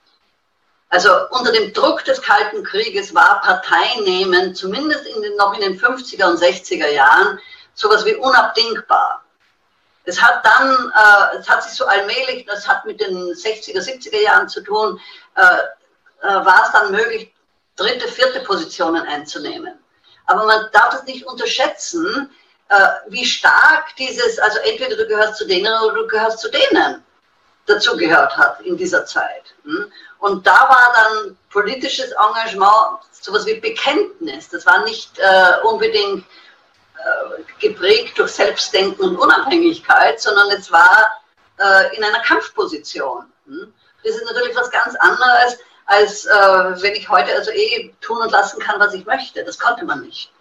Also 0.89 1.09
unter 1.31 1.51
dem 1.51 1.73
Druck 1.73 2.03
des 2.03 2.21
Kalten 2.21 2.63
Krieges 2.63 3.15
war 3.15 3.41
Parteinehmen, 3.41 4.53
zumindest 4.53 5.07
in 5.07 5.21
den, 5.21 5.35
noch 5.37 5.53
in 5.55 5.61
den 5.61 5.79
50er 5.79 6.25
und 6.25 6.39
60er 6.39 6.87
Jahren, 6.89 7.39
sowas 7.73 8.05
wie 8.05 8.15
unabdingbar. 8.15 9.23
Es 10.05 10.21
hat 10.21 10.45
dann, 10.45 10.91
äh, 10.93 11.37
es 11.39 11.47
hat 11.47 11.63
sich 11.63 11.73
so 11.73 11.85
allmählich, 11.85 12.45
das 12.45 12.67
hat 12.67 12.85
mit 12.85 12.99
den 12.99 13.15
60er, 13.15 13.79
70er 13.79 14.21
Jahren 14.21 14.49
zu 14.49 14.61
tun, 14.61 14.99
äh, 15.35 15.57
äh, 16.23 16.45
war 16.45 16.63
es 16.65 16.71
dann 16.71 16.91
möglich, 16.91 17.33
dritte, 17.75 18.07
vierte 18.07 18.39
Positionen 18.41 19.05
einzunehmen. 19.05 19.77
Aber 20.25 20.45
man 20.45 20.69
darf 20.71 20.93
es 20.93 21.03
nicht 21.03 21.25
unterschätzen, 21.25 22.29
äh, 22.69 22.87
wie 23.09 23.25
stark 23.25 23.93
dieses, 23.97 24.39
also 24.39 24.57
entweder 24.59 24.95
du 24.95 25.05
gehörst 25.05 25.35
zu 25.35 25.45
denen 25.45 25.73
oder 25.81 25.95
du 25.95 26.07
gehörst 26.07 26.39
zu 26.39 26.49
denen, 26.49 27.03
dazu 27.65 27.97
gehört 27.97 28.37
hat 28.37 28.61
in 28.61 28.77
dieser 28.77 29.05
Zeit. 29.05 29.53
Hm? 29.65 29.91
Und 30.19 30.47
da 30.47 30.53
war 30.53 30.93
dann 30.95 31.37
politisches 31.51 32.11
Engagement 32.11 32.99
sowas 33.11 33.45
wie 33.45 33.59
Bekenntnis. 33.59 34.47
Das 34.47 34.65
war 34.65 34.81
nicht 34.85 35.19
äh, 35.19 35.61
unbedingt 35.63 36.25
geprägt 37.59 38.17
durch 38.17 38.31
Selbstdenken 38.31 39.03
und 39.03 39.17
Unabhängigkeit, 39.17 40.21
sondern 40.21 40.49
es 40.51 40.71
war 40.71 41.11
in 41.91 42.01
einer 42.01 42.21
Kampfposition. 42.21 43.25
Hm? 43.45 43.73
Das 44.03 44.15
ist 44.15 44.25
natürlich 44.25 44.55
was 44.55 44.71
ganz 44.71 44.95
anderes, 44.95 45.57
als 45.85 46.25
äh, 46.25 46.29
wenn 46.31 46.95
ich 46.95 47.09
heute 47.09 47.33
also 47.35 47.51
eh 47.51 47.91
tun 48.01 48.21
und 48.21 48.31
lassen 48.31 48.59
kann, 48.59 48.79
was 48.79 48.93
ich 48.93 49.05
möchte. 49.05 49.43
Das 49.43 49.59
konnte 49.59 49.85
man 49.85 50.01
nicht 50.01 50.31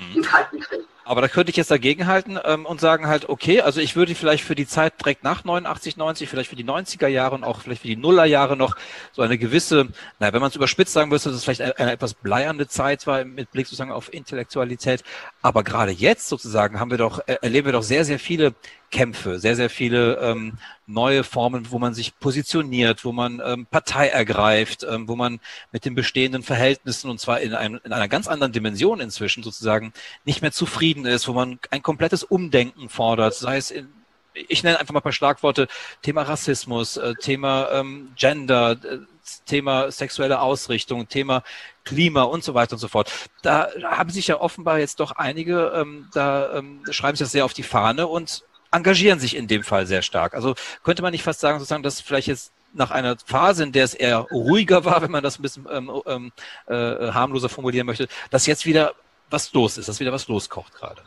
mhm. 0.00 0.16
im 0.16 0.22
Kalten 0.22 0.60
Krieg. 0.60 0.80
Aber 1.04 1.22
da 1.22 1.28
könnte 1.28 1.50
ich 1.50 1.56
jetzt 1.56 1.70
dagegenhalten 1.70 2.38
ähm, 2.44 2.66
und 2.66 2.80
sagen 2.80 3.08
halt, 3.08 3.28
okay, 3.28 3.62
also 3.62 3.80
ich 3.80 3.96
würde 3.96 4.14
vielleicht 4.14 4.44
für 4.44 4.54
die 4.54 4.66
Zeit 4.66 5.00
direkt 5.00 5.24
nach 5.24 5.42
89, 5.42 5.96
90, 5.96 6.28
vielleicht 6.28 6.50
für 6.50 6.56
die 6.56 6.64
90er 6.64 7.08
Jahre 7.08 7.34
und 7.34 7.42
auch 7.42 7.62
vielleicht 7.62 7.82
für 7.82 7.88
die 7.88 7.96
Nullerjahre 7.96 8.56
noch 8.56 8.76
so 9.12 9.22
eine 9.22 9.36
gewisse, 9.36 9.88
naja, 10.20 10.32
wenn 10.32 10.40
man 10.40 10.50
es 10.50 10.56
überspitzt 10.56 10.92
sagen 10.92 11.08
müsste, 11.08 11.30
dass 11.30 11.38
es 11.38 11.44
vielleicht 11.44 11.62
eine, 11.62 11.76
eine 11.78 11.92
etwas 11.92 12.14
bleiernde 12.14 12.68
Zeit 12.68 13.08
war 13.08 13.24
mit 13.24 13.50
Blick 13.50 13.66
sozusagen 13.66 13.90
auf 13.90 14.12
Intellektualität. 14.12 15.02
Aber 15.42 15.64
gerade 15.64 15.90
jetzt 15.90 16.28
sozusagen 16.28 16.78
haben 16.78 16.90
wir 16.92 16.98
doch, 16.98 17.20
erleben 17.26 17.66
wir 17.66 17.72
doch 17.72 17.82
sehr, 17.82 18.04
sehr 18.04 18.20
viele 18.20 18.54
Kämpfe, 18.90 19.38
sehr, 19.38 19.56
sehr 19.56 19.70
viele 19.70 20.16
ähm, 20.16 20.54
neue 20.86 21.22
Formen, 21.24 21.70
wo 21.70 21.78
man 21.78 21.94
sich 21.94 22.18
positioniert, 22.18 23.04
wo 23.04 23.12
man 23.12 23.40
ähm, 23.44 23.66
Partei 23.66 24.08
ergreift, 24.08 24.84
ähm, 24.88 25.08
wo 25.08 25.16
man 25.16 25.40
mit 25.72 25.84
den 25.84 25.94
bestehenden 25.94 26.42
Verhältnissen 26.42 27.08
und 27.10 27.20
zwar 27.20 27.40
in, 27.40 27.54
einem, 27.54 27.80
in 27.84 27.92
einer 27.92 28.08
ganz 28.08 28.26
anderen 28.26 28.52
Dimension 28.52 29.00
inzwischen 29.00 29.42
sozusagen 29.42 29.92
nicht 30.24 30.42
mehr 30.42 30.52
zufrieden 30.52 31.06
ist, 31.06 31.28
wo 31.28 31.32
man 31.32 31.58
ein 31.70 31.82
komplettes 31.82 32.24
Umdenken 32.24 32.88
fordert, 32.88 33.34
sei 33.34 33.56
es 33.56 33.70
in 33.70 33.88
ich 34.32 34.62
nenne 34.62 34.78
einfach 34.78 34.94
mal 34.94 35.00
ein 35.00 35.02
paar 35.02 35.12
Schlagworte, 35.12 35.66
Thema 36.02 36.22
Rassismus, 36.22 36.96
äh, 36.96 37.14
Thema 37.14 37.68
ähm, 37.72 38.12
Gender, 38.16 38.72
äh, 38.72 38.98
Thema 39.46 39.90
sexuelle 39.90 40.40
Ausrichtung, 40.40 41.08
Thema 41.08 41.42
Klima 41.84 42.22
und 42.22 42.44
so 42.44 42.54
weiter 42.54 42.74
und 42.74 42.78
so 42.78 42.88
fort. 42.88 43.12
Da 43.42 43.68
haben 43.82 44.10
sich 44.10 44.28
ja 44.28 44.40
offenbar 44.40 44.78
jetzt 44.78 45.00
doch 45.00 45.12
einige, 45.12 45.72
ähm, 45.74 46.08
da 46.12 46.56
ähm, 46.56 46.82
schreiben 46.90 47.16
sich 47.16 47.24
das 47.24 47.32
sehr 47.32 47.44
auf 47.44 47.54
die 47.54 47.62
Fahne 47.62 48.06
und 48.06 48.44
engagieren 48.70 49.18
sich 49.18 49.36
in 49.36 49.48
dem 49.48 49.64
Fall 49.64 49.86
sehr 49.86 50.02
stark. 50.02 50.34
Also 50.34 50.54
könnte 50.84 51.02
man 51.02 51.12
nicht 51.12 51.24
fast 51.24 51.40
sagen, 51.40 51.58
sozusagen, 51.58 51.82
dass 51.82 52.00
vielleicht 52.00 52.28
jetzt 52.28 52.52
nach 52.72 52.90
einer 52.90 53.16
Phase, 53.26 53.64
in 53.64 53.72
der 53.72 53.84
es 53.84 53.94
eher 53.94 54.18
ruhiger 54.18 54.84
war, 54.84 55.02
wenn 55.02 55.10
man 55.10 55.22
das 55.22 55.38
ein 55.38 55.42
bisschen 55.42 55.66
ähm, 55.70 56.02
ähm, 56.06 56.32
äh, 56.66 57.12
harmloser 57.12 57.48
formulieren 57.48 57.86
möchte, 57.86 58.08
dass 58.30 58.46
jetzt 58.46 58.64
wieder 58.64 58.94
was 59.28 59.52
los 59.52 59.78
ist, 59.78 59.88
dass 59.88 60.00
wieder 60.00 60.12
was 60.12 60.28
loskocht 60.28 60.74
gerade. 60.74 61.02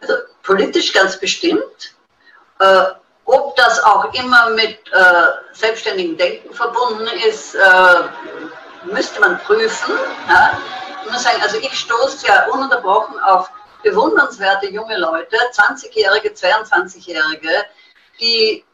Also 0.00 0.14
politisch 0.42 0.92
ganz 0.92 1.18
bestimmt. 1.18 1.94
Äh, 2.58 2.84
ob 3.24 3.54
das 3.56 3.82
auch 3.84 4.12
immer 4.14 4.50
mit 4.50 4.78
äh, 4.92 5.52
selbstständigem 5.52 6.16
Denken 6.16 6.52
verbunden 6.52 7.06
ist, 7.28 7.54
äh, 7.54 7.60
müsste 8.92 9.20
man 9.20 9.38
prüfen. 9.40 9.94
Ja? 10.28 10.58
Ich 11.04 11.12
muss 11.12 11.22
sagen, 11.22 11.40
also 11.42 11.58
ich 11.58 11.72
stoße 11.72 12.26
ja 12.26 12.46
ununterbrochen 12.46 13.18
auf 13.20 13.50
bewundernswerte 13.82 14.70
junge 14.70 14.98
Leute, 14.98 15.36
20-Jährige, 15.52 16.30
22-Jährige, 16.30 17.64
die 18.20 18.64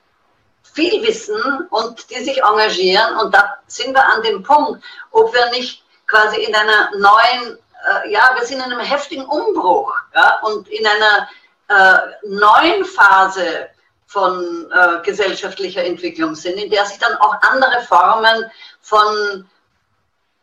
viel 0.73 1.03
wissen 1.03 1.67
und 1.71 2.11
die 2.11 2.23
sich 2.23 2.43
engagieren. 2.43 3.17
Und 3.17 3.35
da 3.35 3.59
sind 3.67 3.95
wir 3.95 4.05
an 4.05 4.23
dem 4.23 4.43
Punkt, 4.43 4.83
ob 5.11 5.33
wir 5.33 5.51
nicht 5.51 5.83
quasi 6.07 6.43
in 6.43 6.55
einer 6.55 6.91
neuen, 6.97 7.59
äh, 7.87 8.11
ja, 8.11 8.35
wir 8.35 8.47
sind 8.47 8.59
in 8.59 8.73
einem 8.73 8.81
heftigen 8.81 9.25
Umbruch 9.25 9.93
ja, 10.15 10.39
und 10.43 10.69
in 10.69 10.87
einer 10.87 11.29
äh, 11.69 11.99
neuen 12.27 12.85
Phase 12.85 13.69
von 14.07 14.71
äh, 14.73 15.03
gesellschaftlicher 15.03 15.85
Entwicklung 15.85 16.35
sind, 16.35 16.57
in 16.57 16.71
der 16.71 16.87
sich 16.87 16.99
dann 16.99 17.17
auch 17.19 17.37
andere 17.43 17.83
Formen 17.83 18.51
von 18.81 19.47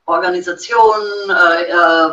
Organisation, 0.05 1.01
äh, 1.29 1.63
äh, 1.63 2.09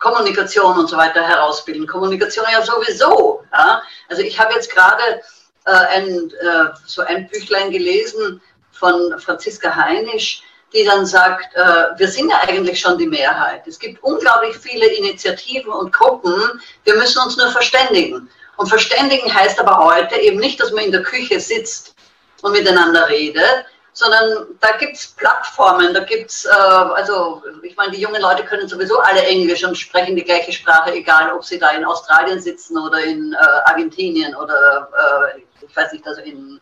Kommunikation 0.00 0.78
und 0.78 0.88
so 0.88 0.96
weiter 0.96 1.22
herausbilden. 1.22 1.86
Kommunikation 1.86 2.46
ja 2.50 2.62
sowieso. 2.62 3.44
Ja? 3.52 3.82
Also 4.08 4.22
ich 4.22 4.38
habe 4.40 4.54
jetzt 4.54 4.72
gerade 4.72 5.22
äh, 5.66 5.70
ein, 5.70 6.30
äh, 6.40 6.70
so 6.86 7.02
ein 7.02 7.28
Büchlein 7.28 7.70
gelesen 7.70 8.40
von 8.72 9.18
Franziska 9.18 9.74
Heinisch, 9.76 10.42
die 10.72 10.84
dann 10.84 11.04
sagt, 11.04 11.54
äh, 11.54 11.98
wir 11.98 12.08
sind 12.08 12.30
ja 12.30 12.38
eigentlich 12.40 12.80
schon 12.80 12.96
die 12.96 13.06
Mehrheit. 13.06 13.66
Es 13.66 13.78
gibt 13.78 14.02
unglaublich 14.02 14.56
viele 14.56 14.86
Initiativen 14.86 15.72
und 15.72 15.92
Gruppen, 15.92 16.60
wir 16.84 16.96
müssen 16.96 17.22
uns 17.22 17.36
nur 17.36 17.48
verständigen. 17.48 18.28
Und 18.56 18.68
verständigen 18.68 19.32
heißt 19.32 19.60
aber 19.60 19.78
heute 19.78 20.16
eben 20.16 20.38
nicht, 20.38 20.60
dass 20.60 20.72
man 20.72 20.84
in 20.84 20.92
der 20.92 21.02
Küche 21.02 21.40
sitzt 21.40 21.94
und 22.42 22.52
miteinander 22.52 23.08
redet, 23.08 23.66
sondern 24.00 24.46
da 24.60 24.76
gibt 24.78 24.96
es 24.96 25.08
Plattformen, 25.08 25.92
da 25.92 26.00
gibt 26.00 26.30
es, 26.30 26.46
äh, 26.46 26.48
also 26.48 27.42
ich 27.62 27.76
meine, 27.76 27.92
die 27.92 28.00
jungen 28.00 28.22
Leute 28.22 28.44
können 28.44 28.66
sowieso 28.66 28.98
alle 28.98 29.22
Englisch 29.22 29.62
und 29.62 29.76
sprechen 29.76 30.16
die 30.16 30.24
gleiche 30.24 30.52
Sprache, 30.52 30.92
egal 30.92 31.32
ob 31.32 31.44
sie 31.44 31.58
da 31.58 31.70
in 31.70 31.84
Australien 31.84 32.40
sitzen 32.40 32.78
oder 32.78 33.04
in 33.04 33.34
äh, 33.34 33.36
Argentinien 33.70 34.34
oder 34.34 34.88
äh, 35.36 35.40
ich 35.66 35.76
weiß 35.76 35.92
nicht, 35.92 36.06
also 36.06 36.22
in 36.22 36.60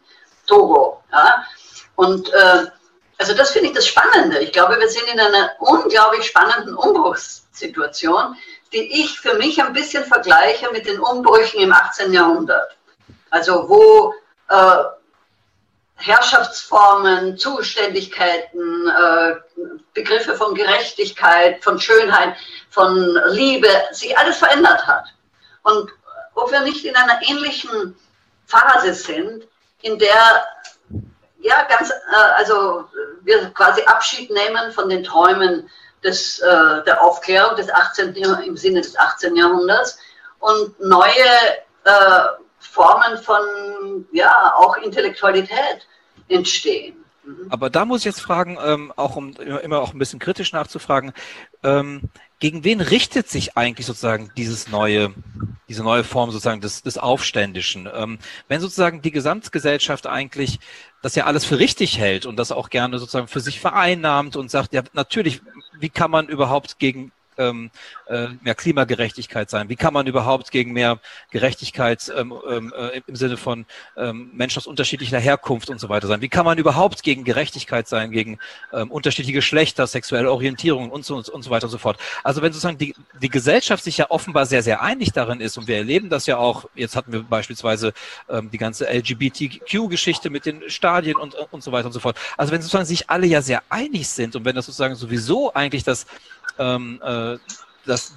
Togo. 0.49 1.03
Ja? 1.13 1.45
Und 1.95 2.29
äh, 2.33 2.67
also 3.19 3.35
das 3.35 3.53
finde 3.53 3.69
ich 3.69 3.75
das 3.75 3.87
Spannende. 3.87 4.41
Ich 4.41 4.53
glaube, 4.53 4.79
wir 4.79 4.89
sind 4.89 5.07
in 5.07 5.21
einer 5.21 5.53
unglaublich 5.61 6.27
spannenden 6.27 6.75
Umbruchssituation, 6.75 8.37
die 8.73 9.01
ich 9.01 9.19
für 9.21 9.35
mich 9.35 9.63
ein 9.63 9.73
bisschen 9.73 10.05
vergleiche 10.05 10.71
mit 10.73 10.87
den 10.87 10.99
Umbrüchen 10.99 11.61
im 11.61 11.73
18. 11.73 12.13
Jahrhundert. 12.13 12.77
Also 13.31 13.69
wo 13.69 14.13
äh, 14.49 14.98
Herrschaftsformen, 15.99 17.37
Zuständigkeiten, 17.37 18.89
äh, 18.89 19.35
Begriffe 19.95 20.35
von 20.35 20.55
Gerechtigkeit, 20.55 21.63
von 21.63 21.81
Schönheit, 21.81 22.37
von 22.71 23.19
Liebe, 23.31 23.69
sich 23.91 24.17
alles 24.17 24.39
verändert 24.39 24.87
hat. 24.87 25.07
Und 25.65 25.91
ob 26.35 26.53
wir 26.53 26.61
nicht 26.61 26.85
in 26.85 26.95
einer 26.95 27.21
ähnlichen 27.23 27.97
Phase 28.47 28.95
sind, 28.95 29.47
in 29.83 29.99
der 29.99 30.47
ja 31.41 31.65
ganz, 31.69 31.91
äh, 31.91 31.95
also 32.37 32.89
wir 33.23 33.51
quasi 33.51 33.83
Abschied 33.83 34.31
nehmen 34.31 34.71
von 34.73 34.89
den 34.89 35.03
Träumen 35.03 35.69
des, 36.05 36.39
äh, 36.39 36.83
der 36.85 37.03
Aufklärung 37.03 37.57
des 37.57 37.71
18. 37.71 38.15
im 38.45 38.57
Sinne 38.57 38.81
des 38.81 38.97
18. 38.97 39.35
Jahrhunderts 39.37 39.99
und 40.39 40.79
neue 40.81 41.25
Formen 42.59 43.19
von, 43.19 44.07
ja, 44.13 44.55
auch 44.57 44.77
Intellektualität 44.79 45.87
entstehen. 46.29 46.97
Mhm. 47.25 47.47
Aber 47.51 47.71
da 47.71 47.85
muss 47.85 48.01
ich 48.01 48.05
jetzt 48.07 48.21
fragen, 48.21 48.59
ähm, 48.65 48.93
auch 48.97 49.17
um 49.17 49.35
immer 49.37 49.81
auch 49.81 49.93
ein 49.93 49.99
bisschen 49.99 50.19
kritisch 50.19 50.53
nachzufragen, 50.53 51.13
ähm, 51.63 52.03
gegen 52.41 52.65
wen 52.65 52.81
richtet 52.81 53.29
sich 53.29 53.57
eigentlich 53.57 53.87
sozusagen 53.87 54.31
dieses 54.37 54.69
neue, 54.69 55.13
diese 55.69 55.83
neue 55.83 56.05
Form 56.05 56.31
sozusagen 56.31 56.61
des, 56.61 56.83
des 56.83 56.97
Aufständischen? 56.97 57.89
Ähm, 57.93 58.19
wenn 58.47 58.61
sozusagen 58.61 59.03
die 59.03 59.11
Gesamtgesellschaft 59.11 60.07
eigentlich 60.07 60.61
das 61.03 61.15
ja 61.15 61.25
alles 61.25 61.45
für 61.45 61.59
richtig 61.59 61.99
hält 61.99 62.27
und 62.27 62.37
das 62.37 62.53
auch 62.53 62.71
gerne 62.71 62.99
sozusagen 62.99 63.29
für 63.29 63.41
sich 63.41 63.61
vereinnahmt 63.61 64.37
und 64.37 64.51
sagt, 64.51 64.73
ja, 64.73 64.83
natürlich, 64.93 65.43
wie 65.79 65.91
kann 65.91 66.11
man 66.11 66.29
überhaupt 66.29 66.79
gegen 66.79 67.13
ähm, 67.39 67.71
äh, 68.07 68.29
mehr 68.43 68.55
Klimagerechtigkeit 68.55 69.49
sein? 69.49 69.69
Wie 69.69 69.77
kann 69.77 69.95
man 69.95 70.07
überhaupt 70.07 70.51
gegen 70.51 70.73
mehr 70.73 70.99
Gerechtigkeit 71.31 72.13
ähm, 72.17 72.35
ähm, 72.49 72.73
äh, 72.77 73.01
im 73.07 73.17
Sinne 73.17 73.37
von 73.37 73.65
ähm, 73.97 74.31
Menschen 74.35 74.59
aus 74.59 74.67
unterschiedlicher 74.67 75.19
Herkunft 75.19 75.71
und 75.71 75.81
so 75.81 75.89
weiter 75.89 76.07
sein? 76.07 76.21
Wie 76.21 76.29
kann 76.29 76.45
man 76.45 76.59
überhaupt 76.59 77.03
gegen 77.03 77.25
Gerechtigkeit 77.25 77.89
sein, 77.89 78.11
gegen 78.11 78.39
ähm, 78.73 78.91
unterschiedliche 78.91 79.35
Geschlechter, 79.35 79.87
sexuelle 79.87 80.31
Orientierung 80.31 80.91
und 80.91 81.05
so, 81.05 81.17
und 81.17 81.43
so 81.43 81.51
weiter 81.51 81.65
und 81.65 81.71
so 81.71 81.79
fort? 81.79 81.99
Also 82.25 82.43
wenn 82.43 82.53
sozusagen 82.53 82.79
die, 82.79 82.95
die 83.23 83.29
Gesellschaft 83.29 83.85
sich 83.85 83.97
ja 83.99 84.11
offenbar 84.11 84.47
sehr, 84.47 84.63
sehr 84.63 84.83
einig 84.83 85.13
darin 85.13 85.41
ist 85.41 85.57
und 85.59 85.69
wir 85.69 85.77
erleben 85.77 86.09
das 86.09 86.27
ja 86.27 86.37
auch, 86.37 86.67
jetzt 86.75 86.97
hatten 86.97 87.13
wir 87.13 87.23
beispielsweise 87.23 87.93
ähm, 88.29 88.51
die 88.51 88.59
ganze 88.59 88.87
LGBTQ-Geschichte 88.87 90.31
mit 90.31 90.47
den 90.47 90.69
Stadien 90.69 91.17
und, 91.17 91.35
und 91.35 91.63
so 91.63 91.73
weiter 91.73 91.87
und 91.87 91.93
so 91.93 92.01
fort. 92.01 92.17
Also 92.37 92.53
wenn 92.53 92.61
sozusagen 92.61 92.87
sich 92.87 93.09
alle 93.11 93.27
ja 93.27 93.43
sehr 93.43 93.63
einig 93.69 94.09
sind 94.09 94.37
und 94.37 94.45
wenn 94.45 94.57
das 94.57 94.67
sozusagen 94.67 94.95
sowieso 94.95 95.53
eigentlich 95.55 95.85
das 95.85 96.07
ähm, 96.59 97.01
äh, 97.03 97.39
das, 97.87 98.13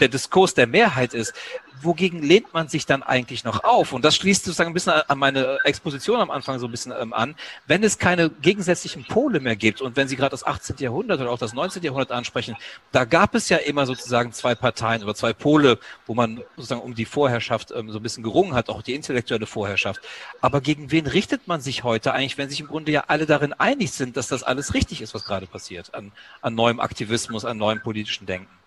der 0.00 0.08
Diskurs 0.08 0.54
der 0.54 0.66
Mehrheit 0.66 1.14
ist, 1.14 1.34
wogegen 1.82 2.22
lehnt 2.22 2.52
man 2.52 2.68
sich 2.68 2.86
dann 2.86 3.02
eigentlich 3.02 3.44
noch 3.44 3.64
auf? 3.64 3.92
Und 3.92 4.04
das 4.04 4.16
schließt 4.16 4.44
sozusagen 4.44 4.70
ein 4.70 4.74
bisschen 4.74 4.92
an 4.92 5.18
meine 5.18 5.58
Exposition 5.64 6.20
am 6.20 6.30
Anfang 6.30 6.58
so 6.58 6.66
ein 6.66 6.70
bisschen 6.70 6.92
ähm, 6.98 7.12
an. 7.12 7.34
Wenn 7.66 7.82
es 7.82 7.98
keine 7.98 8.30
gegensätzlichen 8.30 9.04
Pole 9.04 9.40
mehr 9.40 9.56
gibt 9.56 9.80
und 9.80 9.96
wenn 9.96 10.08
Sie 10.08 10.16
gerade 10.16 10.30
das 10.30 10.44
18. 10.44 10.76
Jahrhundert 10.78 11.20
oder 11.20 11.30
auch 11.30 11.38
das 11.38 11.52
19. 11.52 11.82
Jahrhundert 11.82 12.12
ansprechen, 12.12 12.56
da 12.92 13.04
gab 13.04 13.34
es 13.34 13.48
ja 13.48 13.56
immer 13.58 13.86
sozusagen 13.86 14.32
zwei 14.32 14.54
Parteien 14.54 15.02
oder 15.02 15.14
zwei 15.14 15.32
Pole, 15.32 15.78
wo 16.06 16.14
man 16.14 16.42
sozusagen 16.56 16.82
um 16.82 16.94
die 16.94 17.04
Vorherrschaft 17.04 17.72
ähm, 17.72 17.90
so 17.90 17.98
ein 17.98 18.02
bisschen 18.02 18.22
gerungen 18.22 18.54
hat, 18.54 18.68
auch 18.68 18.82
die 18.82 18.94
intellektuelle 18.94 19.46
Vorherrschaft. 19.46 20.00
Aber 20.40 20.60
gegen 20.60 20.90
wen 20.90 21.06
richtet 21.06 21.48
man 21.48 21.60
sich 21.60 21.84
heute 21.84 22.12
eigentlich, 22.12 22.38
wenn 22.38 22.50
sich 22.50 22.60
im 22.60 22.66
Grunde 22.66 22.92
ja 22.92 23.04
alle 23.08 23.26
darin 23.26 23.52
einig 23.52 23.92
sind, 23.92 24.16
dass 24.16 24.28
das 24.28 24.42
alles 24.42 24.74
richtig 24.74 25.02
ist, 25.02 25.14
was 25.14 25.24
gerade 25.24 25.46
passiert, 25.46 25.94
an, 25.94 26.12
an 26.42 26.54
neuem 26.54 26.80
Aktivismus, 26.80 27.44
an 27.44 27.58
neuem 27.58 27.80
politischen 27.82 28.26
Denken? 28.26 28.59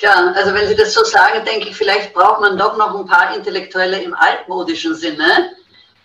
Tja, 0.00 0.32
also 0.34 0.54
wenn 0.54 0.66
Sie 0.66 0.74
das 0.74 0.94
so 0.94 1.04
sagen, 1.04 1.44
denke 1.44 1.68
ich, 1.68 1.76
vielleicht 1.76 2.14
braucht 2.14 2.40
man 2.40 2.56
doch 2.56 2.76
noch 2.76 2.98
ein 2.98 3.06
paar 3.06 3.34
Intellektuelle 3.36 4.00
im 4.02 4.14
altmodischen 4.14 4.94
Sinne, 4.94 5.52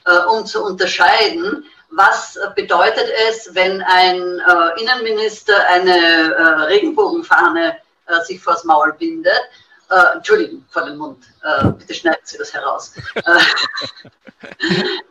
äh, 0.06 0.18
um 0.26 0.46
zu 0.46 0.64
unterscheiden, 0.64 1.66
was 1.92 2.38
bedeutet 2.56 3.08
es, 3.30 3.56
wenn 3.56 3.82
ein 3.82 4.18
äh, 4.18 4.82
Innenminister 4.82 5.56
eine 5.70 5.96
äh, 5.96 6.44
Regenbogenfahne 6.66 7.78
äh, 8.08 8.22
sich 8.26 8.42
vors 8.42 8.66
Maul 8.66 8.94
bindet 8.94 9.42
äh, 9.90 10.16
Entschuldigung, 10.16 10.66
vor 10.70 10.84
den 10.84 10.98
Mund, 10.98 11.26
äh, 11.44 11.68
bitte 11.70 11.94
schneiden 11.94 12.22
Sie 12.24 12.38
das 12.38 12.54
heraus. 12.54 12.94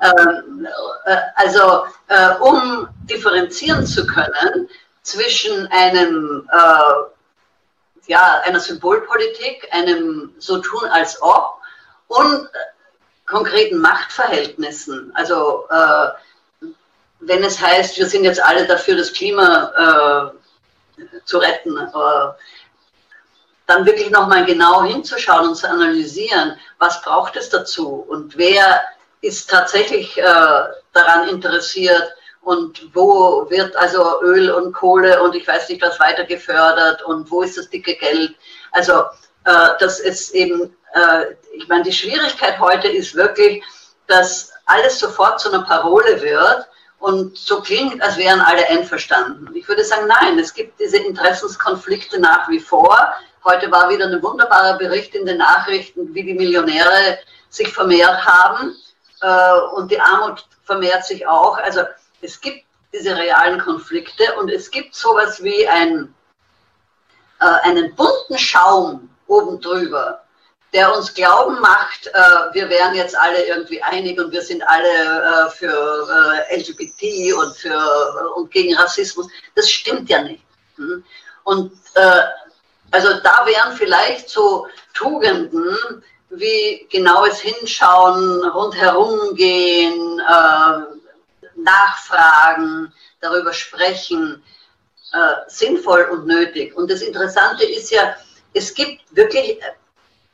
Ähm, 0.01 0.68
äh, 1.07 1.16
also, 1.35 1.87
um 2.41 2.87
differenzieren 3.05 3.85
zu 3.85 4.07
können 4.07 4.68
zwischen 5.03 5.66
einem, 5.68 6.49
äh, 6.53 7.14
ja, 8.07 8.41
einer 8.45 8.61
Symbolpolitik, 8.61 9.69
einem 9.73 10.35
so 10.39 10.59
tun 10.59 10.85
als 10.91 11.21
ob 11.23 11.59
und 12.09 12.49
konkreten 13.27 13.79
Machtverhältnissen. 13.79 15.11
Also, 15.15 15.67
wenn 17.21 17.43
es 17.43 17.59
heißt, 17.61 17.97
wir 17.97 18.07
sind 18.07 18.25
jetzt 18.25 18.43
alle 18.43 18.67
dafür, 18.67 18.97
das 18.97 19.13
Klima 19.13 20.33
zu 21.25 21.39
retten, 21.39 21.79
dann 23.67 23.87
wirklich 23.87 24.11
nochmal 24.11 24.45
genau 24.45 24.85
hinzuschauen 24.85 25.49
und 25.49 25.55
zu 25.55 25.69
analysieren, 25.69 26.59
was 26.79 27.01
braucht 27.03 27.37
es 27.37 27.49
dazu 27.49 28.05
und 28.09 28.37
wer 28.37 28.83
ist 29.21 29.49
tatsächlich 29.49 30.19
äh, 30.19 30.23
daran 30.93 31.29
interessiert 31.29 32.15
und 32.45 32.95
wo 32.95 33.49
wird 33.51 33.74
also 33.76 34.22
Öl 34.22 34.51
und 34.51 34.72
Kohle 34.72 35.22
und 35.22 35.34
ich 35.34 35.47
weiß 35.47 35.68
nicht 35.68 35.82
was 35.82 35.99
weiter 35.99 36.24
gefördert 36.24 37.03
und 37.03 37.30
wo 37.30 37.42
ist 37.42 37.57
das 37.57 37.70
dicke 37.70 37.95
Geld. 37.97 38.34
Also 38.72 39.05
äh, 39.45 39.70
das 39.80 39.99
ist 40.01 40.34
eben, 40.34 40.76
äh, 40.95 41.24
ich 41.55 41.66
meine, 41.68 41.84
die 41.84 41.92
Schwierigkeit 41.92 42.59
heute 42.59 42.88
ist 42.88 43.14
wirklich, 43.14 43.62
dass 44.07 44.53
alles 44.66 44.99
sofort 44.99 45.40
zu 45.40 45.51
einer 45.53 45.64
Parole 45.64 46.20
wird 46.20 46.68
und 46.99 47.36
so 47.36 47.61
klingt, 47.61 48.03
als 48.03 48.16
wären 48.16 48.40
alle 48.40 48.66
einverstanden. 48.68 49.55
Ich 49.55 49.66
würde 49.68 49.84
sagen, 49.84 50.07
nein, 50.07 50.38
es 50.38 50.53
gibt 50.53 50.80
diese 50.80 50.99
Interessenskonflikte 50.99 52.20
nach 52.20 52.49
wie 52.49 52.61
vor. 52.61 52.99
Heute 53.45 53.70
war 53.70 53.88
wieder 53.90 54.07
ein 54.07 54.22
wunderbarer 54.22 54.78
Bericht 54.78 55.14
in 55.14 55.26
den 55.26 55.38
Nachrichten, 55.38 56.14
wie 56.14 56.24
die 56.24 56.34
Millionäre 56.34 57.18
sich 57.49 57.72
vermehrt 57.72 58.24
haben 58.24 58.74
äh, 59.20 59.76
und 59.76 59.90
die 59.90 60.01
Armut 60.01 60.47
vermehrt 60.64 61.05
sich 61.05 61.26
auch. 61.26 61.59
Also 61.59 61.82
es 62.25 62.41
gibt 62.41 62.64
diese 62.93 63.16
realen 63.16 63.61
Konflikte 63.61 64.35
und 64.39 64.51
es 64.51 64.70
gibt 64.70 64.95
sowas 64.95 65.43
wie 65.43 65.68
ein, 65.68 66.14
äh, 67.41 67.45
einen 67.45 67.95
bunten 67.95 68.39
Schaum 68.39 69.11
oben 69.27 69.61
drüber, 69.61 70.22
der 70.72 70.95
uns 70.97 71.12
glauben 71.12 71.61
macht, 71.61 72.07
äh, 72.07 72.20
wir 72.53 72.68
wären 72.68 72.95
jetzt 72.95 73.16
alle 73.16 73.47
irgendwie 73.47 73.83
einig 73.83 74.18
und 74.18 74.33
wir 74.33 74.43
sind 74.43 74.62
alle 74.62 74.89
äh, 74.89 75.51
für 75.51 76.45
äh, 76.49 76.57
LGBT 76.57 77.35
und, 77.35 77.57
für, 77.57 77.68
äh, 77.68 78.39
und 78.39 78.51
gegen 78.51 78.75
Rassismus. 78.75 79.29
Das 79.55 79.70
stimmt 79.70 80.09
ja 80.09 80.22
nicht. 80.22 80.45
Hm? 80.77 81.05
Und 81.45 81.72
äh, 81.95 82.20
also 82.91 83.09
da 83.22 83.45
wären 83.47 83.77
vielleicht 83.77 84.29
so 84.29 84.66
Tugenden 84.95 85.77
wie 86.31 86.87
genaues 86.91 87.41
Hinschauen, 87.41 88.45
rundherum 88.45 89.35
gehen, 89.35 90.20
äh, 90.20 91.04
nachfragen, 91.65 92.93
darüber 93.21 93.53
sprechen, 93.53 94.43
äh, 95.12 95.35
sinnvoll 95.49 96.03
und 96.12 96.27
nötig. 96.27 96.77
Und 96.77 96.91
das 96.91 97.03
Interessante 97.03 97.65
ist 97.65 97.91
ja, 97.91 98.17
es 98.53 98.73
gibt 98.75 99.01
wirklich 99.17 99.59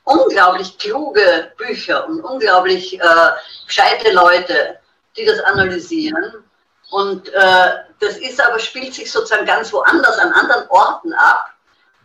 unglaublich 0.04 0.76
kluge 0.78 1.52
Bücher 1.56 2.06
und 2.08 2.20
unglaublich 2.20 3.00
äh, 3.00 3.30
gescheite 3.66 4.12
Leute, 4.12 4.78
die 5.16 5.24
das 5.24 5.40
analysieren. 5.40 6.44
Und 6.90 7.28
äh, 7.28 7.70
das 8.00 8.16
ist 8.16 8.40
aber, 8.40 8.58
spielt 8.58 8.94
sich 8.94 9.10
sozusagen 9.10 9.46
ganz 9.46 9.72
woanders, 9.72 10.18
an 10.18 10.32
anderen 10.32 10.68
Orten 10.68 11.12
ab 11.12 11.50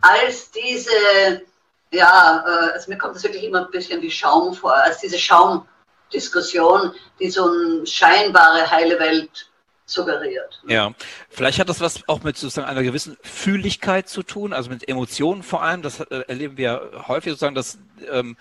als 0.00 0.50
diese, 0.50 1.42
ja, 1.90 2.44
äh, 2.46 2.72
also 2.72 2.90
mir 2.90 2.98
kommt 2.98 3.16
das 3.16 3.24
wirklich 3.24 3.44
immer 3.44 3.64
ein 3.64 3.70
bisschen 3.70 4.00
wie 4.02 4.10
Schaum 4.10 4.54
vor, 4.54 4.74
als 4.74 4.98
diese 4.98 5.18
Schaumdiskussion, 6.10 6.92
die 7.20 7.30
so 7.30 7.50
eine 7.50 7.86
scheinbare 7.86 8.70
heile 8.70 8.98
Welt 8.98 9.50
suggeriert. 9.86 10.60
Ja, 10.66 10.94
vielleicht 11.30 11.60
hat 11.60 11.68
das 11.68 11.80
was 11.80 12.08
auch 12.08 12.22
mit 12.22 12.36
sozusagen 12.36 12.66
einer 12.66 12.82
gewissen 12.82 13.16
Fühligkeit 13.22 14.08
zu 14.08 14.22
tun, 14.22 14.52
also 14.52 14.68
mit 14.68 14.88
Emotionen 14.88 15.42
vor 15.42 15.62
allem. 15.62 15.82
Das 15.82 16.00
äh, 16.00 16.24
erleben 16.26 16.56
wir 16.56 17.04
häufig 17.06 17.30
sozusagen, 17.32 17.54
dass 17.54 17.78
ähm, 18.10 18.36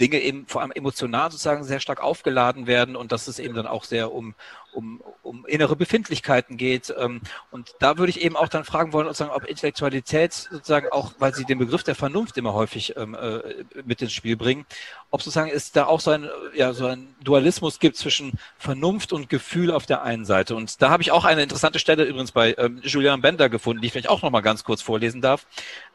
Dinge 0.00 0.20
eben 0.20 0.46
vor 0.46 0.60
allem 0.60 0.72
emotional 0.72 1.30
sozusagen 1.30 1.64
sehr 1.64 1.80
stark 1.80 2.02
aufgeladen 2.02 2.66
werden 2.66 2.94
und 2.96 3.12
dass 3.12 3.28
es 3.28 3.38
eben 3.38 3.54
dann 3.54 3.66
auch 3.66 3.84
sehr 3.84 4.12
um, 4.12 4.34
um, 4.74 5.02
um 5.22 5.46
innere 5.46 5.76
Befindlichkeiten 5.76 6.56
geht. 6.56 6.94
Ähm, 6.98 7.20
und 7.50 7.74
da 7.80 7.98
würde 7.98 8.10
ich 8.10 8.20
eben 8.20 8.36
auch 8.36 8.48
dann 8.48 8.64
fragen 8.64 8.92
wollen, 8.92 9.06
sozusagen, 9.06 9.30
ob 9.30 9.44
Intellektualität 9.44 10.32
sozusagen 10.32 10.88
auch, 10.90 11.12
weil 11.18 11.34
Sie 11.34 11.44
den 11.44 11.58
Begriff 11.58 11.82
der 11.82 11.94
Vernunft 11.94 12.36
immer 12.36 12.54
häufig 12.54 12.96
ähm, 12.96 13.14
äh, 13.14 13.40
mit 13.84 14.02
ins 14.02 14.12
Spiel 14.12 14.36
bringen, 14.36 14.66
ob 15.10 15.22
sozusagen 15.22 15.50
es 15.50 15.72
da 15.72 15.86
auch 15.86 16.00
so 16.00 16.10
ein, 16.10 16.28
ja, 16.54 16.72
so 16.72 16.86
ein 16.86 17.14
Dualismus 17.22 17.78
gibt 17.78 17.96
zwischen 17.96 18.32
Vernunft 18.58 19.12
und 19.12 19.28
Gefühl 19.28 19.70
auf 19.70 19.86
der 19.86 20.02
einen 20.02 20.24
Seite. 20.24 20.54
Und 20.56 20.82
da 20.82 20.90
habe 20.90 21.02
ich 21.02 21.12
auch 21.12 21.24
eine 21.24 21.42
interessante 21.42 21.78
Stelle 21.78 22.04
übrigens 22.04 22.32
bei 22.32 22.54
ähm, 22.58 22.80
Julian 22.82 23.20
Bender 23.20 23.48
gefunden, 23.48 23.80
die 23.80 23.86
ich 23.86 23.92
vielleicht 23.92 24.08
auch 24.08 24.22
noch 24.22 24.30
mal 24.30 24.40
ganz 24.40 24.64
kurz 24.64 24.82
vorlesen 24.82 25.20
darf. 25.20 25.46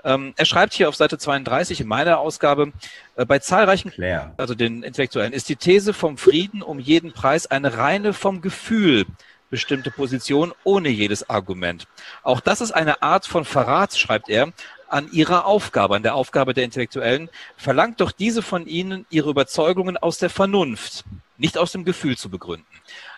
Ähm, 0.04 0.34
er 0.38 0.45
schreibt 0.45 0.74
hier 0.74 0.89
auf 0.89 0.95
Seite 0.95 1.18
32 1.18 1.82
in 1.82 1.88
meiner 1.88 2.20
Ausgabe, 2.20 2.72
äh, 3.16 3.26
bei 3.26 3.39
zahlreichen, 3.39 3.91
Claire. 3.91 4.34
also 4.38 4.56
den 4.56 4.84
Intellektuellen, 4.84 5.34
ist 5.34 5.50
die 5.50 5.56
These 5.56 5.93
vom 5.93 6.18
Frieden 6.18 6.62
um 6.62 6.80
jeden 6.80 7.12
Preis 7.12 7.47
eine 7.47 7.78
reine 7.78 8.14
vom 8.14 8.41
Gefühl 8.41 9.06
bestimmte 9.50 9.91
Position 9.91 10.54
ohne 10.64 10.89
jedes 10.89 11.30
Argument. 11.30 11.88
Auch 12.24 12.39
das 12.39 12.62
ist 12.62 12.72
eine 12.72 13.02
Art 13.02 13.26
von 13.26 13.45
Verrat, 13.45 13.97
schreibt 13.97 14.30
er, 14.30 14.54
an 14.88 15.12
ihrer 15.12 15.45
Aufgabe, 15.45 15.95
an 15.95 16.04
der 16.04 16.16
Aufgabe 16.16 16.54
der 16.54 16.64
Intellektuellen. 16.64 17.30
Verlangt 17.58 18.02
doch 18.02 18.12
diese 18.12 18.41
von 18.41 18.68
ihnen, 18.68 19.06
ihre 19.10 19.30
Überzeugungen 19.30 19.97
aus 19.97 20.18
der 20.18 20.30
Vernunft, 20.30 21.04
nicht 21.38 21.58
aus 21.58 21.72
dem 21.72 21.86
Gefühl 21.86 22.18
zu 22.18 22.30
begründen. 22.30 22.66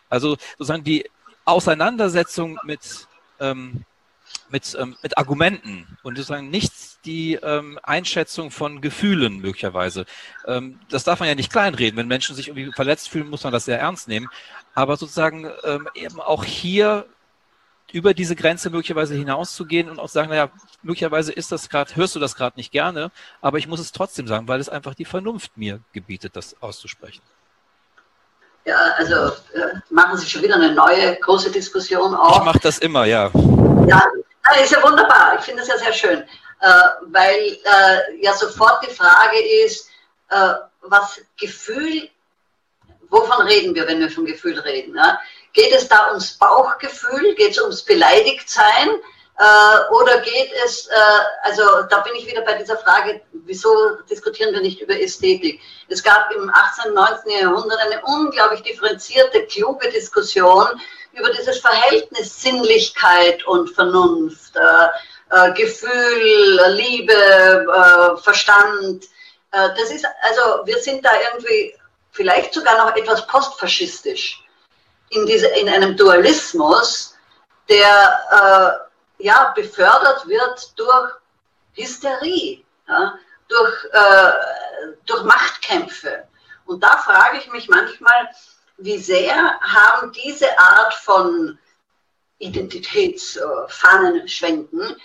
Also 0.09 0.38
sozusagen 0.57 0.84
die 0.84 1.09
Auseinandersetzung 1.45 2.59
mit 2.63 3.07
ähm, 3.39 3.86
mit, 4.51 4.75
ähm, 4.79 4.95
mit 5.01 5.17
Argumenten 5.17 5.97
und 6.03 6.17
sozusagen 6.17 6.49
nicht 6.49 7.05
die 7.05 7.35
ähm, 7.35 7.79
Einschätzung 7.83 8.51
von 8.51 8.81
Gefühlen 8.81 9.39
möglicherweise. 9.39 10.05
Ähm, 10.45 10.79
das 10.89 11.03
darf 11.03 11.19
man 11.19 11.29
ja 11.29 11.35
nicht 11.35 11.51
kleinreden. 11.51 11.97
Wenn 11.97 12.07
Menschen 12.07 12.35
sich 12.35 12.49
irgendwie 12.49 12.71
verletzt 12.71 13.09
fühlen, 13.09 13.29
muss 13.29 13.43
man 13.43 13.53
das 13.53 13.65
sehr 13.65 13.79
ernst 13.79 14.07
nehmen. 14.07 14.27
Aber 14.73 14.97
sozusagen 14.97 15.49
ähm, 15.63 15.87
eben 15.95 16.19
auch 16.21 16.43
hier 16.43 17.05
über 17.91 18.13
diese 18.13 18.35
Grenze 18.35 18.69
möglicherweise 18.69 19.15
hinauszugehen 19.15 19.89
und 19.89 19.99
auch 19.99 20.09
sagen, 20.09 20.29
naja, 20.29 20.49
möglicherweise 20.81 21.31
ist 21.31 21.51
das 21.51 21.69
gerade, 21.69 21.95
hörst 21.95 22.15
du 22.15 22.19
das 22.19 22.35
gerade 22.35 22.57
nicht 22.57 22.71
gerne, 22.71 23.11
aber 23.41 23.57
ich 23.57 23.67
muss 23.67 23.79
es 23.79 23.91
trotzdem 23.91 24.27
sagen, 24.27 24.47
weil 24.47 24.59
es 24.59 24.69
einfach 24.69 24.95
die 24.95 25.05
Vernunft 25.05 25.57
mir 25.57 25.81
gebietet, 25.91 26.35
das 26.35 26.55
auszusprechen. 26.61 27.21
Ja, 28.63 28.77
also 28.97 29.15
äh, 29.53 29.79
machen 29.89 30.17
Sie 30.17 30.29
schon 30.29 30.43
wieder 30.43 30.55
eine 30.55 30.73
neue 30.73 31.15
große 31.19 31.51
Diskussion 31.51 32.13
auf. 32.13 32.37
Ich 32.37 32.43
mache 32.43 32.59
das 32.59 32.77
immer, 32.77 33.05
ja. 33.05 33.31
Ja, 33.87 34.03
ist 34.63 34.71
ja 34.71 34.83
wunderbar. 34.83 35.35
Ich 35.37 35.45
finde 35.45 35.61
es 35.61 35.67
ja 35.67 35.77
sehr 35.77 35.93
schön, 35.93 36.19
äh, 36.61 36.89
weil 37.01 37.57
äh, 37.63 38.21
ja 38.21 38.33
sofort 38.33 38.85
die 38.85 38.93
Frage 38.93 39.39
ist, 39.65 39.89
äh, 40.29 40.53
was 40.81 41.21
Gefühl, 41.39 42.09
wovon 43.09 43.47
reden 43.47 43.75
wir, 43.75 43.87
wenn 43.87 43.99
wir 43.99 44.09
von 44.09 44.25
Gefühl 44.25 44.59
reden? 44.59 44.95
Ja? 44.95 45.19
Geht 45.53 45.73
es 45.73 45.87
da 45.87 46.09
ums 46.09 46.33
Bauchgefühl? 46.37 47.35
Geht 47.35 47.51
es 47.51 47.61
ums 47.61 47.83
Beleidigtsein? 47.83 48.89
Oder 49.89 50.19
geht 50.19 50.51
es, 50.63 50.87
also 51.41 51.63
da 51.89 52.01
bin 52.01 52.13
ich 52.15 52.27
wieder 52.27 52.41
bei 52.41 52.53
dieser 52.53 52.77
Frage, 52.77 53.21
wieso 53.31 53.95
diskutieren 54.07 54.53
wir 54.53 54.61
nicht 54.61 54.81
über 54.81 54.99
Ästhetik? 54.99 55.59
Es 55.87 56.03
gab 56.03 56.31
im 56.35 56.53
18., 56.53 56.93
19. 56.93 57.31
Jahrhundert 57.31 57.79
eine 57.79 58.01
unglaublich 58.03 58.61
differenzierte, 58.61 59.47
kluge 59.47 59.89
Diskussion 59.89 60.67
über 61.14 61.30
dieses 61.32 61.59
Verhältnis 61.59 62.41
Sinnlichkeit 62.41 63.45
und 63.45 63.70
Vernunft, 63.70 64.55
äh, 64.55 64.88
äh, 65.32 65.53
Gefühl, 65.53 66.59
Liebe, 66.70 67.14
äh, 67.14 68.18
Verstand. 68.22 69.05
Äh, 69.51 69.70
das 69.78 69.91
ist, 69.91 70.05
also 70.22 70.66
wir 70.66 70.78
sind 70.80 71.03
da 71.05 71.12
irgendwie 71.32 71.74
vielleicht 72.12 72.53
sogar 72.53 72.78
noch 72.78 72.95
etwas 72.95 73.26
postfaschistisch 73.28 74.43
in, 75.09 75.26
diese, 75.26 75.47
in 75.47 75.70
einem 75.70 75.95
Dualismus, 75.95 77.16
der 77.70 78.88
ja 79.18 79.53
befördert 79.55 80.28
wird 80.28 80.78
durch 80.78 81.14
Hysterie, 81.74 82.64
ja, 82.88 83.14
durch, 83.47 83.86
äh, 83.91 84.32
durch 85.05 85.24
Machtkämpfe. 85.24 86.28
Und 86.66 86.84
da 86.84 86.97
frage 86.97 87.38
ich 87.38 87.51
mich 87.51 87.70
manchmal, 87.70 88.30
wie 88.82 88.97
sehr 88.97 89.59
haben 89.61 90.11
diese 90.11 90.57
Art 90.59 90.93
von 90.93 91.57
Identitätsfahnen 92.39 94.27
schwenken 94.27 94.95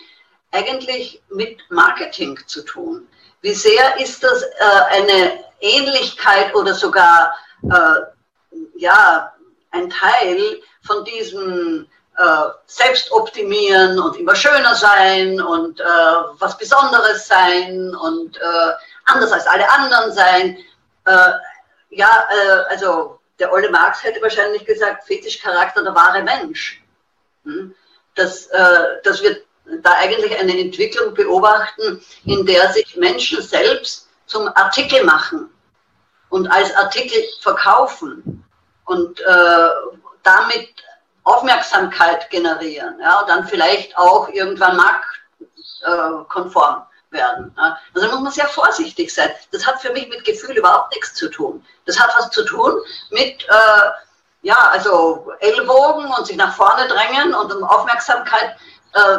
eigentlich 0.52 1.22
mit 1.28 1.58
Marketing 1.70 2.38
zu 2.46 2.62
tun? 2.62 3.06
Wie 3.42 3.54
sehr 3.54 4.00
ist 4.00 4.22
das 4.24 4.42
äh, 4.42 4.48
eine 4.90 5.44
Ähnlichkeit 5.60 6.54
oder 6.54 6.74
sogar 6.74 7.36
äh, 7.70 8.00
ja, 8.76 9.32
ein 9.70 9.90
Teil 9.90 10.60
von 10.86 11.04
diesem 11.04 11.86
äh, 12.16 12.44
selbst 12.66 13.12
optimieren 13.12 13.98
und 13.98 14.16
immer 14.16 14.34
schöner 14.34 14.74
sein 14.74 15.40
und 15.40 15.80
was 16.38 16.56
Besonderes 16.56 17.28
sein 17.28 17.94
und 17.94 18.40
anders 19.04 19.32
als 19.32 19.46
alle 19.46 19.68
anderen 19.68 20.12
sein. 20.12 20.58
Ja, 21.90 22.28
also 22.68 23.15
der 23.38 23.52
Olle 23.52 23.70
Marx 23.70 24.02
hätte 24.02 24.22
wahrscheinlich 24.22 24.64
gesagt, 24.64 25.04
Fetischcharakter 25.04 25.82
der 25.82 25.94
wahre 25.94 26.22
Mensch. 26.22 26.82
Hm? 27.44 27.74
Dass, 28.14 28.46
äh, 28.46 29.02
dass 29.04 29.22
wir 29.22 29.42
da 29.82 29.92
eigentlich 29.98 30.36
eine 30.38 30.58
Entwicklung 30.58 31.14
beobachten, 31.14 32.02
in 32.24 32.46
der 32.46 32.72
sich 32.72 32.96
Menschen 32.96 33.42
selbst 33.42 34.08
zum 34.26 34.48
Artikel 34.48 35.04
machen 35.04 35.50
und 36.30 36.46
als 36.48 36.74
Artikel 36.76 37.22
verkaufen 37.40 38.44
und 38.86 39.20
äh, 39.20 39.68
damit 40.22 40.70
Aufmerksamkeit 41.24 42.30
generieren 42.30 42.98
ja, 43.00 43.24
dann 43.26 43.46
vielleicht 43.46 43.96
auch 43.98 44.28
irgendwann 44.28 44.76
marktkonform 45.82 46.86
werden. 47.10 47.54
Also 47.94 48.08
muss 48.08 48.20
man 48.20 48.32
sehr 48.32 48.48
vorsichtig 48.48 49.12
sein. 49.12 49.30
Das 49.52 49.66
hat 49.66 49.80
für 49.80 49.92
mich 49.92 50.08
mit 50.08 50.24
Gefühl 50.24 50.56
überhaupt 50.56 50.94
nichts 50.94 51.14
zu 51.14 51.28
tun. 51.28 51.64
Das 51.84 51.98
hat 51.98 52.14
was 52.16 52.30
zu 52.30 52.44
tun 52.44 52.72
mit 53.10 53.44
äh, 53.44 53.90
ja, 54.42 54.68
also 54.70 55.32
Ellbogen 55.40 56.06
und 56.06 56.26
sich 56.26 56.36
nach 56.36 56.54
vorne 56.54 56.86
drängen 56.88 57.34
und 57.34 57.52
um 57.52 57.64
Aufmerksamkeit 57.64 58.56
äh, 58.94 59.18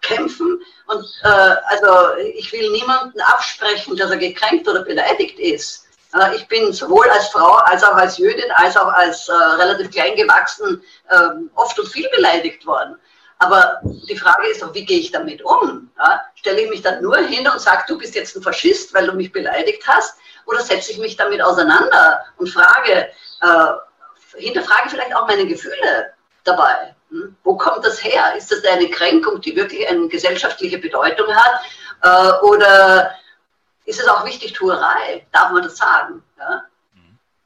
kämpfen. 0.00 0.60
Und 0.86 1.04
äh, 1.24 1.54
also 1.66 2.16
ich 2.34 2.52
will 2.52 2.70
niemanden 2.70 3.20
absprechen, 3.20 3.96
dass 3.96 4.10
er 4.10 4.16
gekränkt 4.16 4.68
oder 4.68 4.82
beleidigt 4.82 5.38
ist. 5.38 5.86
Äh, 6.14 6.36
ich 6.36 6.48
bin 6.48 6.72
sowohl 6.72 7.08
als 7.10 7.28
Frau 7.28 7.56
als 7.56 7.84
auch 7.84 7.94
als 7.94 8.18
Jüdin, 8.18 8.50
als 8.54 8.76
auch 8.76 8.92
als 8.92 9.28
äh, 9.28 9.32
relativ 9.32 9.90
klein 9.90 10.16
gewachsen 10.16 10.82
äh, 11.08 11.28
oft 11.54 11.78
und 11.78 11.88
viel 11.88 12.08
beleidigt 12.10 12.64
worden. 12.66 12.96
Aber 13.40 13.80
die 13.82 14.16
Frage 14.16 14.48
ist 14.48 14.62
doch, 14.62 14.74
wie 14.74 14.84
gehe 14.84 14.98
ich 14.98 15.12
damit 15.12 15.44
um? 15.44 15.90
Ja? 15.98 16.24
Stelle 16.38 16.60
ich 16.60 16.70
mich 16.70 16.82
dann 16.82 17.02
nur 17.02 17.16
hin 17.16 17.48
und 17.48 17.60
sage, 17.60 17.84
du 17.88 17.98
bist 17.98 18.14
jetzt 18.14 18.36
ein 18.36 18.42
Faschist, 18.42 18.94
weil 18.94 19.06
du 19.06 19.12
mich 19.12 19.32
beleidigt 19.32 19.82
hast? 19.86 20.16
Oder 20.46 20.60
setze 20.60 20.92
ich 20.92 20.98
mich 20.98 21.16
damit 21.16 21.42
auseinander 21.42 22.24
und 22.36 22.48
frage, 22.48 23.10
äh, 23.40 24.38
hinterfrage 24.38 24.88
vielleicht 24.88 25.14
auch 25.16 25.26
meine 25.26 25.46
Gefühle 25.46 26.14
dabei? 26.44 26.94
Hm? 27.10 27.36
Wo 27.42 27.56
kommt 27.56 27.84
das 27.84 28.02
her? 28.04 28.34
Ist 28.36 28.52
das 28.52 28.64
eine 28.64 28.88
Kränkung, 28.88 29.40
die 29.40 29.56
wirklich 29.56 29.88
eine 29.88 30.06
gesellschaftliche 30.08 30.78
Bedeutung 30.78 31.26
hat? 31.34 31.60
Äh, 32.02 32.44
oder 32.44 33.14
ist 33.84 34.00
es 34.00 34.06
auch 34.06 34.24
wichtig, 34.24 34.52
Tuerei? 34.52 35.26
Darf 35.32 35.50
man 35.50 35.64
das 35.64 35.76
sagen? 35.76 36.22
Ja. 36.38 36.62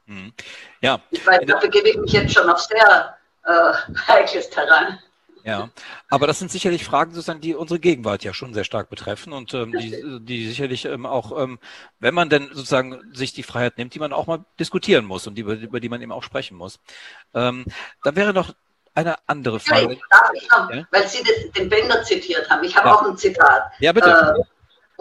Mhm. 0.05 0.33
ja. 0.81 0.99
Ich 1.09 1.25
weiß, 1.25 1.39
da 1.47 1.57
begebe 1.57 1.89
ich 1.89 1.97
mich 1.97 2.11
jetzt 2.11 2.33
schon 2.33 2.49
auf 2.49 2.59
sehr 2.59 3.17
äh, 3.45 3.73
heikles 4.07 4.49
Terrain. 4.51 4.99
Ja, 5.45 5.69
aber 6.09 6.25
das 6.25 6.39
sind 6.39 6.51
sicherlich 6.51 6.85
Fragen, 6.85 7.13
sozusagen, 7.13 7.41
die 7.41 7.53
unsere 7.53 7.79
Gegenwart 7.79 8.23
ja 8.23 8.33
schon 8.33 8.53
sehr 8.53 8.63
stark 8.63 8.89
betreffen 8.89 9.33
und 9.33 9.53
ähm, 9.53 9.73
die, 9.73 10.19
die 10.21 10.47
sicherlich 10.47 10.85
ähm, 10.85 11.05
auch, 11.05 11.37
ähm, 11.37 11.59
wenn 11.99 12.13
man 12.13 12.29
denn 12.29 12.47
sozusagen 12.53 13.01
sich 13.13 13.33
die 13.33 13.43
Freiheit 13.43 13.77
nimmt, 13.77 13.93
die 13.93 13.99
man 13.99 14.13
auch 14.13 14.27
mal 14.27 14.45
diskutieren 14.57 15.03
muss 15.03 15.27
und 15.27 15.35
die, 15.35 15.41
über 15.41 15.79
die 15.81 15.89
man 15.89 16.01
eben 16.01 16.13
auch 16.13 16.23
sprechen 16.23 16.55
muss. 16.55 16.79
Ähm, 17.33 17.65
dann 18.03 18.15
wäre 18.15 18.33
noch 18.33 18.53
eine 18.93 19.15
andere 19.27 19.59
Frage. 19.59 19.97
darf 20.09 20.29
ich 20.33 20.49
noch, 20.49 20.71
ja? 20.71 20.87
weil 20.91 21.07
Sie 21.07 21.23
den 21.57 21.67
Bender 21.67 22.03
zitiert 22.03 22.49
haben. 22.49 22.63
Ich 22.63 22.75
habe 22.77 22.87
ja. 22.87 22.95
auch 22.95 23.01
ein 23.03 23.17
Zitat. 23.17 23.63
Ja, 23.79 23.91
bitte. 23.91 24.37
Äh, 24.37 24.43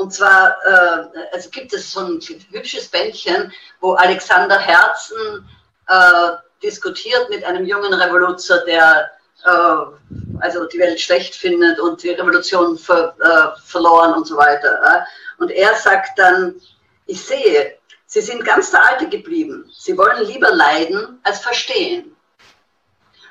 und 0.01 0.13
zwar 0.13 0.57
äh, 0.65 1.19
also 1.33 1.51
gibt 1.51 1.73
es 1.73 1.93
so 1.93 2.01
ein 2.01 2.21
hübsches 2.51 2.89
Bändchen, 2.89 3.53
wo 3.81 3.93
Alexander 3.93 4.59
Herzen 4.59 5.49
äh, 5.87 6.31
diskutiert 6.63 7.29
mit 7.29 7.45
einem 7.45 7.67
jungen 7.67 7.93
Revoluzer, 7.93 8.65
der 8.65 9.11
also 9.45 10.67
die 10.67 10.79
Welt 10.79 11.01
schlecht 11.01 11.35
findet 11.35 11.81
und 11.81 12.03
die 12.03 12.11
Revolution 12.11 12.79
ver, 12.79 13.15
äh, 13.21 13.61
verloren 13.65 14.15
und 14.15 14.27
so 14.27 14.37
weiter. 14.37 15.07
Und 15.39 15.51
er 15.51 15.75
sagt 15.75 16.19
dann, 16.19 16.61
ich 17.07 17.25
sehe, 17.25 17.77
Sie 18.13 18.21
sind 18.21 18.45
ganz 18.45 18.71
der 18.71 18.85
Alte 18.85 19.09
geblieben. 19.09 19.73
Sie 19.75 19.97
wollen 19.97 20.27
lieber 20.27 20.51
leiden 20.51 21.19
als 21.23 21.39
verstehen. 21.39 22.15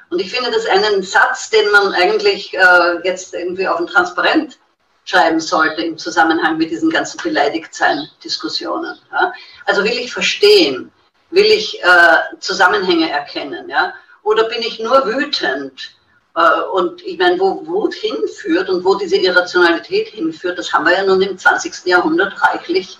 Und 0.09 0.19
ich 0.19 0.31
finde 0.31 0.49
das 0.49 0.65
einen 0.65 1.03
Satz, 1.03 1.51
den 1.51 1.69
man 1.69 1.93
eigentlich 1.93 2.51
äh, 2.55 2.99
jetzt 3.03 3.35
irgendwie 3.35 3.67
auf 3.67 3.79
ein 3.79 3.85
Transparent 3.85 4.57
schreiben 5.05 5.39
sollte 5.39 5.83
im 5.83 5.99
Zusammenhang 5.99 6.57
mit 6.57 6.71
diesen 6.71 6.89
ganzen 6.89 7.21
Beleidigtsein-Diskussionen. 7.21 8.97
Ja? 9.11 9.31
Also 9.67 9.83
will 9.83 9.99
ich 9.99 10.11
verstehen, 10.11 10.91
will 11.29 11.45
ich 11.45 11.79
äh, 11.83 12.17
Zusammenhänge 12.39 13.07
erkennen, 13.07 13.69
ja? 13.69 13.93
oder 14.23 14.45
bin 14.45 14.63
ich 14.63 14.79
nur 14.79 15.05
wütend? 15.05 15.95
Äh, 16.35 16.61
und 16.73 17.01
ich 17.03 17.17
meine, 17.17 17.39
wo 17.39 17.65
Wut 17.67 17.93
hinführt 17.93 18.69
und 18.69 18.83
wo 18.83 18.95
diese 18.95 19.17
Irrationalität 19.17 20.09
hinführt, 20.09 20.57
das 20.57 20.71
haben 20.71 20.85
wir 20.85 20.93
ja 20.93 21.03
nun 21.03 21.21
im 21.21 21.37
20. 21.37 21.85
Jahrhundert 21.85 22.33
reichlich 22.41 22.97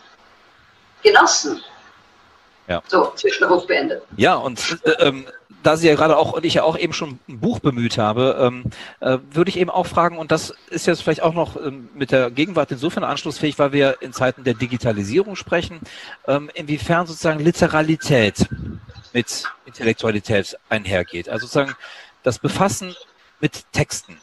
genossen. 1.03 1.61
Ja. 2.67 2.81
So, 2.87 3.11
Zwischenruf 3.15 3.67
beendet. 3.67 4.03
Ja, 4.17 4.35
und 4.35 4.79
äh, 4.83 4.91
ähm, 4.99 5.25
da 5.63 5.77
Sie 5.77 5.87
ja 5.87 5.95
gerade 5.95 6.17
auch 6.17 6.33
und 6.33 6.45
ich 6.45 6.55
ja 6.55 6.63
auch 6.63 6.77
eben 6.77 6.93
schon 6.93 7.19
ein 7.27 7.39
Buch 7.39 7.59
bemüht 7.59 7.97
habe, 7.97 8.37
ähm, 8.39 8.63
äh, 8.99 9.17
würde 9.31 9.49
ich 9.49 9.57
eben 9.57 9.69
auch 9.69 9.85
fragen, 9.85 10.17
und 10.17 10.31
das 10.31 10.53
ist 10.69 10.87
jetzt 10.87 11.03
vielleicht 11.03 11.21
auch 11.21 11.33
noch 11.33 11.55
ähm, 11.55 11.89
mit 11.93 12.11
der 12.11 12.31
Gegenwart 12.31 12.71
insofern 12.71 13.03
anschlussfähig, 13.03 13.59
weil 13.59 13.71
wir 13.71 14.01
in 14.01 14.13
Zeiten 14.13 14.43
der 14.43 14.53
Digitalisierung 14.53 15.35
sprechen, 15.35 15.79
ähm, 16.27 16.49
inwiefern 16.53 17.07
sozusagen 17.07 17.39
Literalität 17.39 18.47
mit 19.13 19.43
Intellektualität 19.65 20.57
einhergeht. 20.69 21.29
Also 21.29 21.45
sozusagen 21.45 21.75
das 22.23 22.39
Befassen 22.39 22.95
mit 23.41 23.65
Texten. 23.71 24.17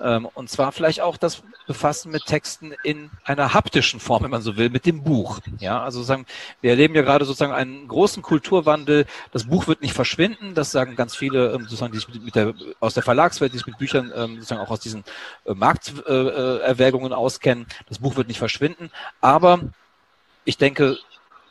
Ähm, 0.00 0.28
und 0.34 0.48
zwar 0.48 0.70
vielleicht 0.70 1.00
auch 1.00 1.16
das 1.16 1.42
Befassen 1.66 2.12
mit 2.12 2.24
Texten 2.24 2.72
in 2.84 3.10
einer 3.24 3.52
haptischen 3.52 3.98
Form, 3.98 4.22
wenn 4.22 4.30
man 4.30 4.42
so 4.42 4.56
will, 4.56 4.70
mit 4.70 4.86
dem 4.86 5.02
Buch. 5.02 5.40
Ja, 5.58 5.82
also 5.82 6.02
sagen, 6.02 6.24
wir 6.60 6.70
erleben 6.70 6.94
ja 6.94 7.02
gerade 7.02 7.24
sozusagen 7.24 7.52
einen 7.52 7.88
großen 7.88 8.22
Kulturwandel. 8.22 9.06
Das 9.32 9.44
Buch 9.48 9.66
wird 9.66 9.82
nicht 9.82 9.94
verschwinden. 9.94 10.54
Das 10.54 10.70
sagen 10.70 10.94
ganz 10.94 11.16
viele, 11.16 11.52
ähm, 11.52 11.62
sozusagen, 11.62 11.92
die 11.92 11.98
sich 11.98 12.08
mit 12.08 12.36
der, 12.36 12.54
aus 12.78 12.94
der 12.94 13.02
Verlagswelt, 13.02 13.52
die 13.52 13.58
sich 13.58 13.66
mit 13.66 13.78
Büchern 13.78 14.12
ähm, 14.14 14.36
sozusagen 14.36 14.60
auch 14.60 14.70
aus 14.70 14.80
diesen 14.80 15.02
äh, 15.44 15.54
Markterwägungen 15.54 17.12
auskennen. 17.12 17.66
Das 17.88 17.98
Buch 17.98 18.16
wird 18.16 18.28
nicht 18.28 18.38
verschwinden. 18.38 18.90
Aber 19.20 19.60
ich 20.44 20.58
denke, 20.58 20.96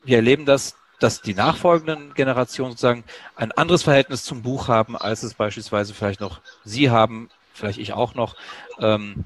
wir 0.04 0.16
erleben 0.16 0.46
das, 0.46 0.78
dass 1.00 1.22
die 1.22 1.34
nachfolgenden 1.34 2.14
Generationen 2.14 2.72
sozusagen 2.72 3.04
ein 3.36 3.52
anderes 3.52 3.84
Verhältnis 3.84 4.24
zum 4.24 4.42
Buch 4.42 4.68
haben, 4.68 4.98
als 4.98 5.24
es 5.24 5.34
beispielsweise 5.34 5.94
vielleicht 5.94 6.22
noch 6.22 6.42
Sie 6.64 6.90
haben 6.90 7.30
vielleicht 7.58 7.80
ich 7.80 7.94
auch 7.94 8.16
noch, 8.16 8.36
ähm, 8.80 9.26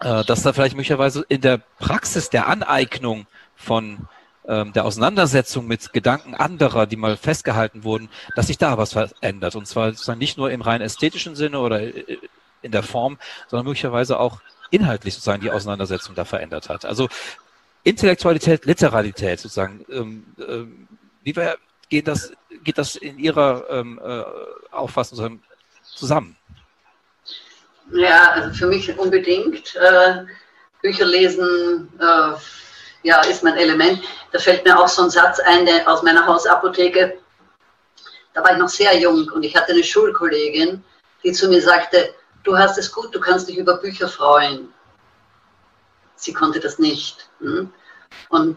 äh, 0.00 0.24
dass 0.24 0.42
da 0.42 0.52
vielleicht 0.52 0.76
möglicherweise 0.76 1.24
in 1.28 1.40
der 1.40 1.58
Praxis 1.78 2.30
der 2.30 2.46
Aneignung 2.48 3.26
von 3.56 4.08
ähm, 4.46 4.72
der 4.72 4.84
Auseinandersetzung 4.84 5.66
mit 5.66 5.92
Gedanken 5.92 6.34
anderer, 6.34 6.86
die 6.86 6.96
mal 6.96 7.16
festgehalten 7.16 7.84
wurden, 7.84 8.08
dass 8.36 8.46
sich 8.46 8.58
da 8.58 8.78
was 8.78 8.92
verändert. 8.92 9.56
Und 9.56 9.66
zwar 9.66 9.90
sozusagen 9.90 10.18
nicht 10.18 10.38
nur 10.38 10.50
im 10.50 10.62
rein 10.62 10.80
ästhetischen 10.80 11.34
Sinne 11.34 11.58
oder 11.58 11.82
äh, 11.82 12.18
in 12.62 12.72
der 12.72 12.82
Form, 12.82 13.18
sondern 13.48 13.66
möglicherweise 13.66 14.18
auch 14.18 14.40
inhaltlich 14.70 15.14
sozusagen 15.14 15.42
die 15.42 15.50
Auseinandersetzung 15.50 16.14
da 16.14 16.24
verändert 16.24 16.68
hat. 16.68 16.84
Also 16.84 17.08
Intellektualität, 17.84 18.64
Literalität 18.64 19.40
sozusagen. 19.40 19.84
Ähm, 19.90 20.24
ähm, 20.38 20.88
wie 21.26 21.34
wir, 21.34 21.58
geht 21.88 22.06
das, 22.06 22.32
geht 22.62 22.78
das 22.78 22.94
in 22.94 23.18
Ihrer 23.18 23.68
ähm, 23.68 24.00
äh, 24.02 24.22
Auffassung 24.70 25.42
zusammen? 25.82 26.36
Ja, 27.90 28.30
also 28.30 28.54
für 28.54 28.66
mich 28.66 28.96
unbedingt. 28.96 29.74
Äh, 29.74 30.24
Bücher 30.82 31.04
lesen, 31.04 31.90
äh, 31.98 32.32
ja, 33.02 33.20
ist 33.22 33.42
mein 33.42 33.56
Element. 33.56 34.04
Da 34.30 34.38
fällt 34.38 34.64
mir 34.64 34.78
auch 34.78 34.86
so 34.86 35.02
ein 35.02 35.10
Satz 35.10 35.40
ein 35.40 35.66
der, 35.66 35.88
aus 35.90 36.04
meiner 36.04 36.24
Hausapotheke. 36.24 37.18
Da 38.32 38.44
war 38.44 38.52
ich 38.52 38.58
noch 38.58 38.68
sehr 38.68 38.96
jung 38.96 39.28
und 39.30 39.42
ich 39.42 39.56
hatte 39.56 39.72
eine 39.72 39.82
Schulkollegin, 39.82 40.84
die 41.24 41.32
zu 41.32 41.48
mir 41.48 41.60
sagte, 41.60 42.14
du 42.44 42.56
hast 42.56 42.78
es 42.78 42.92
gut, 42.92 43.12
du 43.12 43.18
kannst 43.18 43.48
dich 43.48 43.58
über 43.58 43.78
Bücher 43.78 44.08
freuen. 44.08 44.72
Sie 46.14 46.32
konnte 46.32 46.60
das 46.60 46.78
nicht. 46.78 47.28
Hm? 47.40 47.72
Und 48.28 48.56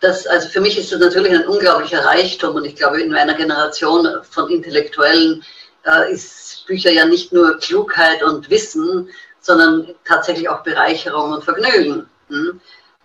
das, 0.00 0.26
also 0.26 0.48
für 0.48 0.60
mich 0.60 0.78
ist 0.78 0.92
das 0.92 1.00
natürlich 1.00 1.32
ein 1.32 1.46
unglaublicher 1.46 2.04
Reichtum 2.04 2.56
und 2.56 2.64
ich 2.64 2.76
glaube, 2.76 3.00
in 3.00 3.10
meiner 3.10 3.34
Generation 3.34 4.06
von 4.22 4.50
Intellektuellen 4.50 5.44
äh, 5.84 6.12
ist 6.12 6.66
Bücher 6.66 6.90
ja 6.90 7.04
nicht 7.04 7.32
nur 7.32 7.58
Klugheit 7.58 8.22
und 8.22 8.48
Wissen, 8.50 9.10
sondern 9.40 9.94
tatsächlich 10.04 10.48
auch 10.48 10.62
Bereicherung 10.62 11.32
und 11.32 11.44
Vergnügen. 11.44 12.08
Hm? 12.28 12.60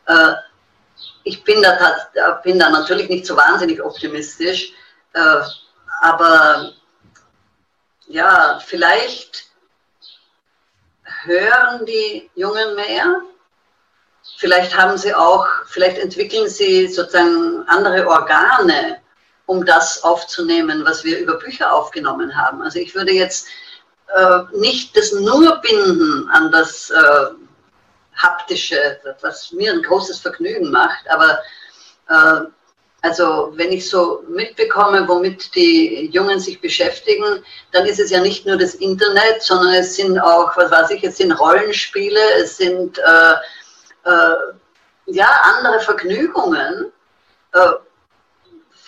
Äh, 0.08 0.34
ich 1.24 1.44
bin 1.44 1.62
da, 1.62 2.42
bin 2.44 2.60
da 2.60 2.70
natürlich 2.70 3.10
nicht 3.10 3.26
so 3.26 3.36
wahnsinnig 3.38 3.82
optimistisch, 3.82 4.74
äh, 5.14 5.42
aber 6.02 6.74
ja, 8.08 8.60
vielleicht 8.64 9.46
hören 11.24 11.86
die 11.86 12.30
Jungen 12.36 12.76
mehr, 12.76 13.22
vielleicht 14.38 14.78
haben 14.78 14.98
sie 14.98 15.14
auch, 15.14 15.46
vielleicht 15.66 15.98
entwickeln 15.98 16.50
sie 16.50 16.88
sozusagen 16.88 17.64
andere 17.68 18.08
Organe, 18.08 18.98
um 19.46 19.66
das 19.66 20.04
aufzunehmen, 20.04 20.86
was 20.86 21.04
wir 21.04 21.20
über 21.20 21.36
Bücher 21.36 21.74
aufgenommen 21.74 22.36
haben. 22.36 22.62
Also 22.62 22.80
ich 22.80 22.96
würde 22.96 23.12
jetzt 23.12 23.48
äh, 24.16 24.40
nicht 24.54 24.96
das 24.96 25.12
nur 25.12 25.58
Binden 25.58 26.30
an 26.30 26.52
das 26.52 26.90
äh, 26.90 27.26
haptische, 28.16 29.00
was 29.22 29.52
mir 29.52 29.74
ein 29.74 29.82
großes 29.82 30.20
Vergnügen 30.20 30.72
macht, 30.72 31.10
aber 31.10 31.40
äh, 32.10 32.48
also 33.02 33.52
wenn 33.56 33.74
ich 33.74 33.90
so 33.90 34.24
mitbekomme, 34.30 35.06
womit 35.10 35.54
die 35.56 36.10
Jungen 36.14 36.40
sich 36.40 36.62
beschäftigen, 36.62 37.44
dann 37.74 37.86
ist 37.86 38.00
es 38.00 38.12
ja 38.12 38.22
nicht 38.22 38.46
nur 38.46 38.56
das 38.56 38.76
Internet, 38.76 39.42
sondern 39.42 39.74
es 39.74 39.96
sind 39.98 40.18
auch, 40.20 40.56
was 40.56 40.72
weiß 40.72 40.92
ich, 40.92 41.04
es 41.04 41.18
sind 41.18 41.34
Rollenspiele, 41.34 42.22
es 42.42 42.56
sind 42.56 42.98
äh, 43.00 43.34
äh, 44.06 44.34
ja 45.06 45.28
andere 45.44 45.80
Vergnügungen. 45.80 46.92
Äh, 47.54 47.72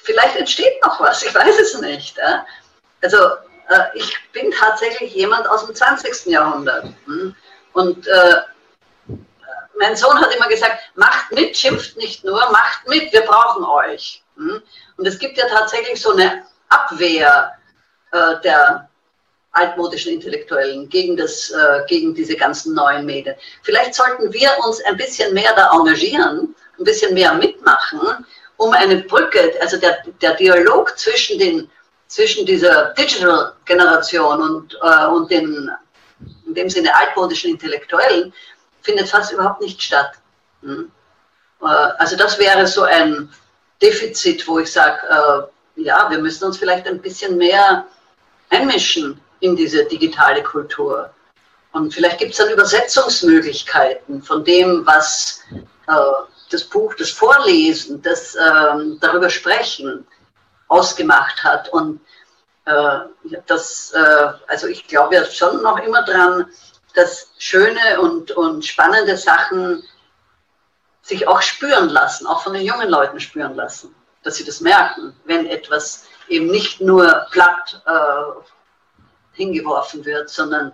vielleicht 0.04 0.36
entsteht 0.36 0.84
noch 0.84 1.00
was, 1.00 1.24
ich 1.24 1.34
weiß 1.34 1.60
es 1.60 1.80
nicht. 1.80 2.18
Ja? 2.18 2.46
Also 3.02 3.18
äh, 3.70 3.84
ich 3.96 4.16
bin 4.32 4.52
tatsächlich 4.52 5.14
jemand 5.14 5.48
aus 5.48 5.66
dem 5.66 5.76
20. 5.76 6.28
Jahrhundert. 6.28 6.86
Hm? 7.06 7.36
Und 7.74 8.08
äh, 8.08 8.36
mein 9.78 9.96
Sohn 9.96 10.20
hat 10.20 10.34
immer 10.34 10.48
gesagt, 10.48 10.80
macht 10.96 11.32
mit, 11.32 11.58
schimpft 11.58 11.98
nicht 11.98 12.24
nur, 12.24 12.40
macht 12.52 12.88
mit, 12.88 13.12
wir 13.12 13.22
brauchen 13.22 13.66
euch. 13.66 14.24
Hm? 14.38 14.62
Und 14.98 15.08
es 15.08 15.20
gibt 15.20 15.38
ja 15.38 15.48
tatsächlich 15.48 16.02
so 16.02 16.14
eine 16.14 16.46
Abwehr 16.70 17.54
äh, 18.12 18.40
der 18.42 18.90
altmodischen 19.56 20.14
Intellektuellen 20.14 20.88
gegen, 20.90 21.16
das, 21.16 21.50
äh, 21.50 21.86
gegen 21.88 22.14
diese 22.14 22.36
ganzen 22.36 22.76
neuen 22.76 23.06
Medien. 23.06 23.36
Vielleicht 23.64 23.96
sollten 23.96 24.32
wir 24.32 24.50
uns 24.66 24.84
ein 24.84 24.98
bisschen 24.98 25.34
mehr 25.34 25.54
da 25.56 25.72
engagieren, 25.74 26.54
ein 26.78 26.84
bisschen 26.84 27.14
mehr 27.14 27.34
mitmachen, 27.34 28.26
um 28.58 28.74
eine 28.74 28.98
Brücke, 28.98 29.54
also 29.62 29.78
der, 29.78 30.04
der 30.22 30.34
Dialog 30.36 30.98
zwischen, 30.98 31.40
den, 31.40 31.70
zwischen 32.08 32.46
dieser 32.46 32.94
Digital-Generation 32.94 34.42
und, 34.42 34.78
äh, 34.82 35.06
und 35.08 35.32
den, 35.32 35.70
in 36.46 36.54
dem 36.54 36.70
Sinne 36.70 36.94
altmodischen 36.94 37.52
Intellektuellen, 37.52 38.34
findet 38.82 39.10
fast 39.10 39.32
überhaupt 39.32 39.62
nicht 39.62 39.82
statt. 39.82 40.12
Hm? 40.62 40.92
Äh, 41.62 41.66
also 41.66 42.18
das 42.18 42.38
wäre 42.40 42.68
so 42.68 42.84
ein 42.84 43.30
Defizit, 43.82 44.46
wo 44.48 44.60
ich 44.60 44.72
sage, 44.72 45.00
äh, 45.78 45.82
ja, 45.82 46.10
wir 46.10 46.20
müssen 46.20 46.46
uns 46.46 46.58
vielleicht 46.58 46.88
ein 46.88 47.02
bisschen 47.02 47.38
mehr 47.38 47.86
einmischen 48.50 49.20
in 49.46 49.56
diese 49.56 49.86
digitale 49.86 50.44
Kultur. 50.44 51.10
Und 51.72 51.94
vielleicht 51.94 52.20
gibt 52.20 52.32
es 52.32 52.38
dann 52.38 52.50
Übersetzungsmöglichkeiten 52.50 54.22
von 54.22 54.44
dem, 54.44 54.86
was 54.86 55.42
äh, 55.88 55.94
das 56.50 56.64
Buch, 56.64 56.94
das 56.96 57.12
Vorlesen, 57.12 58.02
das 58.02 58.36
ähm, 58.36 58.98
darüber 59.02 59.30
sprechen 59.30 60.06
ausgemacht 60.68 61.44
hat. 61.44 61.70
Und 61.70 62.00
äh, 62.66 63.00
das, 63.46 63.92
äh, 63.92 64.28
also 64.48 64.68
ich 64.68 64.88
glaube 64.88 65.16
ja 65.16 65.26
schon 65.26 65.62
noch 65.62 65.78
immer 65.80 66.04
dran, 66.04 66.48
dass 66.96 67.30
schöne 67.38 68.00
und, 68.00 68.32
und 68.32 68.66
spannende 68.66 69.18
Sachen 69.18 69.84
sich 71.02 71.28
auch 71.28 71.42
spüren 71.42 71.90
lassen, 71.90 72.26
auch 72.26 72.42
von 72.42 72.54
den 72.54 72.64
jungen 72.64 72.90
Leuten 72.90 73.20
spüren 73.20 73.56
lassen, 73.56 73.94
dass 74.24 74.38
sie 74.38 74.46
das 74.46 74.62
merken, 74.62 75.14
wenn 75.26 75.46
etwas 75.46 76.06
eben 76.30 76.48
nicht 76.48 76.82
nur 76.82 77.28
platt 77.32 77.82
äh, 77.86 78.55
hingeworfen 79.36 80.04
wird, 80.06 80.30
sondern 80.30 80.72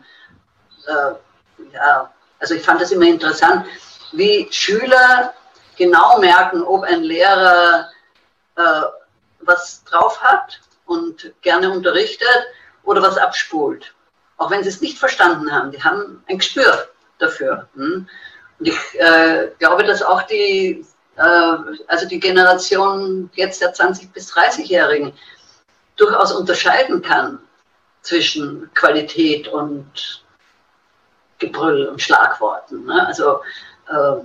äh, 0.87 1.73
ja, 1.73 2.11
also 2.39 2.55
ich 2.55 2.63
fand 2.63 2.81
das 2.81 2.91
immer 2.91 3.05
interessant, 3.05 3.65
wie 4.13 4.47
Schüler 4.51 5.33
genau 5.77 6.19
merken, 6.19 6.63
ob 6.63 6.83
ein 6.83 7.03
Lehrer 7.03 7.89
äh, 8.55 8.81
was 9.41 9.83
drauf 9.83 10.21
hat 10.21 10.59
und 10.85 11.33
gerne 11.41 11.71
unterrichtet 11.71 12.47
oder 12.83 13.01
was 13.01 13.17
abspult 13.17 13.93
auch 14.41 14.49
wenn 14.49 14.63
sie 14.63 14.69
es 14.69 14.81
nicht 14.81 14.97
verstanden 14.97 15.51
haben. 15.51 15.71
Die 15.71 15.83
haben 15.83 16.23
ein 16.27 16.39
Gespür 16.39 16.87
dafür. 17.19 17.67
Hm? 17.75 18.07
Und 18.59 18.67
ich 18.67 18.99
äh, 18.99 19.51
glaube, 19.59 19.83
dass 19.83 20.01
auch 20.01 20.23
die, 20.23 20.83
äh, 21.15 21.55
also 21.87 22.07
die 22.07 22.19
Generation 22.19 23.29
jetzt 23.35 23.61
der 23.61 23.73
20- 23.73 24.11
bis 24.11 24.33
30-Jährigen 24.33 25.13
durchaus 25.95 26.31
unterscheiden 26.31 27.03
kann 27.03 27.37
zwischen 28.01 28.69
Qualität 28.73 29.47
und 29.47 30.23
Gebrüll 31.39 31.87
und 31.87 32.01
Schlagworten. 32.01 32.85
Ne? 32.85 33.07
Also 33.07 33.41
äh, 33.89 34.23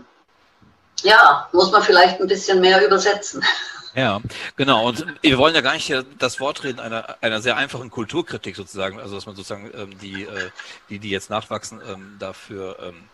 ja, 1.03 1.49
muss 1.53 1.71
man 1.71 1.83
vielleicht 1.83 2.21
ein 2.21 2.27
bisschen 2.27 2.61
mehr 2.61 2.85
übersetzen. 2.85 3.43
Ja, 3.97 4.21
genau. 4.57 4.87
Und 4.87 5.07
wir 5.23 5.39
wollen 5.39 5.55
ja 5.55 5.63
gar 5.63 5.73
nicht 5.73 5.91
das 6.19 6.39
Wort 6.39 6.65
reden 6.65 6.81
einer, 6.81 7.17
einer 7.23 7.41
sehr 7.41 7.57
einfachen 7.57 7.91
Kulturkritik 7.91 8.55
sozusagen, 8.55 9.01
also 9.01 9.15
dass 9.15 9.25
man 9.25 9.35
sozusagen 9.35 9.71
ähm, 9.75 9.99
die, 9.99 10.25
äh, 10.25 10.51
die, 10.91 10.99
die 10.99 11.09
jetzt 11.09 11.31
nachwachsen, 11.31 11.81
ähm, 11.89 12.17
dafür 12.19 12.77
ähm, 12.83 13.09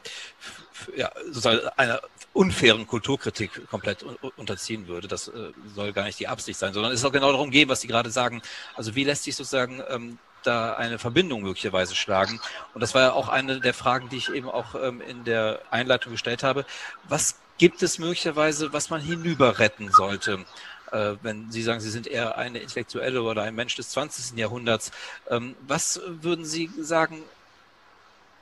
ja, 0.97 1.13
sozusagen 1.27 1.61
einer 1.77 2.01
unfairen 2.33 2.89
Kulturkritik 2.89 3.69
komplett 3.71 4.05
unterziehen 4.37 4.89
würde. 4.89 5.07
Das 5.07 5.29
äh, 5.29 5.53
soll 5.73 5.93
gar 5.93 6.03
nicht 6.03 6.19
die 6.19 6.27
Absicht 6.27 6.59
sein, 6.59 6.73
sondern 6.73 6.91
es 6.91 7.01
soll 7.01 7.13
genau 7.13 7.31
darum 7.31 7.53
gehen, 7.53 7.69
was 7.69 7.81
Sie 7.81 7.87
gerade 7.87 8.11
sagen. 8.11 8.43
Also 8.75 8.97
wie 8.97 9.05
lässt 9.05 9.23
sich 9.23 9.37
sozusagen 9.37 9.85
ähm, 9.89 10.19
da 10.43 10.75
eine 10.75 10.99
Verbindung 10.99 11.43
möglicherweise 11.43 11.95
schlagen? 11.95 12.41
Und 12.75 12.81
das 12.81 12.95
war 12.95 13.03
ja 13.03 13.13
auch 13.13 13.29
eine 13.29 13.61
der 13.61 13.75
Fragen, 13.75 14.09
die 14.09 14.17
ich 14.17 14.31
eben 14.31 14.49
auch 14.49 14.75
ähm, 14.75 15.01
in 15.01 15.25
der 15.25 15.61
Einleitung 15.71 16.13
gestellt 16.13 16.43
habe. 16.43 16.65
Was 17.09 17.37
gibt 17.59 17.83
es 17.83 17.99
möglicherweise, 17.99 18.73
was 18.73 18.91
man 18.91 19.01
hinüber 19.01 19.59
retten 19.59 19.91
sollte? 19.91 20.45
äh, 20.93 21.17
wenn 21.23 21.51
Sie 21.51 21.63
sagen, 21.63 21.81
Sie 21.81 21.91
sind 21.91 22.07
eher 22.07 22.39
eine 22.39 22.59
Intellektuelle 22.59 23.23
oder 23.23 23.43
ein 23.43 23.55
Mensch 23.55 23.75
des 23.75 23.91
20. 23.91 24.39
Jahrhunderts. 24.39 24.93
Ähm, 25.29 25.57
was 25.67 26.01
würden 26.05 26.45
Sie 26.45 26.71
sagen, 26.79 27.23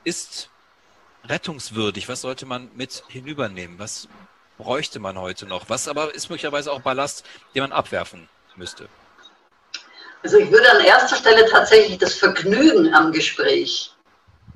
ist 0.03 0.49
rettungswürdig? 1.25 2.09
Was 2.09 2.21
sollte 2.21 2.45
man 2.45 2.69
mit 2.75 3.03
hinübernehmen? 3.07 3.79
Was 3.79 4.07
bräuchte 4.57 4.99
man 4.99 5.17
heute 5.17 5.45
noch? 5.45 5.69
Was 5.69 5.87
aber 5.87 6.13
ist 6.13 6.29
möglicherweise 6.29 6.71
auch 6.71 6.81
Ballast, 6.81 7.25
den 7.55 7.63
man 7.63 7.71
abwerfen 7.71 8.29
müsste? 8.55 8.87
Also 10.23 10.37
ich 10.37 10.51
würde 10.51 10.69
an 10.71 10.81
erster 10.81 11.15
Stelle 11.15 11.49
tatsächlich 11.49 11.97
das 11.97 12.13
Vergnügen 12.13 12.93
am 12.93 13.11
Gespräch 13.11 13.93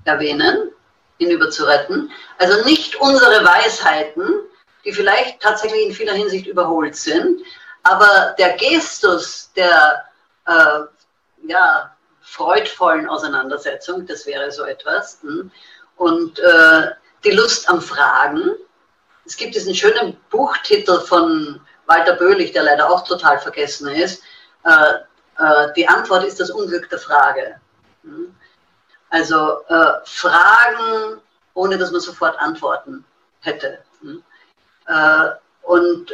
erwähnen, 0.03 0.71
hinüber 1.17 1.49
zu. 1.49 1.65
Also 2.37 2.63
nicht 2.65 2.95
unsere 2.97 3.43
Weisheiten, 3.43 4.27
die 4.83 4.91
vielleicht 4.91 5.41
tatsächlich 5.41 5.87
in 5.87 5.93
vieler 5.93 6.13
Hinsicht 6.13 6.45
überholt 6.45 6.95
sind, 6.95 7.41
aber 7.81 8.35
der 8.37 8.55
Gestus 8.57 9.51
der 9.55 10.05
äh, 10.45 10.81
ja, 11.47 11.95
freudvollen 12.21 13.07
Auseinandersetzung, 13.07 14.05
das 14.05 14.27
wäre 14.27 14.51
so 14.51 14.63
etwas, 14.63 15.19
hm? 15.21 15.51
und 15.97 16.37
äh, 16.39 16.91
die 17.23 17.31
Lust 17.31 17.67
am 17.69 17.81
Fragen. 17.81 18.51
Es 19.25 19.35
gibt 19.35 19.55
diesen 19.55 19.73
schönen 19.73 20.15
Buchtitel 20.29 20.99
von 20.99 21.59
Walter 21.87 22.13
Böhlich, 22.13 22.51
der 22.51 22.63
leider 22.63 22.91
auch 22.91 23.03
total 23.07 23.39
vergessen 23.39 23.87
ist. 23.87 24.21
Äh 24.63 24.99
die 25.75 25.87
Antwort 25.87 26.23
ist 26.23 26.39
das 26.39 26.49
Unglück 26.49 26.89
der 26.89 26.99
Frage. 26.99 27.59
Hm? 28.03 28.35
Also 29.09 29.61
äh, 29.67 29.93
Fragen, 30.05 31.21
ohne 31.53 31.77
dass 31.77 31.91
man 31.91 32.01
sofort 32.01 32.39
Antworten 32.39 33.03
hätte. 33.41 33.79
Hm? 34.01 34.23
Äh, 34.87 35.29
und 35.63 36.11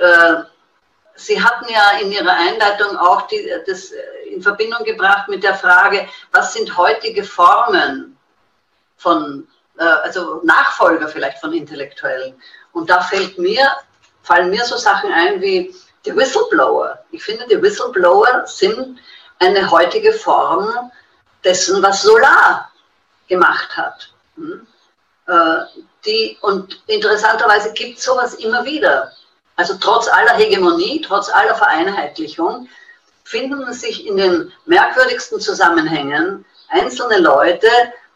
Sie 1.15 1.41
hatten 1.41 1.67
ja 1.69 1.99
in 2.01 2.11
Ihrer 2.11 2.33
Einleitung 2.33 2.97
auch 2.97 3.27
die, 3.27 3.51
das 3.67 3.91
in 4.31 4.41
Verbindung 4.41 4.83
gebracht 4.83 5.27
mit 5.27 5.43
der 5.43 5.55
Frage, 5.55 6.07
was 6.31 6.53
sind 6.53 6.75
heutige 6.77 7.23
Formen 7.23 8.17
von, 8.97 9.47
äh, 9.77 9.83
also 9.83 10.41
Nachfolger 10.43 11.07
vielleicht 11.07 11.39
von 11.39 11.53
Intellektuellen. 11.53 12.41
Und 12.71 12.89
da 12.89 13.01
fällt 13.01 13.37
mir, 13.37 13.71
fallen 14.23 14.49
mir 14.49 14.63
so 14.63 14.77
Sachen 14.77 15.11
ein 15.11 15.41
wie 15.41 15.75
die 16.05 16.15
Whistleblower. 16.15 16.99
Ich 17.11 17.23
finde, 17.23 17.47
die 17.47 17.61
Whistleblower 17.61 18.43
sind 18.45 18.99
eine 19.39 19.69
heutige 19.69 20.13
Form 20.13 20.91
dessen, 21.43 21.81
was 21.81 22.01
Solar 22.01 22.71
gemacht 23.27 23.75
hat. 23.75 24.13
Hm? 24.35 24.67
Äh, 25.27 25.57
die, 26.05 26.37
und 26.41 26.81
interessanterweise 26.87 27.73
gibt 27.73 27.97
es 27.97 28.03
sowas 28.03 28.33
immer 28.35 28.65
wieder. 28.65 29.11
Also 29.55 29.75
trotz 29.79 30.07
aller 30.07 30.33
Hegemonie, 30.33 31.01
trotz 31.05 31.29
aller 31.29 31.55
Vereinheitlichung, 31.55 32.67
finden 33.23 33.71
sich 33.73 34.07
in 34.07 34.17
den 34.17 34.51
merkwürdigsten 34.65 35.39
Zusammenhängen 35.39 36.45
einzelne 36.69 37.19
Leute, 37.19 37.67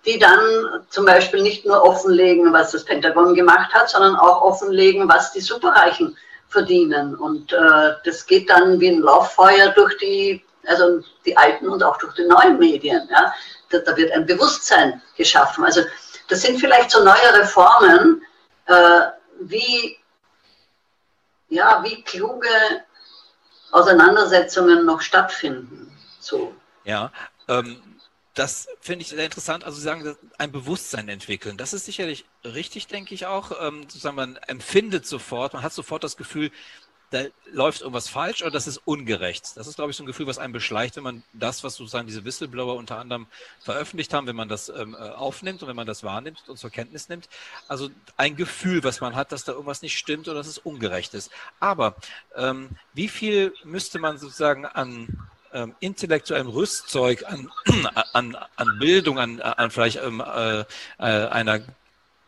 die 0.06 0.20
dann 0.20 0.86
zum 0.90 1.06
Beispiel 1.06 1.42
nicht 1.42 1.66
nur 1.66 1.84
offenlegen, 1.84 2.54
was 2.54 2.72
das 2.72 2.86
Pentagon 2.86 3.34
gemacht 3.34 3.74
hat, 3.74 3.90
sondern 3.90 4.16
auch 4.16 4.42
offenlegen, 4.42 5.08
was 5.08 5.32
die 5.32 5.42
Superreichen 5.42 6.18
verdienen. 6.50 7.16
Und 7.16 7.52
äh, 7.54 7.93
das 8.04 8.26
geht 8.26 8.50
dann 8.50 8.80
wie 8.80 8.89
ein 8.89 9.02
Lauffeuer 9.02 9.70
durch 9.70 9.98
die, 9.98 10.43
also 10.68 11.02
die 11.26 11.36
alten 11.36 11.70
und 11.70 11.84
auch 11.84 11.98
durch 11.98 12.14
die 12.16 12.26
neuen 12.26 12.58
Medien. 12.58 13.08
Ja? 13.12 13.34
Da, 13.70 13.80
da 13.80 13.96
wird 13.98 14.12
ein 14.12 14.26
Bewusstsein 14.26 15.02
geschaffen. 15.18 15.64
Also 15.64 15.82
das 16.30 16.41
sind 16.41 16.60
vielleicht 16.60 16.91
so 16.91 17.04
neuere 17.04 17.46
Formen, 17.46 18.22
äh, 18.68 19.02
wie 19.41 19.98
ja, 21.50 21.84
wie 21.84 22.02
kluge 22.04 22.48
Auseinandersetzungen 23.72 24.86
noch 24.86 25.02
stattfinden. 25.02 25.91
So. 26.20 26.54
Ja, 26.84 27.12
ähm, 27.48 27.82
das 28.36 28.68
finde 28.82 29.04
ich 29.04 29.10
sehr 29.10 29.24
interessant. 29.24 29.64
Also 29.64 29.78
Sie 29.78 29.84
sagen, 29.84 30.16
ein 30.38 30.52
Bewusstsein 30.52 31.08
entwickeln. 31.08 31.58
Das 31.58 31.74
ist 31.74 31.86
sicherlich 31.86 32.26
richtig, 32.44 32.88
denke 32.88 33.16
ich 33.16 33.26
auch. 33.26 33.52
Ähm, 33.62 33.84
sozusagen 33.84 34.18
man 34.18 34.36
empfindet 34.36 35.08
sofort, 35.08 35.54
man 35.54 35.64
hat 35.64 35.74
sofort 35.74 36.04
das 36.04 36.18
Gefühl, 36.18 36.52
da 37.12 37.24
läuft 37.52 37.82
irgendwas 37.82 38.10
falsch 38.10 38.42
oder 38.42 38.52
das 38.52 38.68
ist 38.68 38.82
ungerecht. 38.84 39.56
Das 39.56 39.68
ist, 39.68 39.76
glaube 39.76 39.92
ich, 39.92 39.98
so 39.98 40.04
ein 40.04 40.08
Gefühl, 40.08 40.28
was 40.28 40.38
einem 40.38 40.52
beschleicht, 40.52 40.98
wenn 40.98 41.04
man 41.04 41.24
das, 41.34 41.64
was 41.64 41.76
sozusagen 41.76 42.08
diese 42.08 42.26
Whistleblower 42.26 42.76
unter 42.76 42.98
anderem 42.98 43.28
veröffentlicht 43.62 44.14
haben, 44.14 44.28
wenn 44.28 44.36
man 44.36 44.50
das 44.50 44.68
ähm, 44.68 44.96
äh, 44.96 44.98
aufnimmt 44.98 45.62
und 45.62 45.70
wenn 45.70 45.76
man 45.76 45.88
das 45.88 46.04
wahrnimmt 46.04 46.44
und 46.48 46.58
zur 46.58 46.72
Kenntnis 46.72 47.08
nimmt. 47.08 47.30
Also 47.70 47.90
ein 48.18 48.36
Gefühl, 48.36 48.84
was 48.84 49.00
man 49.00 49.16
hat, 49.16 49.32
dass 49.32 49.46
da 49.46 49.54
irgendwas 49.54 49.82
nicht 49.82 49.98
stimmt 49.98 50.28
oder 50.28 50.40
dass 50.40 50.48
es 50.48 50.58
ungerecht 50.58 51.14
ist. 51.14 51.32
Aber 51.62 51.96
ähm, 52.36 52.72
wie 52.94 53.08
viel 53.08 53.54
müsste 53.64 54.00
man 54.00 54.18
sozusagen 54.18 54.66
an 54.66 55.30
ähm, 55.56 55.74
intellektuellem 55.80 56.47
Rüstzeug, 56.47 57.24
an, 57.26 57.49
an, 58.14 58.38
an 58.56 58.80
Bildung, 58.80 59.18
an, 59.18 59.41
an 59.41 59.72
vielleicht 59.72 59.99
ähm, 60.03 60.22
äh, 60.22 60.60
äh, 60.60 60.66
einer 60.99 61.62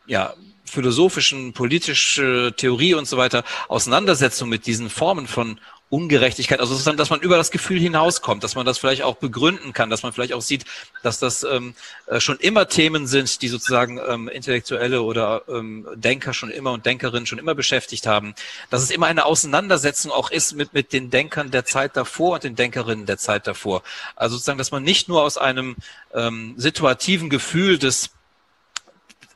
ja, 0.06 0.34
philosophischen, 0.64 1.52
politische 1.52 2.54
Theorie 2.56 2.94
und 2.94 3.06
so 3.06 3.16
weiter 3.18 3.44
Auseinandersetzung 3.68 4.48
mit 4.48 4.66
diesen 4.66 4.90
Formen 4.90 5.26
von 5.26 5.60
Ungerechtigkeit, 5.90 6.60
also 6.60 6.72
sozusagen, 6.72 6.98
dass 6.98 7.08
man 7.08 7.20
über 7.20 7.36
das 7.36 7.50
Gefühl 7.50 7.78
hinauskommt, 7.78 8.44
dass 8.44 8.54
man 8.54 8.66
das 8.66 8.76
vielleicht 8.78 9.02
auch 9.02 9.16
begründen 9.16 9.72
kann, 9.72 9.88
dass 9.88 10.02
man 10.02 10.12
vielleicht 10.12 10.34
auch 10.34 10.42
sieht, 10.42 10.66
dass 11.02 11.18
das 11.18 11.44
ähm, 11.44 11.74
äh, 12.06 12.20
schon 12.20 12.38
immer 12.38 12.68
Themen 12.68 13.06
sind, 13.06 13.40
die 13.40 13.48
sozusagen 13.48 13.98
ähm, 14.06 14.28
Intellektuelle 14.28 15.02
oder 15.02 15.42
ähm, 15.48 15.86
Denker 15.94 16.34
schon 16.34 16.50
immer 16.50 16.72
und 16.72 16.84
Denkerinnen 16.84 17.26
schon 17.26 17.38
immer 17.38 17.54
beschäftigt 17.54 18.06
haben, 18.06 18.34
dass 18.68 18.82
es 18.82 18.90
immer 18.90 19.06
eine 19.06 19.24
Auseinandersetzung 19.24 20.12
auch 20.12 20.30
ist 20.30 20.54
mit, 20.54 20.74
mit 20.74 20.92
den 20.92 21.08
Denkern 21.10 21.50
der 21.50 21.64
Zeit 21.64 21.96
davor 21.96 22.34
und 22.34 22.44
den 22.44 22.54
Denkerinnen 22.54 23.06
der 23.06 23.16
Zeit 23.16 23.46
davor. 23.46 23.82
Also 24.14 24.36
sozusagen, 24.36 24.58
dass 24.58 24.70
man 24.70 24.82
nicht 24.82 25.08
nur 25.08 25.22
aus 25.22 25.38
einem 25.38 25.76
ähm, 26.12 26.52
situativen 26.58 27.30
Gefühl 27.30 27.78
des 27.78 28.10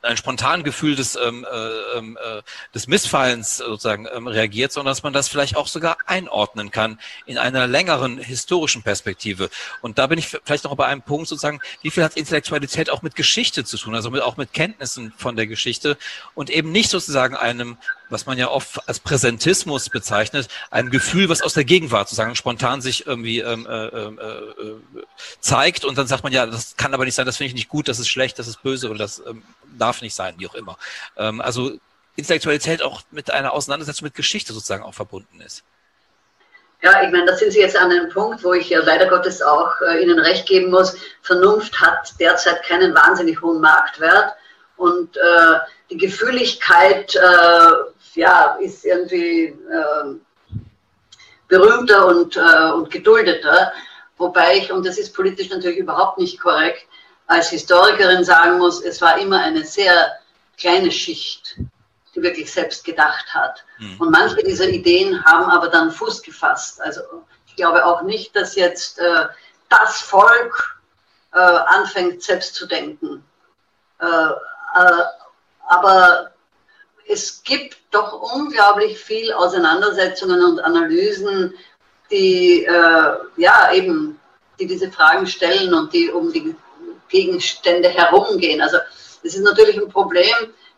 ein 0.03 0.17
spontanes 0.17 0.63
Gefühl 0.63 0.95
des, 0.95 1.15
ähm, 1.15 1.45
äh, 1.49 1.97
ähm, 1.97 2.17
äh, 2.21 2.41
des 2.73 2.87
Missfallens 2.87 3.57
sozusagen 3.57 4.07
ähm, 4.13 4.27
reagiert, 4.27 4.71
sondern 4.71 4.91
dass 4.91 5.03
man 5.03 5.13
das 5.13 5.27
vielleicht 5.27 5.55
auch 5.55 5.67
sogar 5.67 5.97
einordnen 6.05 6.71
kann 6.71 6.99
in 7.25 7.37
einer 7.37 7.67
längeren 7.67 8.17
historischen 8.17 8.83
Perspektive. 8.83 9.49
Und 9.81 9.97
da 9.97 10.07
bin 10.07 10.19
ich 10.19 10.27
vielleicht 10.27 10.65
noch 10.65 10.75
bei 10.75 10.85
einem 10.85 11.01
Punkt 11.01 11.27
sozusagen, 11.27 11.59
wie 11.81 11.89
viel 11.89 12.03
hat 12.03 12.17
Intellektualität 12.17 12.89
auch 12.89 13.01
mit 13.01 13.15
Geschichte 13.15 13.63
zu 13.63 13.77
tun, 13.77 13.95
also 13.95 14.09
mit, 14.11 14.21
auch 14.21 14.37
mit 14.37 14.53
Kenntnissen 14.53 15.13
von 15.17 15.35
der 15.35 15.47
Geschichte 15.47 15.97
und 16.35 16.49
eben 16.49 16.71
nicht 16.71 16.89
sozusagen 16.89 17.35
einem 17.35 17.77
was 18.13 18.25
man 18.25 18.37
ja 18.37 18.49
oft 18.49 18.87
als 18.87 18.99
Präsentismus 18.99 19.89
bezeichnet, 19.89 20.47
einem 20.71 20.89
Gefühl, 20.89 21.27
was 21.27 21.41
aus 21.41 21.53
der 21.53 21.65
Gegenwart 21.65 22.07
sozusagen 22.07 22.35
spontan 22.35 22.79
sich 22.79 23.05
irgendwie 23.05 23.39
ähm, 23.39 23.65
äh, 23.65 23.87
äh, 23.87 24.07
äh, 24.07 24.81
zeigt 25.41 25.83
und 25.83 25.97
dann 25.97 26.07
sagt 26.07 26.23
man, 26.23 26.31
ja, 26.31 26.45
das 26.45 26.77
kann 26.77 26.93
aber 26.93 27.03
nicht 27.05 27.15
sein, 27.15 27.25
das 27.25 27.37
finde 27.37 27.49
ich 27.49 27.55
nicht 27.55 27.69
gut, 27.69 27.87
das 27.89 27.99
ist 27.99 28.07
schlecht, 28.07 28.39
das 28.39 28.47
ist 28.47 28.61
böse 28.61 28.89
oder 28.89 28.99
das 28.99 29.21
ähm, 29.27 29.43
darf 29.77 30.01
nicht 30.01 30.15
sein, 30.15 30.35
wie 30.37 30.47
auch 30.47 30.55
immer. 30.55 30.77
Ähm, 31.17 31.41
also 31.41 31.71
Intellektualität 32.15 32.81
auch 32.81 33.01
mit 33.11 33.31
einer 33.31 33.53
Auseinandersetzung 33.53 34.05
mit 34.05 34.15
Geschichte 34.15 34.53
sozusagen 34.53 34.83
auch 34.83 34.93
verbunden 34.93 35.41
ist. 35.41 35.63
Ja, 36.81 37.01
ich 37.01 37.11
meine, 37.11 37.25
da 37.25 37.37
sind 37.37 37.51
Sie 37.51 37.61
jetzt 37.61 37.77
an 37.77 37.91
einem 37.91 38.09
Punkt, 38.09 38.43
wo 38.43 38.53
ich 38.53 38.69
ja 38.69 38.81
leider 38.81 39.07
Gottes 39.07 39.41
auch 39.41 39.71
äh, 39.81 40.03
Ihnen 40.03 40.19
recht 40.19 40.45
geben 40.45 40.69
muss. 40.69 40.97
Vernunft 41.21 41.79
hat 41.79 42.13
derzeit 42.19 42.61
keinen 42.63 42.93
wahnsinnig 42.93 43.41
hohen 43.41 43.61
Marktwert 43.61 44.33
und 44.75 45.15
äh, 45.15 45.59
die 45.89 45.97
Gefühligkeit 45.97 47.15
äh, 47.15 48.19
ja, 48.19 48.57
ist 48.59 48.83
irgendwie 48.83 49.45
äh, 49.45 50.15
berühmter 51.47 52.07
und, 52.07 52.35
äh, 52.35 52.71
und 52.73 52.91
geduldeter. 52.91 53.71
Wobei 54.17 54.57
ich, 54.57 54.71
und 54.71 54.85
das 54.85 54.97
ist 54.97 55.15
politisch 55.15 55.49
natürlich 55.49 55.77
überhaupt 55.77 56.17
nicht 56.17 56.39
korrekt, 56.39 56.85
als 57.27 57.49
Historikerin 57.49 58.23
sagen 58.23 58.57
muss, 58.57 58.81
es 58.81 59.01
war 59.01 59.17
immer 59.17 59.39
eine 59.39 59.63
sehr 59.63 60.19
kleine 60.57 60.91
Schicht, 60.91 61.57
die 62.15 62.21
wirklich 62.21 62.51
selbst 62.51 62.83
gedacht 62.83 63.33
hat. 63.33 63.63
Mhm. 63.79 63.95
Und 63.99 64.11
manche 64.11 64.43
dieser 64.43 64.67
Ideen 64.67 65.23
haben 65.25 65.49
aber 65.49 65.69
dann 65.69 65.91
Fuß 65.91 66.21
gefasst. 66.21 66.81
Also 66.81 67.01
ich 67.47 67.55
glaube 67.55 67.85
auch 67.85 68.01
nicht, 68.01 68.35
dass 68.35 68.55
jetzt 68.55 68.99
äh, 68.99 69.25
das 69.69 70.01
Volk 70.01 70.79
äh, 71.33 71.39
anfängt, 71.39 72.21
selbst 72.21 72.55
zu 72.55 72.67
denken. 72.67 73.23
Äh, 73.99 74.05
äh 74.05 75.03
aber 75.65 76.31
es 77.07 77.41
gibt 77.43 77.77
doch 77.91 78.33
unglaublich 78.33 78.99
viel 78.99 79.31
Auseinandersetzungen 79.33 80.43
und 80.43 80.59
Analysen, 80.59 81.53
die 82.11 82.65
äh, 82.65 83.13
ja 83.37 83.71
eben, 83.71 84.19
die 84.59 84.67
diese 84.67 84.91
Fragen 84.91 85.25
stellen 85.25 85.73
und 85.73 85.93
die 85.93 86.11
um 86.11 86.31
die 86.31 86.55
Gegenstände 87.13 87.89
herumgehen. 87.89 88.61
Also 88.61 88.77
es 89.23 89.35
ist 89.35 89.43
natürlich 89.43 89.77
ein 89.77 89.89
Problem, 89.89 90.35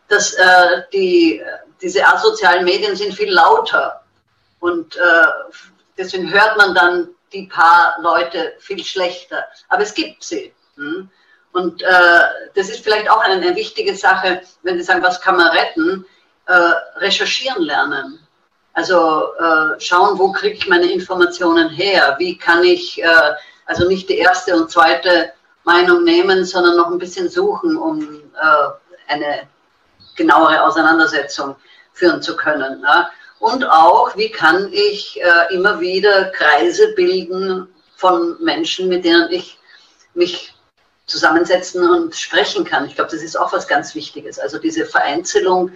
dass 0.08 0.34
äh, 0.34 0.82
die, 0.92 1.42
diese 1.82 2.06
asozialen 2.06 2.64
Medien 2.64 2.94
sind 2.94 3.12
viel 3.12 3.32
lauter 3.32 4.02
und 4.60 4.94
äh, 4.96 5.00
deswegen 5.98 6.32
hört 6.32 6.56
man 6.56 6.74
dann 6.74 7.08
die 7.32 7.48
paar 7.48 7.96
Leute 8.00 8.52
viel 8.60 8.84
schlechter. 8.84 9.44
Aber 9.68 9.82
es 9.82 9.92
gibt 9.92 10.22
sie. 10.22 10.52
Hm? 10.76 11.10
Und 11.52 11.82
äh, 11.82 12.20
das 12.54 12.68
ist 12.68 12.84
vielleicht 12.84 13.10
auch 13.10 13.20
eine, 13.20 13.34
eine 13.34 13.56
wichtige 13.56 13.96
Sache, 13.96 14.42
wenn 14.62 14.76
Sie 14.76 14.84
sagen, 14.84 15.02
was 15.02 15.20
kann 15.20 15.36
man 15.36 15.48
retten? 15.48 16.04
äh, 16.46 16.98
recherchieren 16.98 17.62
lernen. 17.62 18.20
Also 18.72 19.34
äh, 19.34 19.80
schauen, 19.80 20.18
wo 20.18 20.32
kriege 20.32 20.56
ich 20.56 20.68
meine 20.68 20.90
Informationen 20.90 21.70
her? 21.70 22.16
Wie 22.18 22.36
kann 22.36 22.62
ich 22.62 23.02
äh, 23.02 23.32
also 23.64 23.88
nicht 23.88 24.08
die 24.08 24.18
erste 24.18 24.54
und 24.54 24.70
zweite 24.70 25.32
Meinung 25.66 26.04
nehmen, 26.04 26.44
sondern 26.44 26.76
noch 26.76 26.90
ein 26.90 26.98
bisschen 26.98 27.28
suchen, 27.28 27.76
um 27.76 28.00
äh, 28.00 29.12
eine 29.12 29.42
genauere 30.14 30.62
Auseinandersetzung 30.64 31.56
führen 31.92 32.22
zu 32.22 32.36
können. 32.36 32.82
Ja? 32.82 33.10
Und 33.40 33.64
auch, 33.64 34.16
wie 34.16 34.30
kann 34.30 34.72
ich 34.72 35.20
äh, 35.20 35.54
immer 35.54 35.78
wieder 35.80 36.30
Kreise 36.30 36.94
bilden 36.94 37.68
von 37.96 38.42
Menschen, 38.42 38.88
mit 38.88 39.04
denen 39.04 39.30
ich 39.30 39.58
mich 40.14 40.54
zusammensetzen 41.06 41.88
und 41.88 42.14
sprechen 42.14 42.64
kann. 42.64 42.86
Ich 42.86 42.96
glaube, 42.96 43.10
das 43.10 43.22
ist 43.22 43.38
auch 43.38 43.52
was 43.52 43.68
ganz 43.68 43.94
Wichtiges. 43.94 44.38
Also 44.38 44.58
diese 44.58 44.84
Vereinzelung 44.84 45.70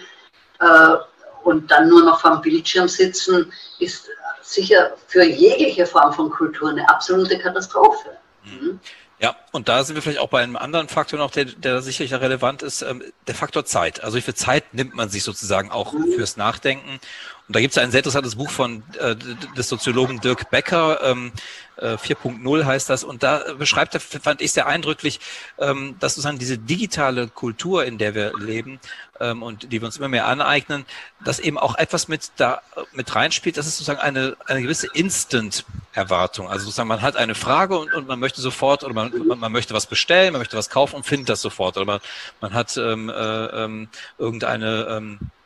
äh, 0.58 0.96
und 1.44 1.70
dann 1.70 1.88
nur 1.88 2.02
noch 2.02 2.20
vor 2.20 2.32
dem 2.32 2.42
Bildschirm 2.42 2.88
sitzen, 2.88 3.52
ist 3.78 4.08
sicher 4.42 4.92
für 5.06 5.24
jegliche 5.24 5.86
Form 5.86 6.12
von 6.12 6.30
Kultur 6.30 6.70
eine 6.70 6.88
absolute 6.88 7.38
Katastrophe. 7.38 8.16
Mhm. 8.44 8.80
Ja, 9.22 9.36
und 9.52 9.68
da 9.68 9.84
sind 9.84 9.96
wir 9.96 10.02
vielleicht 10.02 10.18
auch 10.18 10.30
bei 10.30 10.42
einem 10.42 10.56
anderen 10.56 10.88
Faktor 10.88 11.18
noch, 11.18 11.30
der, 11.30 11.44
der 11.44 11.82
sicherlich 11.82 12.14
relevant 12.14 12.62
ist, 12.62 12.80
ähm, 12.80 13.02
der 13.26 13.34
Faktor 13.34 13.66
Zeit. 13.66 14.02
Also 14.02 14.16
wie 14.16 14.22
viel 14.22 14.34
Zeit 14.34 14.72
nimmt 14.72 14.94
man 14.94 15.10
sich 15.10 15.24
sozusagen 15.24 15.70
auch 15.70 15.92
mhm. 15.92 16.12
fürs 16.14 16.38
Nachdenken? 16.38 16.98
Und 17.46 17.56
da 17.56 17.60
gibt 17.60 17.72
es 17.72 17.78
ein 17.78 17.90
sehr 17.90 17.98
interessantes 17.98 18.36
Buch 18.36 18.50
von 18.50 18.82
äh, 18.98 19.16
des 19.56 19.68
Soziologen 19.68 20.20
Dirk 20.20 20.50
Becker, 20.50 21.00
ähm, 21.02 21.32
äh, 21.80 21.96
4.0 21.96 22.64
heißt 22.64 22.90
das, 22.90 23.04
und 23.04 23.22
da 23.22 23.44
beschreibt 23.58 23.94
er, 23.94 24.00
fand 24.00 24.40
ich 24.40 24.52
sehr 24.52 24.66
eindrücklich, 24.66 25.20
ähm, 25.58 25.96
dass 26.00 26.14
sozusagen 26.14 26.38
diese 26.38 26.58
digitale 26.58 27.28
Kultur, 27.28 27.84
in 27.84 27.98
der 27.98 28.14
wir 28.14 28.32
leben 28.38 28.80
ähm, 29.20 29.42
und 29.42 29.72
die 29.72 29.80
wir 29.80 29.86
uns 29.86 29.96
immer 29.96 30.08
mehr 30.08 30.26
aneignen, 30.26 30.84
dass 31.24 31.38
eben 31.38 31.58
auch 31.58 31.76
etwas 31.76 32.08
mit 32.08 32.30
da 32.36 32.62
mit 32.92 33.14
reinspielt, 33.14 33.56
das 33.56 33.66
ist 33.66 33.76
sozusagen 33.78 34.00
eine, 34.00 34.36
eine 34.46 34.62
gewisse 34.62 34.88
Instant-Erwartung. 34.92 36.48
Also 36.48 36.64
sozusagen 36.64 36.88
man 36.88 37.02
hat 37.02 37.16
eine 37.16 37.34
Frage 37.34 37.78
und, 37.78 37.92
und 37.92 38.08
man 38.08 38.18
möchte 38.18 38.40
sofort 38.40 38.84
oder 38.84 38.94
man, 38.94 39.12
man, 39.26 39.38
man 39.38 39.52
möchte 39.52 39.74
was 39.74 39.86
bestellen, 39.86 40.32
man 40.32 40.40
möchte 40.40 40.56
was 40.56 40.70
kaufen 40.70 40.96
und 40.96 41.06
findet 41.06 41.28
das 41.28 41.42
sofort. 41.42 41.76
Oder 41.76 41.86
man, 41.86 42.00
man 42.40 42.54
hat 42.54 42.76
ähm, 42.76 43.08
äh, 43.08 43.12
ähm, 43.12 43.88
irgendeine 44.18 44.86
ähm, 44.90 45.18
äh, 45.20 45.39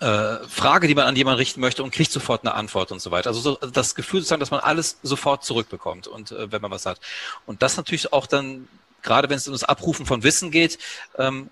Frage, 0.00 0.88
die 0.88 0.94
man 0.94 1.06
an 1.06 1.14
jemanden 1.14 1.38
richten 1.38 1.60
möchte 1.60 1.82
und 1.82 1.90
kriegt 1.90 2.10
sofort 2.10 2.42
eine 2.42 2.54
Antwort 2.54 2.90
und 2.90 3.02
so 3.02 3.10
weiter. 3.10 3.28
Also 3.28 3.40
so, 3.40 3.56
das 3.56 3.94
Gefühl 3.94 4.20
sozusagen, 4.20 4.40
dass 4.40 4.50
man 4.50 4.60
alles 4.60 4.98
sofort 5.02 5.44
zurückbekommt 5.44 6.06
und 6.06 6.32
äh, 6.32 6.50
wenn 6.50 6.62
man 6.62 6.70
was 6.70 6.86
hat. 6.86 7.00
Und 7.44 7.62
das 7.62 7.76
natürlich 7.76 8.12
auch 8.12 8.26
dann, 8.26 8.66
gerade 9.02 9.28
wenn 9.28 9.36
es 9.36 9.46
um 9.46 9.52
das 9.52 9.64
Abrufen 9.64 10.06
von 10.06 10.22
Wissen 10.22 10.50
geht, 10.50 10.78
ähm, 11.18 11.50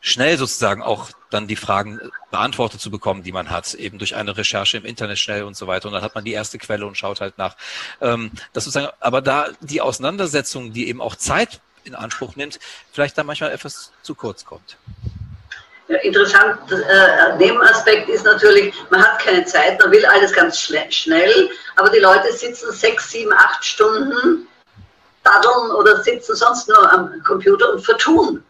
schnell 0.00 0.38
sozusagen 0.38 0.82
auch 0.82 1.10
dann 1.30 1.46
die 1.46 1.56
Fragen 1.56 2.00
beantwortet 2.30 2.80
zu 2.80 2.90
bekommen, 2.90 3.22
die 3.22 3.32
man 3.32 3.50
hat, 3.50 3.74
eben 3.74 3.98
durch 3.98 4.14
eine 4.14 4.36
Recherche 4.36 4.78
im 4.78 4.84
Internet 4.84 5.18
schnell 5.18 5.42
und 5.42 5.56
so 5.56 5.66
weiter. 5.66 5.88
Und 5.88 5.94
dann 5.94 6.02
hat 6.02 6.14
man 6.14 6.24
die 6.24 6.32
erste 6.32 6.58
Quelle 6.58 6.86
und 6.86 6.96
schaut 6.96 7.20
halt 7.20 7.38
nach. 7.38 7.56
Ähm, 8.00 8.30
das 8.52 8.64
sozusagen, 8.64 8.92
aber 9.00 9.20
da 9.20 9.48
die 9.60 9.80
Auseinandersetzung, 9.80 10.72
die 10.72 10.88
eben 10.88 11.00
auch 11.00 11.16
Zeit 11.16 11.60
in 11.84 11.94
Anspruch 11.94 12.36
nimmt, 12.36 12.60
vielleicht 12.92 13.18
da 13.18 13.24
manchmal 13.24 13.50
etwas 13.50 13.90
zu 14.02 14.14
kurz 14.14 14.44
kommt. 14.44 14.76
Interessant, 16.02 16.70
äh, 16.70 17.36
Nebenaspekt 17.36 18.08
ist 18.08 18.24
natürlich, 18.24 18.72
man 18.90 19.02
hat 19.02 19.18
keine 19.20 19.44
Zeit, 19.44 19.80
man 19.80 19.90
will 19.90 20.06
alles 20.06 20.32
ganz 20.32 20.60
schnell, 20.60 21.50
aber 21.74 21.90
die 21.90 21.98
Leute 21.98 22.32
sitzen 22.32 22.70
sechs, 22.72 23.10
sieben, 23.10 23.32
acht 23.32 23.64
Stunden, 23.64 24.46
daddeln 25.24 25.72
oder 25.72 26.00
sitzen 26.02 26.36
sonst 26.36 26.68
nur 26.68 26.92
am 26.92 27.20
Computer 27.24 27.72
und 27.72 27.80
vertun 27.80 28.44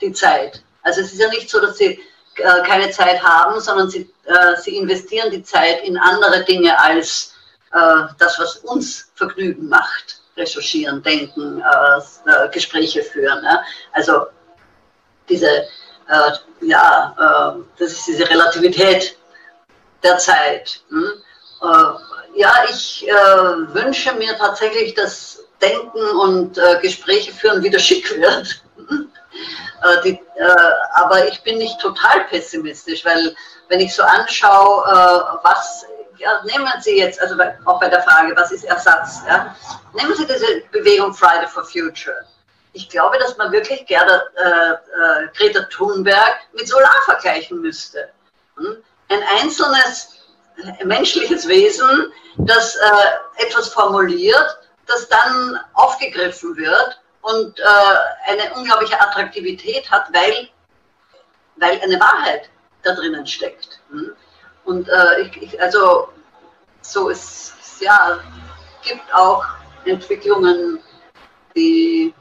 die 0.00 0.12
Zeit. 0.12 0.62
Also 0.82 1.00
es 1.00 1.12
ist 1.12 1.20
ja 1.20 1.28
nicht 1.28 1.50
so, 1.50 1.60
dass 1.60 1.76
sie 1.76 2.00
äh, 2.36 2.62
keine 2.64 2.90
Zeit 2.90 3.20
haben, 3.20 3.60
sondern 3.60 3.90
sie, 3.90 4.08
äh, 4.24 4.56
sie 4.62 4.76
investieren 4.76 5.32
die 5.32 5.42
Zeit 5.42 5.82
in 5.82 5.98
andere 5.98 6.44
Dinge 6.44 6.78
als 6.78 7.34
äh, 7.72 8.02
das, 8.18 8.38
was 8.38 8.56
uns 8.58 9.10
Vergnügen 9.16 9.68
macht. 9.68 10.20
recherchieren, 10.36 11.02
denken, 11.02 11.62
äh, 11.62 12.48
Gespräche 12.50 13.02
führen. 13.02 13.42
Ja? 13.42 13.62
Also 13.92 14.26
diese, 15.28 15.48
äh, 15.48 16.30
ja, 16.60 17.14
äh, 17.18 17.62
das 17.78 17.92
ist 17.92 18.06
diese 18.06 18.28
Relativität 18.28 19.16
der 20.02 20.18
Zeit. 20.18 20.80
Hm? 20.88 21.12
Äh, 21.62 22.38
ja, 22.38 22.52
ich 22.68 23.08
äh, 23.08 23.12
wünsche 23.12 24.12
mir 24.14 24.36
tatsächlich, 24.36 24.94
dass 24.94 25.44
Denken 25.60 26.04
und 26.20 26.58
äh, 26.58 26.78
Gespräche 26.82 27.32
führen 27.32 27.62
wieder 27.62 27.78
schick 27.78 28.10
wird. 28.20 28.62
die, 30.04 30.20
aber 30.94 31.28
ich 31.28 31.42
bin 31.42 31.58
nicht 31.58 31.78
total 31.80 32.24
pessimistisch, 32.24 33.04
weil 33.04 33.36
wenn 33.68 33.78
ich 33.78 33.94
so 33.94 34.02
anschaue, 34.02 34.82
was 35.42 35.86
ja, 36.18 36.42
nehmen 36.44 36.68
Sie 36.80 36.98
jetzt, 36.98 37.20
also 37.20 37.36
auch 37.64 37.78
bei 37.78 37.88
der 37.88 38.02
Frage, 38.02 38.34
was 38.36 38.52
ist 38.52 38.64
Ersatz? 38.64 39.20
Ja? 39.28 39.54
Nehmen 39.94 40.14
Sie 40.14 40.26
diese 40.26 40.62
Bewegung 40.72 41.14
Friday 41.14 41.46
for 41.46 41.64
Future. 41.64 42.24
Ich 42.76 42.90
glaube, 42.90 43.18
dass 43.18 43.38
man 43.38 43.52
wirklich 43.52 43.86
Gerda, 43.86 44.22
äh, 44.36 44.72
äh, 44.72 45.28
Greta 45.34 45.62
Thunberg 45.70 46.40
mit 46.52 46.68
Solar 46.68 47.00
vergleichen 47.06 47.62
müsste. 47.62 48.10
Hm? 48.58 48.76
Ein 49.08 49.22
einzelnes 49.40 50.18
äh, 50.58 50.84
menschliches 50.84 51.48
Wesen, 51.48 52.12
das 52.36 52.76
äh, 52.76 53.42
etwas 53.46 53.68
formuliert, 53.68 54.58
das 54.86 55.08
dann 55.08 55.58
aufgegriffen 55.72 56.54
wird 56.58 57.00
und 57.22 57.58
äh, 57.58 58.30
eine 58.30 58.52
unglaubliche 58.52 59.00
Attraktivität 59.00 59.90
hat, 59.90 60.12
weil, 60.12 60.50
weil 61.56 61.80
eine 61.80 61.98
Wahrheit 61.98 62.50
da 62.82 62.94
drinnen 62.94 63.26
steckt. 63.26 63.80
Hm? 63.88 64.14
Und 64.66 64.86
äh, 64.90 65.22
ich, 65.22 65.42
ich, 65.42 65.62
also 65.62 66.10
so 66.82 67.08
ist 67.08 67.54
ja 67.80 68.20
gibt 68.82 69.14
auch 69.14 69.46
Entwicklungen, 69.86 70.80
die 71.56 72.12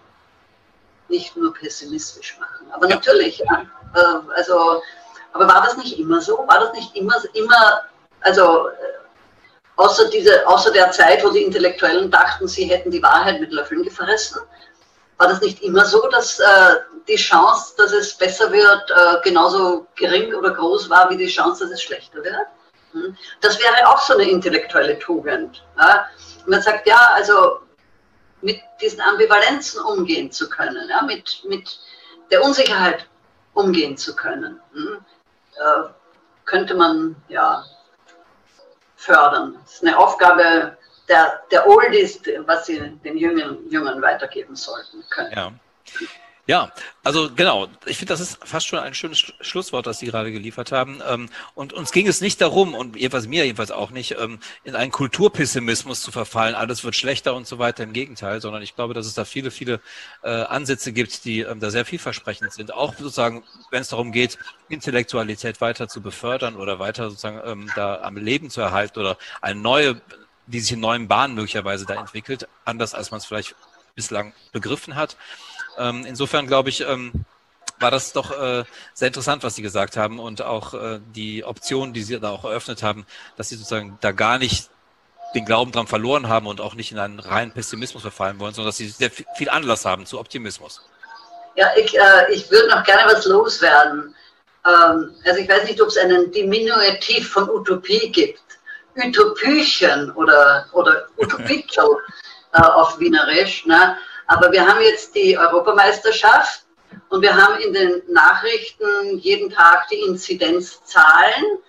nicht 1.07 1.35
nur 1.35 1.53
pessimistisch 1.53 2.37
machen. 2.39 2.67
Aber 2.71 2.87
ja. 2.89 2.95
natürlich, 2.95 3.39
ja, 3.39 3.65
äh, 3.95 4.31
also, 4.35 4.81
aber 5.33 5.47
war 5.47 5.63
das 5.63 5.77
nicht 5.77 5.99
immer 5.99 6.21
so? 6.21 6.45
War 6.47 6.59
das 6.59 6.73
nicht 6.73 6.95
immer, 6.95 7.15
immer, 7.33 7.81
also 8.21 8.69
äh, 8.69 8.71
außer, 9.75 10.09
diese, 10.09 10.47
außer 10.47 10.71
der 10.71 10.91
Zeit, 10.91 11.23
wo 11.23 11.29
die 11.29 11.43
Intellektuellen 11.43 12.09
dachten, 12.09 12.47
sie 12.47 12.65
hätten 12.65 12.91
die 12.91 13.03
Wahrheit 13.03 13.39
mit 13.39 13.51
Löffeln 13.51 13.83
gefressen, 13.83 14.39
war 15.17 15.27
das 15.29 15.41
nicht 15.41 15.61
immer 15.63 15.85
so, 15.85 16.07
dass 16.09 16.39
äh, 16.39 16.75
die 17.07 17.15
Chance, 17.15 17.73
dass 17.77 17.91
es 17.91 18.13
besser 18.15 18.51
wird, 18.51 18.91
äh, 18.91 19.21
genauso 19.23 19.87
gering 19.95 20.33
oder 20.33 20.51
groß 20.51 20.89
war 20.89 21.09
wie 21.09 21.17
die 21.17 21.27
Chance, 21.27 21.63
dass 21.63 21.73
es 21.73 21.81
schlechter 21.81 22.23
wird? 22.23 22.47
Hm? 22.91 23.15
Das 23.41 23.59
wäre 23.59 23.87
auch 23.87 24.01
so 24.01 24.13
eine 24.13 24.29
intellektuelle 24.29 24.99
Tugend. 24.99 25.63
Ja? 25.77 26.05
Man 26.45 26.61
sagt, 26.61 26.87
ja, 26.87 27.11
also 27.13 27.59
mit 28.45 28.61
diesen 28.79 29.01
Ambivalenzen 29.01 29.81
umgehen 29.81 30.31
zu 30.31 30.47
können, 30.49 30.87
ja? 30.87 31.01
mit, 31.01 31.43
mit 31.47 31.79
der 32.31 32.43
Unsicherheit 32.43 33.07
umgehen 33.53 33.97
zu 33.97 34.15
können, 34.15 34.61
hm? 34.73 35.03
äh, 35.55 35.89
könnte 36.45 36.75
man 36.75 37.15
ja 37.27 37.65
fördern. 38.95 39.57
Das 39.63 39.75
ist 39.75 39.83
eine 39.83 39.97
Aufgabe 39.97 40.77
der, 41.09 41.41
der 41.51 41.67
Oldies, 41.67 42.21
was 42.45 42.67
sie 42.67 42.79
den 43.03 43.17
Jüngern, 43.17 43.67
Jüngern 43.69 44.01
weitergeben 44.01 44.55
sollten 44.55 45.03
können. 45.09 45.31
Ja. 45.35 45.51
Ja, 46.47 46.71
also 47.03 47.31
genau. 47.35 47.67
Ich 47.87 47.97
finde, 47.97 48.13
das 48.13 48.19
ist 48.19 48.37
fast 48.45 48.67
schon 48.67 48.77
ein 48.77 48.93
schönes 48.93 49.33
Schlusswort, 49.41 49.87
das 49.87 49.97
Sie 49.97 50.05
gerade 50.05 50.31
geliefert 50.31 50.71
haben. 50.71 51.01
Ähm, 51.07 51.29
und 51.55 51.73
uns 51.73 51.91
ging 51.91 52.07
es 52.07 52.21
nicht 52.21 52.39
darum, 52.39 52.75
und 52.75 52.95
jedenfalls 52.95 53.25
mir 53.25 53.45
jedenfalls 53.45 53.71
auch 53.71 53.89
nicht, 53.89 54.15
ähm, 54.19 54.37
in 54.63 54.75
einen 54.75 54.91
Kulturpessimismus 54.91 56.01
zu 56.01 56.11
verfallen, 56.11 56.53
alles 56.53 56.83
wird 56.83 56.95
schlechter 56.95 57.33
und 57.33 57.47
so 57.47 57.57
weiter. 57.57 57.83
Im 57.83 57.93
Gegenteil, 57.93 58.41
sondern 58.41 58.61
ich 58.61 58.75
glaube, 58.75 58.93
dass 58.93 59.07
es 59.07 59.15
da 59.15 59.25
viele, 59.25 59.49
viele 59.49 59.79
äh, 60.21 60.29
Ansätze 60.29 60.93
gibt, 60.93 61.25
die 61.25 61.39
ähm, 61.39 61.59
da 61.59 61.71
sehr 61.71 61.83
vielversprechend 61.83 62.53
sind. 62.53 62.71
Auch 62.71 62.93
sozusagen, 62.93 63.43
wenn 63.71 63.81
es 63.81 63.89
darum 63.89 64.11
geht, 64.11 64.37
Intellektualität 64.69 65.61
weiter 65.61 65.87
zu 65.87 66.01
befördern 66.01 66.55
oder 66.57 66.77
weiter 66.77 67.09
sozusagen 67.09 67.71
da 67.75 68.01
am 68.01 68.17
Leben 68.17 68.49
zu 68.49 68.61
erhalten 68.61 68.99
oder 68.99 69.17
eine 69.41 69.59
neue, 69.59 70.01
die 70.47 70.59
sich 70.59 70.71
in 70.71 70.79
neuen 70.79 71.07
Bahnen 71.07 71.35
möglicherweise 71.35 71.85
da 71.85 71.95
entwickelt, 71.95 72.47
anders 72.65 72.93
als 72.93 73.11
man 73.11 73.19
es 73.19 73.25
vielleicht 73.25 73.55
bislang 73.95 74.33
begriffen 74.51 74.95
hat. 74.95 75.17
Ähm, 75.77 76.05
insofern 76.05 76.47
glaube 76.47 76.69
ich, 76.69 76.81
ähm, 76.81 77.25
war 77.79 77.91
das 77.91 78.13
doch 78.13 78.31
äh, 78.31 78.63
sehr 78.93 79.07
interessant, 79.07 79.43
was 79.43 79.55
Sie 79.55 79.61
gesagt 79.61 79.97
haben 79.97 80.19
und 80.19 80.41
auch 80.41 80.73
äh, 80.73 80.99
die 81.13 81.43
Optionen, 81.43 81.93
die 81.93 82.03
Sie 82.03 82.19
da 82.19 82.29
auch 82.29 82.45
eröffnet 82.45 82.83
haben, 82.83 83.05
dass 83.37 83.49
Sie 83.49 83.55
sozusagen 83.55 83.97
da 84.01 84.11
gar 84.11 84.37
nicht 84.37 84.69
den 85.33 85.45
Glauben 85.45 85.71
dran 85.71 85.87
verloren 85.87 86.29
haben 86.29 86.47
und 86.47 86.61
auch 86.61 86.75
nicht 86.75 86.91
in 86.91 86.99
einen 86.99 87.19
reinen 87.19 87.51
Pessimismus 87.51 88.01
verfallen 88.01 88.39
wollen, 88.39 88.53
sondern 88.53 88.69
dass 88.69 88.77
Sie 88.77 88.87
sehr 88.87 89.11
viel 89.11 89.49
Anlass 89.49 89.83
haben 89.83 90.05
zu 90.05 90.19
Optimismus. 90.19 90.81
Ja, 91.55 91.67
ich, 91.75 91.97
äh, 91.97 92.31
ich 92.31 92.49
würde 92.49 92.69
noch 92.69 92.83
gerne 92.83 93.11
was 93.11 93.25
loswerden. 93.25 94.15
Ähm, 94.65 95.13
also 95.25 95.39
ich 95.39 95.49
weiß 95.49 95.65
nicht, 95.65 95.81
ob 95.81 95.89
es 95.89 95.97
einen 95.97 96.31
Diminutiv 96.31 97.29
von 97.29 97.49
Utopie 97.49 98.11
gibt. 98.11 98.41
Utopiechen 98.95 100.11
oder, 100.11 100.65
oder 100.71 101.07
Utopikel 101.17 101.85
äh, 102.53 102.61
auf 102.61 102.97
Wienerisch. 102.99 103.65
Ne? 103.65 103.97
Aber 104.27 104.51
wir 104.51 104.65
haben 104.67 104.81
jetzt 104.81 105.15
die 105.15 105.37
Europameisterschaft 105.37 106.65
und 107.09 107.21
wir 107.21 107.35
haben 107.35 107.59
in 107.59 107.73
den 107.73 108.01
Nachrichten 108.07 109.17
jeden 109.19 109.49
Tag 109.49 109.87
die 109.89 110.01
Inzidenzzahlen 110.01 111.59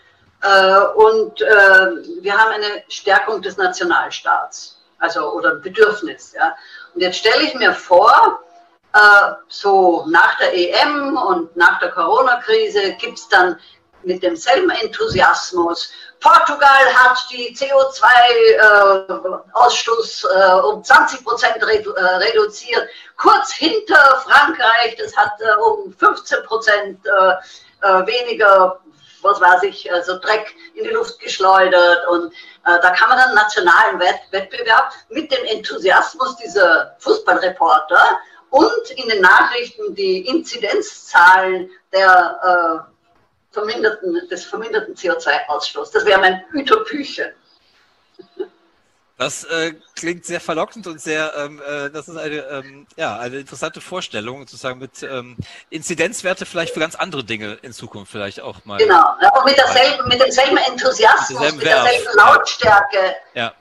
äh, 0.42 0.78
und 0.94 1.40
äh, 1.40 1.86
wir 2.20 2.36
haben 2.36 2.52
eine 2.52 2.84
Stärkung 2.88 3.42
des 3.42 3.56
Nationalstaats, 3.56 4.80
also 4.98 5.32
oder 5.32 5.56
Bedürfnis. 5.56 6.32
Ja. 6.32 6.56
Und 6.94 7.00
jetzt 7.00 7.18
stelle 7.18 7.42
ich 7.42 7.54
mir 7.54 7.72
vor, 7.72 8.40
äh, 8.92 9.32
so 9.48 10.06
nach 10.08 10.38
der 10.38 10.54
EM 10.54 11.16
und 11.16 11.54
nach 11.56 11.78
der 11.80 11.90
Corona-Krise 11.90 12.94
gibt 12.98 13.18
es 13.18 13.28
dann 13.28 13.58
mit 14.06 14.22
demselben 14.22 14.70
Enthusiasmus. 14.70 15.90
Portugal 16.20 16.94
hat 16.94 17.18
die 17.30 17.54
CO2-Ausstoß 17.54 20.24
äh, 20.24 20.28
äh, 20.28 20.60
um 20.62 20.82
20 20.82 21.22
Prozent 21.24 21.62
redu 21.66 21.92
äh, 21.92 22.00
reduziert. 22.00 22.88
Kurz 23.16 23.52
hinter 23.52 24.24
Frankreich, 24.24 24.96
das 24.96 25.14
hat 25.16 25.32
äh, 25.40 25.54
um 25.60 25.92
15 25.92 26.42
Prozent 26.44 27.06
äh, 27.06 27.34
äh, 27.82 28.06
weniger, 28.06 28.80
was 29.22 29.40
weiß 29.40 29.62
ich, 29.64 29.92
also 29.92 30.18
Dreck 30.18 30.54
in 30.74 30.84
die 30.84 30.90
Luft 30.90 31.18
geschleudert. 31.20 32.06
Und 32.08 32.32
da 32.64 32.90
kann 32.90 33.08
man 33.08 33.18
dann 33.18 33.34
nationalen 33.34 33.98
Wett 33.98 34.20
Wettbewerb 34.30 34.92
mit 35.08 35.32
dem 35.32 35.44
Enthusiasmus 35.46 36.36
dieser 36.36 36.94
Fußballreporter 36.98 38.20
und 38.50 38.90
in 38.94 39.08
den 39.08 39.22
Nachrichten 39.22 39.94
die 39.94 40.28
Inzidenzzahlen 40.28 41.70
der 41.92 42.86
verminderten, 43.56 44.28
des 44.28 44.44
verminderten 44.44 44.94
CO2-Ausstoßes. 44.94 45.92
Das 45.92 46.04
wäre 46.04 46.20
mein 46.20 46.44
Utopiechen. 46.52 47.32
Das 49.18 49.44
äh, 49.44 49.72
klingt 49.94 50.26
sehr 50.26 50.42
verlockend 50.42 50.86
und 50.86 51.00
sehr, 51.00 51.32
ähm, 51.38 51.62
äh, 51.66 51.88
das 51.88 52.06
ist 52.06 52.18
eine, 52.18 52.36
ähm, 52.36 52.86
ja, 52.96 53.18
eine 53.18 53.38
interessante 53.38 53.80
Vorstellung, 53.80 54.40
sozusagen 54.40 54.78
mit 54.78 55.02
ähm, 55.02 55.38
Inzidenzwerte 55.70 56.44
vielleicht 56.44 56.74
für 56.74 56.80
ganz 56.80 56.96
andere 56.96 57.24
Dinge 57.24 57.58
in 57.62 57.72
Zukunft 57.72 58.12
vielleicht 58.12 58.42
auch 58.42 58.66
mal. 58.66 58.76
Genau, 58.76 59.16
auch 59.32 59.44
mit, 59.46 59.56
derselben, 59.56 60.06
mit 60.08 60.20
demselben 60.20 60.58
Enthusiasmus, 60.58 61.40
mit, 61.40 61.56
mit 61.56 61.66
derselben 61.66 62.14
Lautstärke. 62.14 63.16
Ja. 63.32 63.54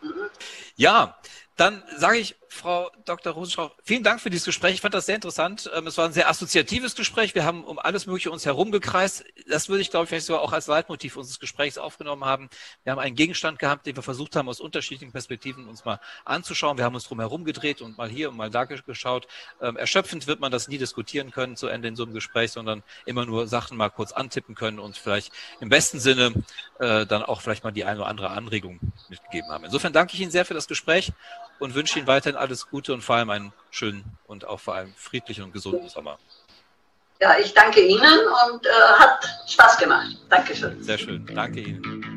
Mhm. 0.00 0.30
Ja, 0.76 1.18
dann 1.58 1.82
sage 1.98 2.16
ich 2.16 2.34
Frau 2.52 2.90
Dr. 3.06 3.32
Rosenstrauch, 3.32 3.70
vielen 3.82 4.02
Dank 4.02 4.20
für 4.20 4.28
dieses 4.28 4.44
Gespräch. 4.44 4.74
Ich 4.74 4.80
fand 4.82 4.92
das 4.92 5.06
sehr 5.06 5.14
interessant. 5.14 5.70
Ähm, 5.74 5.86
es 5.86 5.96
war 5.96 6.04
ein 6.04 6.12
sehr 6.12 6.28
assoziatives 6.28 6.94
Gespräch. 6.94 7.34
Wir 7.34 7.44
haben 7.44 7.64
um 7.64 7.78
alles 7.78 8.06
Mögliche 8.06 8.30
uns 8.30 8.44
herumgekreist. 8.44 9.24
Das 9.48 9.70
würde 9.70 9.80
ich, 9.80 9.90
glaube 9.90 10.04
ich, 10.04 10.10
vielleicht 10.10 10.26
sogar 10.26 10.42
auch 10.42 10.52
als 10.52 10.66
Leitmotiv 10.66 11.16
unseres 11.16 11.40
Gesprächs 11.40 11.78
aufgenommen 11.78 12.26
haben. 12.26 12.50
Wir 12.84 12.92
haben 12.92 12.98
einen 12.98 13.16
Gegenstand 13.16 13.58
gehabt, 13.58 13.86
den 13.86 13.96
wir 13.96 14.02
versucht 14.02 14.36
haben, 14.36 14.50
aus 14.50 14.60
unterschiedlichen 14.60 15.12
Perspektiven 15.12 15.66
uns 15.66 15.86
mal 15.86 15.98
anzuschauen. 16.26 16.76
Wir 16.76 16.84
haben 16.84 16.94
uns 16.94 17.04
drum 17.04 17.20
herum 17.20 17.44
gedreht 17.44 17.80
und 17.80 17.96
mal 17.96 18.10
hier 18.10 18.28
und 18.28 18.36
mal 18.36 18.50
da 18.50 18.64
geschaut. 18.64 19.26
Ähm, 19.62 19.76
erschöpfend 19.76 20.26
wird 20.26 20.40
man 20.40 20.52
das 20.52 20.68
nie 20.68 20.78
diskutieren 20.78 21.30
können 21.30 21.56
zu 21.56 21.68
Ende 21.68 21.88
in 21.88 21.96
so 21.96 22.04
einem 22.04 22.12
Gespräch, 22.12 22.52
sondern 22.52 22.82
immer 23.06 23.24
nur 23.24 23.48
Sachen 23.48 23.78
mal 23.78 23.88
kurz 23.88 24.12
antippen 24.12 24.54
können 24.54 24.78
und 24.78 24.98
vielleicht 24.98 25.32
im 25.60 25.70
besten 25.70 25.98
Sinne 25.98 26.34
äh, 26.80 27.06
dann 27.06 27.22
auch 27.22 27.40
vielleicht 27.40 27.64
mal 27.64 27.72
die 27.72 27.84
eine 27.84 28.00
oder 28.00 28.08
andere 28.08 28.30
Anregung 28.30 28.78
mitgegeben 29.08 29.50
haben. 29.50 29.64
Insofern 29.64 29.94
danke 29.94 30.14
ich 30.14 30.20
Ihnen 30.20 30.30
sehr 30.30 30.44
für 30.44 30.54
das 30.54 30.68
Gespräch 30.68 31.12
und 31.62 31.74
wünsche 31.74 31.98
Ihnen 31.98 32.08
weiterhin 32.08 32.36
alles 32.36 32.68
Gute 32.68 32.92
und 32.92 33.02
vor 33.02 33.16
allem 33.16 33.30
einen 33.30 33.52
schönen 33.70 34.04
und 34.26 34.44
auch 34.44 34.58
vor 34.58 34.74
allem 34.74 34.92
friedlichen 34.96 35.44
und 35.44 35.52
gesunden 35.52 35.88
Sommer. 35.88 36.18
Ja, 37.20 37.38
ich 37.38 37.54
danke 37.54 37.80
Ihnen 37.80 38.18
und 38.48 38.66
äh, 38.66 38.70
hat 38.98 39.24
Spaß 39.46 39.78
gemacht. 39.78 40.16
Dankeschön. 40.28 40.82
Sehr 40.82 40.98
schön. 40.98 41.24
Danke 41.32 41.60
Ihnen. 41.60 42.11